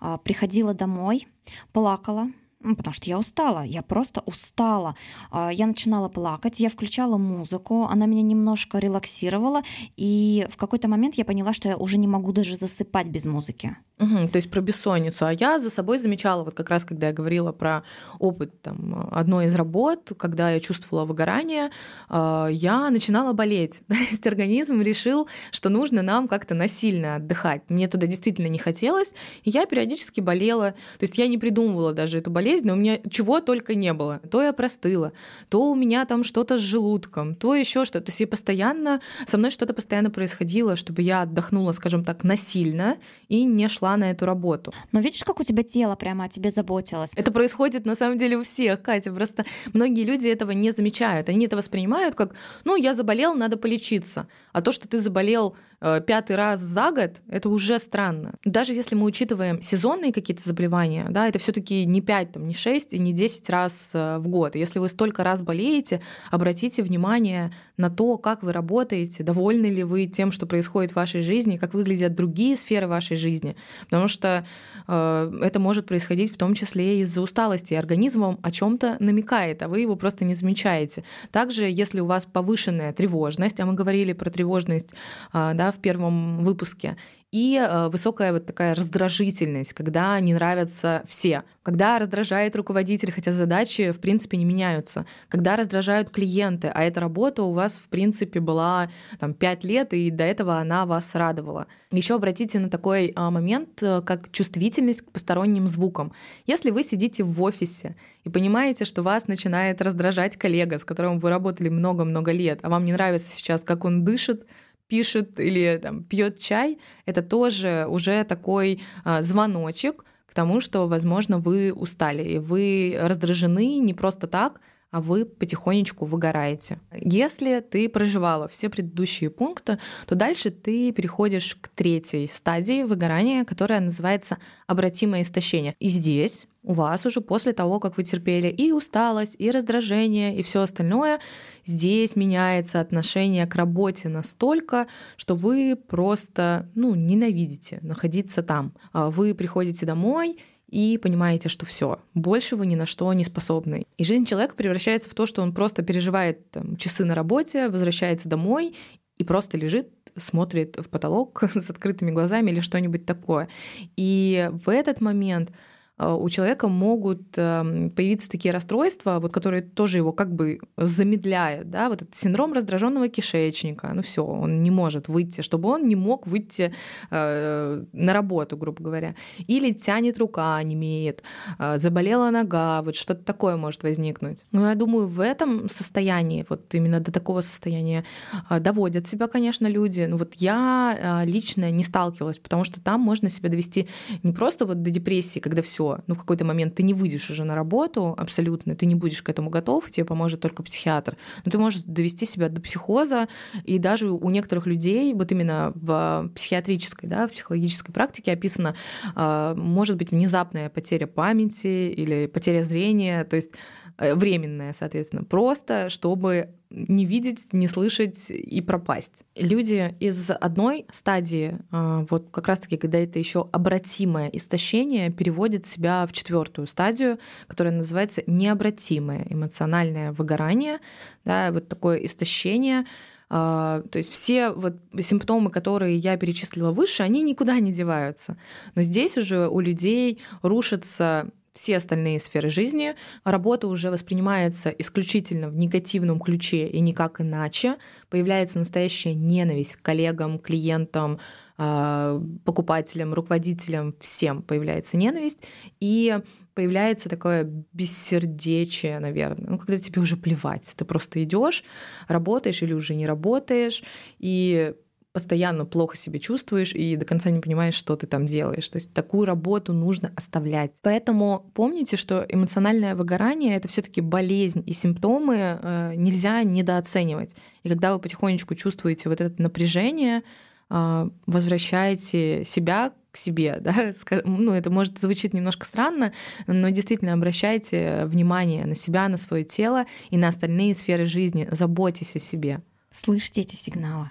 а, 0.00 0.16
приходила 0.16 0.72
домой, 0.72 1.28
плакала, 1.74 2.30
ну, 2.60 2.74
потому 2.74 2.94
что 2.94 3.10
я 3.10 3.18
устала, 3.18 3.62
я 3.64 3.82
просто 3.82 4.22
устала. 4.22 4.96
А, 5.30 5.52
я 5.52 5.66
начинала 5.66 6.08
плакать, 6.08 6.58
я 6.58 6.70
включала 6.70 7.18
музыку, 7.18 7.84
она 7.84 8.06
меня 8.06 8.22
немножко 8.22 8.78
релаксировала, 8.78 9.62
и 9.96 10.46
в 10.48 10.56
какой-то 10.56 10.88
момент 10.88 11.16
я 11.16 11.26
поняла, 11.26 11.52
что 11.52 11.68
я 11.68 11.76
уже 11.76 11.98
не 11.98 12.08
могу 12.08 12.32
даже 12.32 12.56
засыпать 12.56 13.08
без 13.08 13.26
музыки. 13.26 13.76
Угу, 13.98 14.28
то 14.28 14.36
есть 14.36 14.50
про 14.50 14.60
бессонницу. 14.60 15.24
А 15.24 15.32
я 15.32 15.58
за 15.58 15.70
собой 15.70 15.96
замечала, 15.96 16.44
вот 16.44 16.54
как 16.54 16.68
раз 16.68 16.84
когда 16.84 17.06
я 17.06 17.12
говорила 17.14 17.52
про 17.52 17.82
опыт 18.18 18.60
там, 18.60 19.08
одной 19.10 19.46
из 19.46 19.54
работ, 19.54 20.12
когда 20.18 20.50
я 20.50 20.60
чувствовала 20.60 21.06
выгорание, 21.06 21.70
а, 22.10 22.48
я 22.48 22.90
начинала 22.90 23.32
болеть. 23.32 23.80
То 23.88 23.94
есть 23.94 24.26
организм 24.26 24.82
решил, 24.82 25.28
что 25.50 25.70
нужно 25.70 26.02
нам 26.02 26.28
как-то 26.28 26.54
насильно 26.54 27.16
отдыхать. 27.16 27.62
Мне 27.70 27.88
туда 27.88 28.06
действительно 28.06 28.48
не 28.48 28.58
хотелось, 28.58 29.14
и 29.44 29.50
я 29.50 29.64
периодически 29.64 30.20
болела. 30.20 30.72
То 30.98 31.04
есть 31.04 31.16
я 31.16 31.26
не 31.26 31.38
придумывала 31.38 31.94
даже 31.94 32.18
эту 32.18 32.30
болезнь, 32.30 32.66
но 32.66 32.74
у 32.74 32.76
меня 32.76 32.98
чего 33.10 33.40
только 33.40 33.74
не 33.74 33.94
было. 33.94 34.20
То 34.30 34.42
я 34.42 34.52
простыла, 34.52 35.12
то 35.48 35.70
у 35.70 35.74
меня 35.74 36.04
там 36.04 36.22
что-то 36.22 36.58
с 36.58 36.60
желудком, 36.60 37.34
то 37.34 37.54
еще 37.54 37.86
что-то. 37.86 38.04
То 38.04 38.10
есть 38.10 38.20
я 38.20 38.26
постоянно, 38.26 39.00
со 39.26 39.38
мной 39.38 39.50
что-то 39.50 39.72
постоянно 39.72 40.10
происходило, 40.10 40.76
чтобы 40.76 41.00
я 41.00 41.22
отдохнула, 41.22 41.72
скажем 41.72 42.04
так, 42.04 42.24
насильно 42.24 42.98
и 43.28 43.44
не 43.44 43.68
шла 43.68 43.85
шла 43.86 43.96
на 43.96 44.10
эту 44.10 44.26
работу. 44.26 44.72
Но 44.92 45.00
видишь, 45.00 45.22
как 45.22 45.40
у 45.40 45.44
тебя 45.44 45.62
тело 45.62 45.94
прямо 45.94 46.24
о 46.24 46.28
тебе 46.28 46.50
заботилось? 46.50 47.12
Это 47.14 47.30
происходит 47.30 47.86
на 47.86 47.94
самом 47.94 48.18
деле 48.18 48.36
у 48.36 48.42
всех, 48.42 48.82
Катя. 48.82 49.12
Просто 49.12 49.44
многие 49.72 50.04
люди 50.04 50.28
этого 50.28 50.50
не 50.50 50.72
замечают. 50.72 51.28
Они 51.28 51.46
это 51.46 51.56
воспринимают 51.56 52.14
как, 52.14 52.34
ну, 52.64 52.76
я 52.76 52.94
заболел, 52.94 53.34
надо 53.34 53.56
полечиться. 53.56 54.26
А 54.52 54.60
то, 54.60 54.72
что 54.72 54.88
ты 54.88 54.98
заболел 54.98 55.54
Э, 55.80 56.00
пятый 56.00 56.36
раз 56.36 56.60
за 56.60 56.90
год, 56.90 57.22
это 57.28 57.48
уже 57.48 57.78
странно. 57.78 58.34
Даже 58.44 58.72
если 58.72 58.94
мы 58.94 59.04
учитываем 59.04 59.60
сезонные 59.60 60.12
какие-то 60.12 60.42
заболевания, 60.42 61.06
да, 61.10 61.28
это 61.28 61.38
все 61.38 61.52
таки 61.52 61.84
не 61.84 62.00
5, 62.00 62.32
там, 62.32 62.48
не 62.48 62.54
6 62.54 62.94
и 62.94 62.98
не 62.98 63.12
10 63.12 63.50
раз 63.50 63.90
э, 63.92 64.18
в 64.18 64.28
год. 64.28 64.56
Если 64.56 64.78
вы 64.78 64.88
столько 64.88 65.22
раз 65.22 65.42
болеете, 65.42 66.00
обратите 66.30 66.82
внимание 66.82 67.52
на 67.76 67.90
то, 67.90 68.16
как 68.16 68.42
вы 68.42 68.52
работаете, 68.52 69.22
довольны 69.22 69.66
ли 69.66 69.84
вы 69.84 70.06
тем, 70.06 70.32
что 70.32 70.46
происходит 70.46 70.92
в 70.92 70.96
вашей 70.96 71.20
жизни, 71.20 71.58
как 71.58 71.74
выглядят 71.74 72.14
другие 72.14 72.56
сферы 72.56 72.86
вашей 72.86 73.16
жизни. 73.16 73.54
Потому 73.84 74.08
что 74.08 74.46
э, 74.88 75.40
это 75.42 75.60
может 75.60 75.86
происходить 75.86 76.32
в 76.32 76.36
том 76.36 76.54
числе 76.54 77.00
из-за 77.00 77.20
усталости. 77.20 77.74
Организм 77.74 78.20
вам 78.20 78.38
о 78.42 78.50
чем 78.50 78.78
то 78.78 78.96
намекает, 79.00 79.62
а 79.62 79.68
вы 79.68 79.80
его 79.80 79.96
просто 79.96 80.24
не 80.24 80.34
замечаете. 80.34 81.04
Также, 81.30 81.64
если 81.64 82.00
у 82.00 82.06
вас 82.06 82.26
повышенная 82.26 82.92
тревожность, 82.92 83.60
а 83.60 83.66
мы 83.66 83.74
говорили 83.74 84.12
про 84.12 84.30
тревожность 84.30 84.90
э, 85.32 85.52
да, 85.54 85.72
в 85.72 85.76
первом 85.76 86.44
выпуске, 86.44 86.96
и 87.32 87.56
э, 87.56 87.88
высокая 87.88 88.32
вот 88.32 88.46
такая 88.46 88.74
раздражительность, 88.74 89.72
когда 89.72 90.18
не 90.20 90.32
нравятся 90.32 91.02
все, 91.08 91.42
когда 91.62 91.98
раздражает 91.98 92.54
руководитель, 92.54 93.10
хотя 93.10 93.32
задачи 93.32 93.90
в 93.90 93.98
принципе 93.98 94.36
не 94.36 94.44
меняются, 94.44 95.06
когда 95.28 95.56
раздражают 95.56 96.10
клиенты, 96.10 96.68
а 96.68 96.84
эта 96.84 97.00
работа 97.00 97.42
у 97.42 97.52
вас 97.52 97.78
в 97.78 97.88
принципе 97.88 98.38
была 98.38 98.88
там 99.18 99.34
5 99.34 99.64
лет, 99.64 99.92
и 99.92 100.10
до 100.10 100.24
этого 100.24 100.58
она 100.58 100.86
вас 100.86 101.14
радовала. 101.14 101.66
Еще 101.90 102.14
обратите 102.14 102.60
на 102.60 102.70
такой 102.70 103.12
а, 103.16 103.30
момент, 103.30 103.82
э, 103.82 104.02
как 104.02 104.30
чувствительность 104.30 105.02
к 105.02 105.10
посторонним 105.10 105.68
звукам. 105.68 106.12
Если 106.46 106.70
вы 106.70 106.84
сидите 106.84 107.24
в 107.24 107.42
офисе 107.42 107.96
и 108.24 108.30
понимаете, 108.30 108.84
что 108.84 109.02
вас 109.02 109.26
начинает 109.26 109.82
раздражать 109.82 110.36
коллега, 110.36 110.78
с 110.78 110.84
которым 110.84 111.18
вы 111.18 111.30
работали 111.30 111.68
много-много 111.68 112.30
лет, 112.30 112.60
а 112.62 112.70
вам 112.70 112.84
не 112.84 112.92
нравится 112.92 113.32
сейчас, 113.32 113.62
как 113.62 113.84
он 113.84 114.04
дышит, 114.04 114.46
пишет 114.88 115.38
или 115.40 115.78
там, 115.82 116.04
пьет 116.04 116.38
чай, 116.38 116.78
это 117.04 117.22
тоже 117.22 117.86
уже 117.88 118.24
такой 118.24 118.82
а, 119.04 119.22
звоночек 119.22 120.04
к 120.26 120.34
тому, 120.34 120.60
что, 120.60 120.86
возможно, 120.86 121.38
вы 121.38 121.72
устали, 121.72 122.22
и 122.22 122.38
вы 122.38 122.96
раздражены 122.98 123.78
не 123.78 123.94
просто 123.94 124.26
так, 124.26 124.60
а 124.90 125.00
вы 125.00 125.24
потихонечку 125.24 126.04
выгораете. 126.04 126.78
Если 126.92 127.60
ты 127.60 127.88
проживала 127.88 128.48
все 128.48 128.68
предыдущие 128.68 129.30
пункты, 129.30 129.78
то 130.06 130.14
дальше 130.14 130.50
ты 130.50 130.92
переходишь 130.92 131.56
к 131.60 131.68
третьей 131.68 132.28
стадии 132.28 132.82
выгорания, 132.82 133.44
которая 133.44 133.80
называется 133.80 134.38
обратимое 134.66 135.22
истощение. 135.22 135.74
И 135.80 135.88
здесь 135.88 136.46
у 136.62 136.72
вас 136.72 137.06
уже 137.06 137.20
после 137.20 137.52
того, 137.52 137.78
как 137.78 137.96
вы 137.96 138.02
терпели 138.02 138.48
и 138.48 138.72
усталость, 138.72 139.36
и 139.38 139.50
раздражение, 139.52 140.36
и 140.36 140.42
все 140.42 140.62
остальное, 140.62 141.20
здесь 141.64 142.16
меняется 142.16 142.80
отношение 142.80 143.46
к 143.46 143.54
работе 143.54 144.08
настолько, 144.08 144.88
что 145.16 145.36
вы 145.36 145.76
просто 145.76 146.68
ну, 146.74 146.94
ненавидите 146.94 147.78
находиться 147.82 148.42
там. 148.42 148.74
А 148.92 149.10
вы 149.10 149.34
приходите 149.34 149.86
домой 149.86 150.38
и 150.68 150.98
понимаете, 150.98 151.48
что 151.48 151.64
все, 151.64 152.00
больше 152.14 152.56
вы 152.56 152.66
ни 152.66 152.74
на 152.74 152.86
что 152.86 153.12
не 153.12 153.24
способны. 153.24 153.86
И 153.96 154.04
жизнь 154.04 154.26
человека 154.26 154.56
превращается 154.56 155.08
в 155.08 155.14
то, 155.14 155.26
что 155.26 155.42
он 155.42 155.54
просто 155.54 155.82
переживает 155.82 156.50
там, 156.50 156.76
часы 156.76 157.04
на 157.04 157.14
работе, 157.14 157.68
возвращается 157.68 158.28
домой 158.28 158.74
и 159.16 159.24
просто 159.24 159.56
лежит, 159.56 159.90
смотрит 160.16 160.76
в 160.76 160.88
потолок 160.88 161.42
с 161.54 161.70
открытыми 161.70 162.10
глазами 162.10 162.50
или 162.50 162.60
что-нибудь 162.60 163.06
такое. 163.06 163.48
И 163.96 164.50
в 164.64 164.68
этот 164.68 165.00
момент 165.00 165.52
у 165.98 166.28
человека 166.28 166.68
могут 166.68 167.22
эм, 167.36 167.90
появиться 167.90 168.28
такие 168.28 168.52
расстройства, 168.52 169.18
вот, 169.18 169.32
которые 169.32 169.62
тоже 169.62 169.96
его 169.96 170.12
как 170.12 170.34
бы 170.34 170.58
замедляют, 170.76 171.70
да, 171.70 171.88
вот 171.88 172.02
этот 172.02 172.14
синдром 172.14 172.52
раздраженного 172.52 173.08
кишечника, 173.08 173.90
ну 173.94 174.02
все, 174.02 174.22
он 174.22 174.62
не 174.62 174.70
может 174.70 175.08
выйти, 175.08 175.40
чтобы 175.40 175.70
он 175.70 175.88
не 175.88 175.96
мог 175.96 176.26
выйти 176.26 176.74
э, 177.10 177.84
на 177.92 178.12
работу, 178.12 178.58
грубо 178.58 178.82
говоря, 178.82 179.14
или 179.46 179.72
тянет 179.72 180.18
рука, 180.18 180.62
не 180.62 180.74
имеет, 180.74 181.22
э, 181.58 181.78
заболела 181.78 182.30
нога, 182.30 182.82
вот 182.82 182.94
что-то 182.94 183.24
такое 183.24 183.56
может 183.56 183.82
возникнуть. 183.82 184.44
Но 184.52 184.68
я 184.68 184.74
думаю, 184.74 185.06
в 185.06 185.20
этом 185.20 185.70
состоянии, 185.70 186.44
вот 186.48 186.74
именно 186.74 187.00
до 187.00 187.10
такого 187.10 187.40
состояния 187.40 188.04
э, 188.50 188.60
доводят 188.60 189.06
себя, 189.06 189.28
конечно, 189.28 189.66
люди. 189.66 190.06
Ну 190.06 190.18
вот 190.18 190.34
я 190.34 191.22
э, 191.22 191.26
лично 191.26 191.70
не 191.70 191.84
сталкивалась, 191.84 192.38
потому 192.38 192.64
что 192.64 192.82
там 192.82 193.00
можно 193.00 193.30
себя 193.30 193.48
довести 193.48 193.88
не 194.22 194.32
просто 194.32 194.66
вот 194.66 194.82
до 194.82 194.90
депрессии, 194.90 195.40
когда 195.40 195.62
все 195.62 195.85
ну, 196.06 196.14
в 196.14 196.18
какой-то 196.18 196.44
момент 196.44 196.74
ты 196.74 196.82
не 196.82 196.94
выйдешь 196.94 197.30
уже 197.30 197.44
на 197.44 197.54
работу 197.54 198.14
абсолютно, 198.16 198.74
ты 198.74 198.86
не 198.86 198.94
будешь 198.94 199.22
к 199.22 199.28
этому 199.28 199.50
готов, 199.50 199.90
тебе 199.90 200.04
поможет 200.04 200.40
только 200.40 200.62
психиатр. 200.62 201.16
Но 201.44 201.50
ты 201.50 201.58
можешь 201.58 201.82
довести 201.84 202.26
себя 202.26 202.48
до 202.48 202.60
психоза, 202.60 203.28
и 203.64 203.78
даже 203.78 204.10
у 204.10 204.30
некоторых 204.30 204.66
людей, 204.66 205.14
вот 205.14 205.32
именно 205.32 205.72
в 205.74 206.30
психиатрической, 206.34 207.08
да, 207.08 207.28
в 207.28 207.32
психологической 207.32 207.92
практике 207.92 208.32
описано, 208.32 208.74
а, 209.14 209.54
может 209.54 209.96
быть 209.96 210.10
внезапная 210.10 210.70
потеря 210.70 211.06
памяти 211.06 211.92
или 211.92 212.26
потеря 212.26 212.64
зрения, 212.64 213.24
то 213.24 213.36
есть 213.36 213.52
Э, 213.98 214.14
временное, 214.14 214.72
соответственно, 214.72 215.24
просто 215.24 215.88
чтобы 215.88 216.50
не 216.76 217.06
видеть, 217.06 217.52
не 217.52 217.68
слышать 217.68 218.26
и 218.28 218.60
пропасть. 218.60 219.24
Люди 219.34 219.96
из 219.98 220.30
одной 220.30 220.86
стадии, 220.90 221.58
э, 221.72 222.06
вот 222.10 222.28
как 222.30 222.46
раз-таки, 222.48 222.76
когда 222.76 222.98
это 222.98 223.18
еще 223.18 223.48
обратимое 223.50 224.28
истощение, 224.28 225.10
переводят 225.10 225.66
себя 225.66 226.06
в 226.06 226.12
четвертую 226.12 226.66
стадию, 226.66 227.18
которая 227.48 227.74
называется 227.74 228.22
необратимое 228.26 229.26
эмоциональное 229.30 230.12
выгорание, 230.12 230.78
да, 231.24 231.50
вот 231.50 231.68
такое 231.68 231.96
истощение, 231.98 232.84
э, 233.30 233.82
то 233.90 233.96
есть 233.96 234.12
все 234.12 234.50
вот 234.50 234.76
симптомы, 235.00 235.50
которые 235.50 235.96
я 235.96 236.18
перечислила 236.18 236.72
выше, 236.72 237.02
они 237.02 237.22
никуда 237.22 237.58
не 237.58 237.72
деваются. 237.72 238.36
Но 238.74 238.82
здесь 238.82 239.16
уже 239.16 239.48
у 239.48 239.60
людей 239.60 240.20
рушится 240.42 241.30
все 241.56 241.78
остальные 241.78 242.20
сферы 242.20 242.50
жизни. 242.50 242.94
Работа 243.24 243.66
уже 243.66 243.90
воспринимается 243.90 244.68
исключительно 244.68 245.48
в 245.48 245.56
негативном 245.56 246.20
ключе 246.20 246.68
и 246.68 246.80
никак 246.80 247.20
иначе. 247.20 247.76
Появляется 248.10 248.58
настоящая 248.58 249.14
ненависть 249.14 249.76
к 249.76 249.82
коллегам, 249.82 250.38
клиентам, 250.38 251.18
а, 251.58 252.22
покупателям, 252.44 253.14
руководителям, 253.14 253.94
всем 254.00 254.42
появляется 254.42 254.98
ненависть. 254.98 255.40
И 255.80 256.18
появляется 256.54 257.08
такое 257.08 257.44
бессердечие, 257.72 258.98
наверное, 258.98 259.50
ну, 259.50 259.58
когда 259.58 259.78
тебе 259.78 260.02
уже 260.02 260.18
плевать, 260.18 260.74
ты 260.76 260.84
просто 260.84 261.22
идешь, 261.24 261.64
работаешь 262.08 262.62
или 262.62 262.74
уже 262.74 262.94
не 262.94 263.06
работаешь, 263.06 263.82
и 264.18 264.74
постоянно 265.16 265.64
плохо 265.64 265.96
себя 265.96 266.18
чувствуешь 266.18 266.74
и 266.74 266.94
до 266.94 267.06
конца 267.06 267.30
не 267.30 267.40
понимаешь, 267.40 267.72
что 267.72 267.96
ты 267.96 268.06
там 268.06 268.26
делаешь. 268.26 268.68
То 268.68 268.76
есть 268.76 268.92
такую 268.92 269.24
работу 269.24 269.72
нужно 269.72 270.12
оставлять. 270.14 270.74
Поэтому 270.82 271.50
помните, 271.54 271.96
что 271.96 272.26
эмоциональное 272.28 272.94
выгорание— 272.94 273.56
это 273.56 273.66
все 273.66 273.80
таки 273.80 274.02
болезнь, 274.02 274.62
и 274.66 274.74
симптомы 274.74 275.36
э, 275.38 275.94
нельзя 275.96 276.42
недооценивать. 276.42 277.34
И 277.62 277.70
когда 277.70 277.94
вы 277.94 277.98
потихонечку 277.98 278.54
чувствуете 278.56 279.08
вот 279.08 279.22
это 279.22 279.40
напряжение, 279.40 280.22
э, 280.68 281.08
возвращаете 281.26 282.44
себя 282.44 282.92
к 283.10 283.16
себе, 283.16 283.56
да, 283.62 283.92
ну, 284.26 284.52
это 284.52 284.68
может 284.68 284.98
звучит 284.98 285.32
немножко 285.32 285.64
странно, 285.64 286.12
но 286.46 286.68
действительно 286.68 287.14
обращайте 287.14 288.02
внимание 288.04 288.66
на 288.66 288.74
себя, 288.74 289.08
на 289.08 289.16
свое 289.16 289.44
тело 289.44 289.86
и 290.10 290.18
на 290.18 290.28
остальные 290.28 290.74
сферы 290.74 291.06
жизни, 291.06 291.48
заботьтесь 291.50 292.16
о 292.16 292.20
себе. 292.20 292.60
Слышите 292.92 293.40
эти 293.40 293.56
сигналы? 293.56 294.10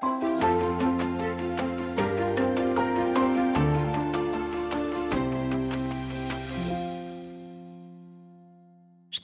Bye. 0.00 0.47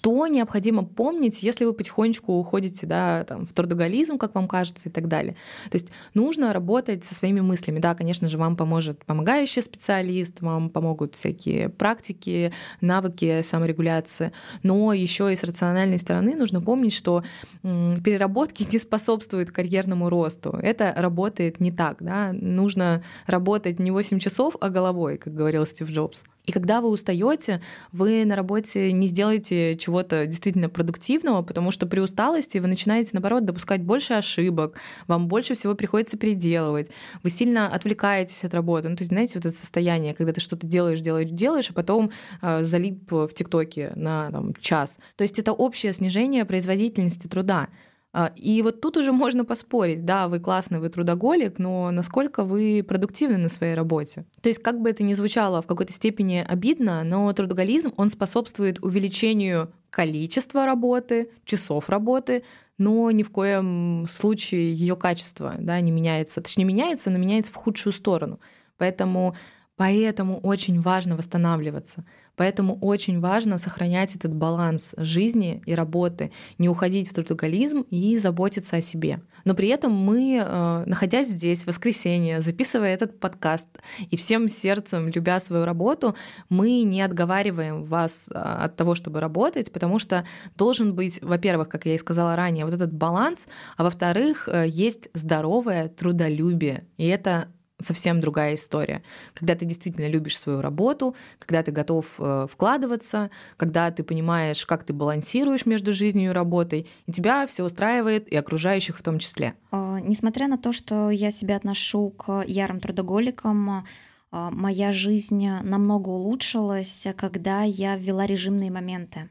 Что 0.04 0.26
необходимо 0.26 0.84
помнить, 0.84 1.42
если 1.42 1.64
вы 1.64 1.72
потихонечку 1.72 2.34
уходите 2.34 2.86
да, 2.86 3.24
там, 3.24 3.46
в 3.46 3.54
трудоголизм, 3.54 4.18
как 4.18 4.34
вам 4.34 4.48
кажется, 4.48 4.90
и 4.90 4.92
так 4.92 5.08
далее. 5.08 5.34
То 5.70 5.76
есть 5.76 5.88
нужно 6.12 6.52
работать 6.52 7.06
со 7.06 7.14
своими 7.14 7.40
мыслями. 7.40 7.78
Да, 7.78 7.94
конечно 7.94 8.28
же, 8.28 8.36
вам 8.36 8.54
поможет 8.54 9.02
помогающий 9.06 9.62
специалист, 9.62 10.42
вам 10.42 10.68
помогут 10.68 11.14
всякие 11.14 11.70
практики, 11.70 12.52
навыки 12.82 13.40
саморегуляции, 13.40 14.32
но 14.62 14.92
еще 14.92 15.32
и 15.32 15.36
с 15.36 15.42
рациональной 15.42 15.98
стороны 15.98 16.36
нужно 16.36 16.60
помнить, 16.60 16.92
что 16.92 17.24
переработки 17.62 18.62
не 18.70 18.78
способствуют 18.78 19.52
карьерному 19.52 20.10
росту. 20.10 20.50
Это 20.50 20.92
работает 20.94 21.60
не 21.60 21.72
так. 21.72 22.02
Да? 22.02 22.34
Нужно 22.34 23.02
работать 23.26 23.78
не 23.78 23.90
8 23.90 24.18
часов, 24.18 24.54
а 24.60 24.68
головой, 24.68 25.16
как 25.16 25.34
говорил 25.34 25.64
Стив 25.64 25.88
Джобс. 25.88 26.24
И 26.46 26.52
когда 26.52 26.80
вы 26.80 26.88
устаете, 26.88 27.60
вы 27.92 28.24
на 28.24 28.36
работе 28.36 28.92
не 28.92 29.06
сделаете 29.06 29.76
чего-то 29.76 30.26
действительно 30.26 30.68
продуктивного, 30.68 31.42
потому 31.42 31.70
что 31.70 31.86
при 31.86 32.00
усталости 32.00 32.58
вы 32.58 32.66
начинаете, 32.66 33.10
наоборот, 33.14 33.44
допускать 33.44 33.82
больше 33.82 34.14
ошибок, 34.14 34.78
вам 35.06 35.26
больше 35.28 35.54
всего 35.54 35.74
приходится 35.74 36.18
переделывать, 36.18 36.90
вы 37.22 37.30
сильно 37.30 37.68
отвлекаетесь 37.68 38.44
от 38.44 38.52
работы. 38.52 38.88
Ну, 38.88 38.96
то 38.96 39.02
есть, 39.02 39.10
знаете, 39.10 39.32
вот 39.36 39.46
это 39.46 39.56
состояние, 39.56 40.14
когда 40.14 40.32
ты 40.32 40.40
что-то 40.40 40.66
делаешь, 40.66 41.00
делаешь, 41.00 41.30
делаешь, 41.30 41.70
а 41.70 41.72
потом 41.72 42.10
э, 42.42 42.62
залип 42.62 43.10
в 43.10 43.28
ТикТоке 43.28 43.92
на 43.96 44.30
там, 44.30 44.54
час. 44.54 44.98
То 45.16 45.22
есть 45.22 45.38
это 45.38 45.52
общее 45.52 45.92
снижение 45.92 46.44
производительности 46.44 47.26
труда. 47.26 47.68
А, 48.16 48.30
и 48.36 48.62
вот 48.62 48.80
тут 48.80 48.96
уже 48.96 49.10
можно 49.10 49.44
поспорить, 49.44 50.04
да, 50.04 50.28
вы 50.28 50.38
классный, 50.38 50.78
вы 50.78 50.88
трудоголик, 50.88 51.58
но 51.58 51.90
насколько 51.90 52.44
вы 52.44 52.84
продуктивны 52.86 53.38
на 53.38 53.48
своей 53.48 53.74
работе. 53.74 54.24
То 54.40 54.48
есть 54.48 54.62
как 54.62 54.80
бы 54.80 54.88
это 54.88 55.02
ни 55.02 55.14
звучало 55.14 55.60
в 55.60 55.66
какой-то 55.66 55.92
степени 55.92 56.46
обидно, 56.48 57.02
но 57.02 57.32
трудоголизм, 57.32 57.92
он 57.96 58.10
способствует 58.10 58.78
увеличению 58.84 59.72
количества 59.90 60.64
работы, 60.64 61.28
часов 61.44 61.88
работы, 61.88 62.44
но 62.78 63.10
ни 63.10 63.24
в 63.24 63.30
коем 63.32 64.06
случае 64.06 64.72
ее 64.72 64.94
качество 64.94 65.56
да, 65.58 65.80
не 65.80 65.90
меняется. 65.90 66.40
Точнее, 66.40 66.64
меняется, 66.64 67.10
но 67.10 67.18
меняется 67.18 67.52
в 67.52 67.56
худшую 67.56 67.92
сторону. 67.92 68.38
Поэтому, 68.78 69.34
поэтому 69.74 70.38
очень 70.38 70.80
важно 70.80 71.16
восстанавливаться. 71.16 72.04
Поэтому 72.36 72.78
очень 72.80 73.20
важно 73.20 73.58
сохранять 73.58 74.16
этот 74.16 74.34
баланс 74.34 74.94
жизни 74.96 75.62
и 75.66 75.74
работы, 75.74 76.32
не 76.58 76.68
уходить 76.68 77.08
в 77.08 77.14
трудоголизм 77.14 77.84
и 77.90 78.18
заботиться 78.18 78.76
о 78.76 78.80
себе. 78.80 79.20
Но 79.44 79.54
при 79.54 79.68
этом 79.68 79.92
мы, 79.92 80.40
э, 80.42 80.84
находясь 80.86 81.28
здесь 81.28 81.64
в 81.64 81.66
воскресенье, 81.68 82.40
записывая 82.40 82.94
этот 82.94 83.20
подкаст 83.20 83.68
и 84.10 84.16
всем 84.16 84.48
сердцем 84.48 85.08
любя 85.08 85.38
свою 85.38 85.64
работу, 85.64 86.16
мы 86.48 86.82
не 86.82 87.02
отговариваем 87.02 87.84
вас 87.84 88.28
э, 88.30 88.34
от 88.34 88.76
того, 88.76 88.94
чтобы 88.94 89.20
работать, 89.20 89.72
потому 89.72 89.98
что 89.98 90.24
должен 90.56 90.94
быть, 90.94 91.20
во-первых, 91.22 91.68
как 91.68 91.86
я 91.86 91.94
и 91.94 91.98
сказала 91.98 92.36
ранее, 92.36 92.64
вот 92.64 92.74
этот 92.74 92.92
баланс, 92.92 93.48
а 93.76 93.84
во-вторых, 93.84 94.48
э, 94.48 94.66
есть 94.66 95.08
здоровое 95.14 95.88
трудолюбие. 95.88 96.86
И 96.96 97.06
это 97.06 97.48
совсем 97.80 98.20
другая 98.20 98.54
история. 98.54 99.02
Когда 99.34 99.54
ты 99.54 99.64
действительно 99.64 100.08
любишь 100.08 100.38
свою 100.38 100.60
работу, 100.60 101.16
когда 101.38 101.62
ты 101.62 101.72
готов 101.72 102.16
э, 102.18 102.46
вкладываться, 102.50 103.30
когда 103.56 103.90
ты 103.90 104.04
понимаешь, 104.04 104.64
как 104.66 104.84
ты 104.84 104.92
балансируешь 104.92 105.66
между 105.66 105.92
жизнью 105.92 106.30
и 106.30 106.34
работой, 106.34 106.88
и 107.06 107.12
тебя 107.12 107.46
все 107.46 107.64
устраивает, 107.64 108.28
и 108.28 108.36
окружающих 108.36 108.98
в 108.98 109.02
том 109.02 109.18
числе. 109.18 109.54
А, 109.70 109.98
несмотря 110.00 110.48
на 110.48 110.58
то, 110.58 110.72
что 110.72 111.10
я 111.10 111.30
себя 111.30 111.56
отношу 111.56 112.10
к 112.10 112.44
ярым 112.46 112.80
трудоголикам, 112.80 113.84
а, 114.30 114.50
моя 114.50 114.92
жизнь 114.92 115.48
намного 115.62 116.08
улучшилась, 116.08 117.06
когда 117.16 117.62
я 117.62 117.96
ввела 117.96 118.26
режимные 118.26 118.70
моменты 118.70 119.30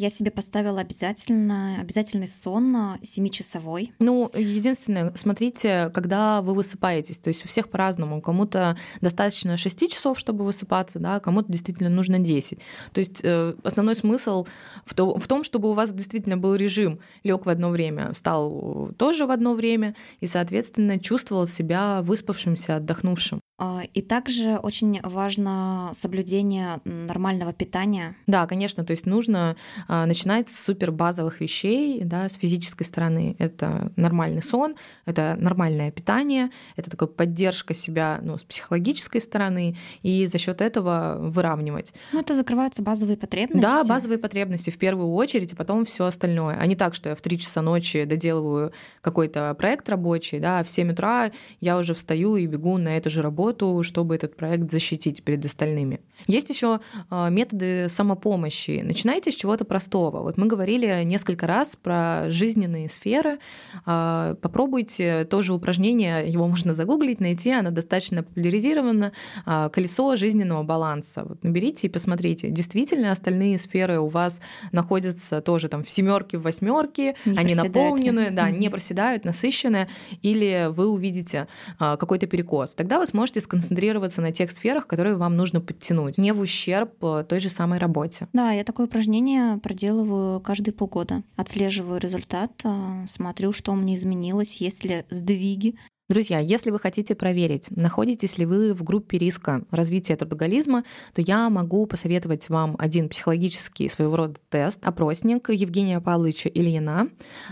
я 0.00 0.08
себе 0.08 0.30
поставила 0.30 0.80
обязательно, 0.80 1.78
обязательный 1.78 2.26
сон 2.26 2.96
7-часовой. 3.02 3.92
Ну, 3.98 4.30
единственное, 4.34 5.12
смотрите, 5.14 5.90
когда 5.92 6.40
вы 6.40 6.54
высыпаетесь, 6.54 7.18
то 7.18 7.28
есть 7.28 7.44
у 7.44 7.48
всех 7.48 7.68
по-разному. 7.68 8.22
Кому-то 8.22 8.78
достаточно 9.02 9.58
6 9.58 9.90
часов, 9.90 10.18
чтобы 10.18 10.44
высыпаться, 10.44 10.98
да, 10.98 11.20
кому-то 11.20 11.52
действительно 11.52 11.90
нужно 11.90 12.18
10. 12.18 12.58
То 12.92 13.00
есть 13.00 13.20
э, 13.22 13.54
основной 13.62 13.94
смысл 13.94 14.46
в, 14.86 14.94
то, 14.94 15.18
в 15.18 15.28
том, 15.28 15.44
чтобы 15.44 15.68
у 15.68 15.74
вас 15.74 15.92
действительно 15.92 16.38
был 16.38 16.54
режим, 16.54 17.00
лег 17.22 17.44
в 17.44 17.50
одно 17.50 17.68
время, 17.68 18.14
встал 18.14 18.92
тоже 18.96 19.26
в 19.26 19.30
одно 19.30 19.52
время 19.52 19.94
и, 20.20 20.26
соответственно, 20.26 20.98
чувствовал 20.98 21.46
себя 21.46 22.00
выспавшимся, 22.00 22.76
отдохнувшим. 22.76 23.40
А, 23.62 23.82
и 23.92 24.00
также 24.00 24.56
очень 24.56 25.00
важно 25.02 25.90
соблюдение 25.92 26.80
нормального 26.86 27.52
питания. 27.52 28.16
Да, 28.26 28.46
конечно, 28.46 28.86
то 28.86 28.92
есть 28.92 29.04
нужно 29.04 29.54
а, 29.86 30.06
начинать 30.06 30.48
с 30.48 30.64
супер 30.64 30.90
базовых 30.90 31.42
вещей, 31.42 32.02
да, 32.02 32.30
с 32.30 32.36
физической 32.36 32.84
стороны. 32.84 33.36
Это 33.38 33.92
нормальный 33.96 34.42
сон, 34.42 34.76
это 35.04 35.36
нормальное 35.38 35.90
питание, 35.90 36.48
это 36.76 36.90
такая 36.90 37.06
поддержка 37.06 37.74
себя 37.74 38.20
ну, 38.22 38.38
с 38.38 38.44
психологической 38.44 39.20
стороны, 39.20 39.76
и 40.00 40.26
за 40.26 40.38
счет 40.38 40.62
этого 40.62 41.18
выравнивать. 41.20 41.92
Ну, 42.12 42.20
это 42.20 42.34
закрываются 42.34 42.82
базовые 42.82 43.18
потребности. 43.18 43.60
Да, 43.60 43.84
базовые 43.84 44.18
потребности 44.18 44.70
в 44.70 44.78
первую 44.78 45.12
очередь, 45.12 45.52
а 45.52 45.56
потом 45.56 45.84
все 45.84 46.06
остальное. 46.06 46.56
А 46.58 46.64
не 46.64 46.76
так, 46.76 46.94
что 46.94 47.10
я 47.10 47.14
в 47.14 47.20
3 47.20 47.38
часа 47.38 47.60
ночи 47.60 48.04
доделываю 48.04 48.72
какой-то 49.02 49.54
проект 49.58 49.86
рабочий, 49.90 50.38
да, 50.38 50.60
а 50.60 50.64
в 50.64 50.70
7 50.70 50.92
утра 50.92 51.30
я 51.60 51.76
уже 51.76 51.92
встаю 51.92 52.36
и 52.36 52.46
бегу 52.46 52.78
на 52.78 52.96
эту 52.96 53.10
же 53.10 53.20
работу 53.20 53.49
работу, 53.50 53.82
чтобы 53.82 54.14
этот 54.14 54.36
проект 54.36 54.70
защитить 54.70 55.22
перед 55.22 55.44
остальными. 55.44 56.00
Есть 56.26 56.50
еще 56.50 56.80
а, 57.08 57.30
методы 57.30 57.88
самопомощи. 57.88 58.82
Начинайте 58.84 59.30
с 59.30 59.34
чего-то 59.34 59.64
простого. 59.64 60.22
Вот 60.22 60.36
мы 60.36 60.46
говорили 60.46 61.02
несколько 61.04 61.46
раз 61.46 61.76
про 61.76 62.24
жизненные 62.28 62.88
сферы. 62.88 63.38
А, 63.86 64.34
попробуйте 64.42 65.24
тоже 65.24 65.54
упражнение, 65.54 66.28
его 66.28 66.46
можно 66.46 66.74
загуглить, 66.74 67.20
найти, 67.20 67.50
оно 67.50 67.70
достаточно 67.70 68.22
популяризировано. 68.22 69.12
А, 69.46 69.68
Колесо 69.68 70.16
жизненного 70.16 70.62
баланса. 70.62 71.24
Вот 71.24 71.42
наберите 71.44 71.86
и 71.86 71.90
посмотрите. 71.90 72.50
Действительно, 72.50 73.12
остальные 73.12 73.58
сферы 73.58 73.98
у 73.98 74.08
вас 74.08 74.40
находятся 74.72 75.40
тоже 75.40 75.68
там 75.68 75.82
в 75.82 75.90
семерке, 75.90 76.38
в 76.38 76.42
восьмерке, 76.42 77.14
они 77.24 77.54
наполнены, 77.54 78.30
да, 78.30 78.50
не 78.50 78.68
проседают, 78.68 79.24
насыщенные, 79.24 79.88
или 80.22 80.68
вы 80.70 80.88
увидите 80.88 81.46
какой-то 81.78 82.26
перекос. 82.26 82.74
Тогда 82.74 82.98
вы 82.98 83.06
сможете 83.06 83.39
можете 83.40 83.44
сконцентрироваться 83.44 84.20
на 84.20 84.32
тех 84.32 84.50
сферах, 84.50 84.86
которые 84.86 85.16
вам 85.16 85.36
нужно 85.36 85.60
подтянуть, 85.60 86.18
не 86.18 86.32
в 86.32 86.40
ущерб 86.40 86.92
э, 87.02 87.24
той 87.28 87.40
же 87.40 87.50
самой 87.50 87.78
работе. 87.78 88.28
Да, 88.32 88.52
я 88.52 88.64
такое 88.64 88.86
упражнение 88.86 89.58
проделываю 89.58 90.40
каждые 90.40 90.74
полгода. 90.74 91.22
Отслеживаю 91.36 92.00
результат, 92.00 92.52
э, 92.64 93.06
смотрю, 93.06 93.52
что 93.52 93.74
мне 93.74 93.96
изменилось, 93.96 94.60
есть 94.60 94.84
ли 94.84 95.04
сдвиги 95.10 95.76
Друзья, 96.10 96.40
если 96.40 96.70
вы 96.70 96.80
хотите 96.80 97.14
проверить, 97.14 97.68
находитесь 97.70 98.36
ли 98.36 98.44
вы 98.44 98.74
в 98.74 98.82
группе 98.82 99.16
риска 99.16 99.62
развития 99.70 100.16
трудоголизма, 100.16 100.82
то 101.14 101.22
я 101.22 101.48
могу 101.50 101.86
посоветовать 101.86 102.48
вам 102.48 102.74
один 102.80 103.08
психологический 103.08 103.88
своего 103.88 104.16
рода 104.16 104.34
тест, 104.48 104.84
опросник 104.84 105.50
Евгения 105.50 106.00
Павловича 106.00 106.50
Ильина, 106.52 107.06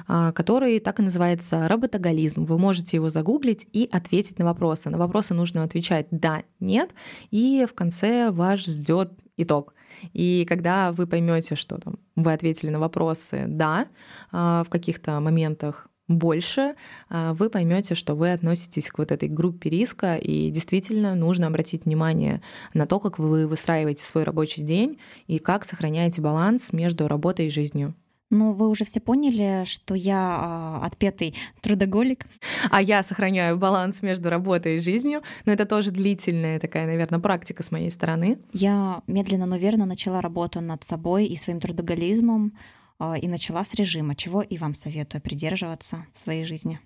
а, 0.08 0.32
который 0.32 0.80
так 0.80 0.98
и 0.98 1.04
называется 1.04 1.68
«Работоголизм». 1.68 2.46
Вы 2.46 2.58
можете 2.58 2.96
его 2.96 3.10
загуглить 3.10 3.68
и 3.72 3.88
ответить 3.92 4.40
на 4.40 4.44
вопросы. 4.44 4.90
На 4.90 4.98
вопросы 4.98 5.34
нужно 5.34 5.62
отвечать 5.62 6.08
«да», 6.10 6.42
«нет», 6.58 6.90
и 7.30 7.64
в 7.70 7.74
конце 7.74 8.32
вас 8.32 8.58
ждет 8.58 9.12
итог. 9.36 9.72
И 10.12 10.44
когда 10.48 10.90
вы 10.90 11.06
поймете, 11.06 11.54
что 11.54 11.78
там 11.78 12.00
вы 12.16 12.32
ответили 12.32 12.70
на 12.70 12.80
вопросы 12.80 13.44
«да» 13.46 13.86
а, 14.32 14.64
в 14.64 14.68
каких-то 14.68 15.20
моментах, 15.20 15.87
больше, 16.08 16.74
а, 17.10 17.34
вы 17.34 17.50
поймете, 17.50 17.94
что 17.94 18.14
вы 18.14 18.32
относитесь 18.32 18.88
к 18.90 18.98
вот 18.98 19.12
этой 19.12 19.28
группе 19.28 19.70
риска, 19.70 20.16
и 20.16 20.50
действительно 20.50 21.14
нужно 21.14 21.46
обратить 21.46 21.84
внимание 21.84 22.42
на 22.74 22.86
то, 22.86 22.98
как 22.98 23.18
вы 23.18 23.46
выстраиваете 23.46 24.02
свой 24.02 24.24
рабочий 24.24 24.62
день 24.62 24.98
и 25.26 25.38
как 25.38 25.64
сохраняете 25.64 26.20
баланс 26.20 26.72
между 26.72 27.06
работой 27.08 27.46
и 27.46 27.50
жизнью. 27.50 27.94
Ну, 28.30 28.52
вы 28.52 28.68
уже 28.68 28.84
все 28.84 29.00
поняли, 29.00 29.64
что 29.64 29.94
я 29.94 30.80
э, 30.82 30.86
отпетый 30.86 31.34
трудоголик. 31.62 32.26
А 32.70 32.82
я 32.82 33.02
сохраняю 33.02 33.56
баланс 33.56 34.02
между 34.02 34.28
работой 34.28 34.76
и 34.76 34.80
жизнью, 34.80 35.22
но 35.46 35.52
это 35.52 35.64
тоже 35.64 35.90
длительная 35.90 36.60
такая, 36.60 36.86
наверное, 36.86 37.20
практика 37.20 37.62
с 37.62 37.70
моей 37.70 37.90
стороны. 37.90 38.38
Я 38.52 39.02
медленно, 39.06 39.46
но 39.46 39.56
верно 39.56 39.86
начала 39.86 40.20
работу 40.20 40.60
над 40.60 40.84
собой 40.84 41.24
и 41.24 41.36
своим 41.36 41.58
трудоголизмом. 41.58 42.52
А, 43.00 43.16
и 43.16 43.28
начала 43.28 43.64
с 43.64 43.74
режима, 43.74 44.16
чего 44.16 44.42
и 44.42 44.58
вам 44.58 44.74
советую 44.74 45.22
придерживаться 45.22 46.04
в 46.12 46.18
своей 46.18 46.44
жизни. 46.44 46.80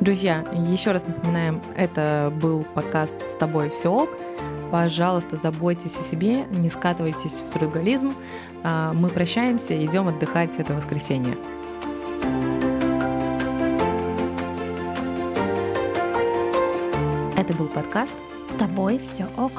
Друзья, 0.00 0.46
еще 0.70 0.92
раз 0.92 1.06
напоминаем, 1.06 1.60
это 1.76 2.32
был 2.40 2.64
подкаст 2.74 3.16
«С 3.28 3.36
тобой 3.36 3.68
все 3.68 3.90
ок». 3.90 4.08
Пожалуйста, 4.72 5.36
заботьтесь 5.36 5.98
о 5.98 6.02
себе, 6.02 6.46
не 6.46 6.70
скатывайтесь 6.70 7.42
в 7.42 7.50
трудоголизм. 7.50 8.14
А, 8.62 8.94
мы 8.94 9.10
прощаемся 9.10 9.84
идем 9.84 10.08
отдыхать 10.08 10.56
это 10.56 10.72
воскресенье. 10.72 11.36
Это 17.36 17.52
был 17.54 17.68
подкаст 17.68 18.14
«С 18.48 18.54
тобой 18.54 18.98
все 19.00 19.26
ок». 19.36 19.52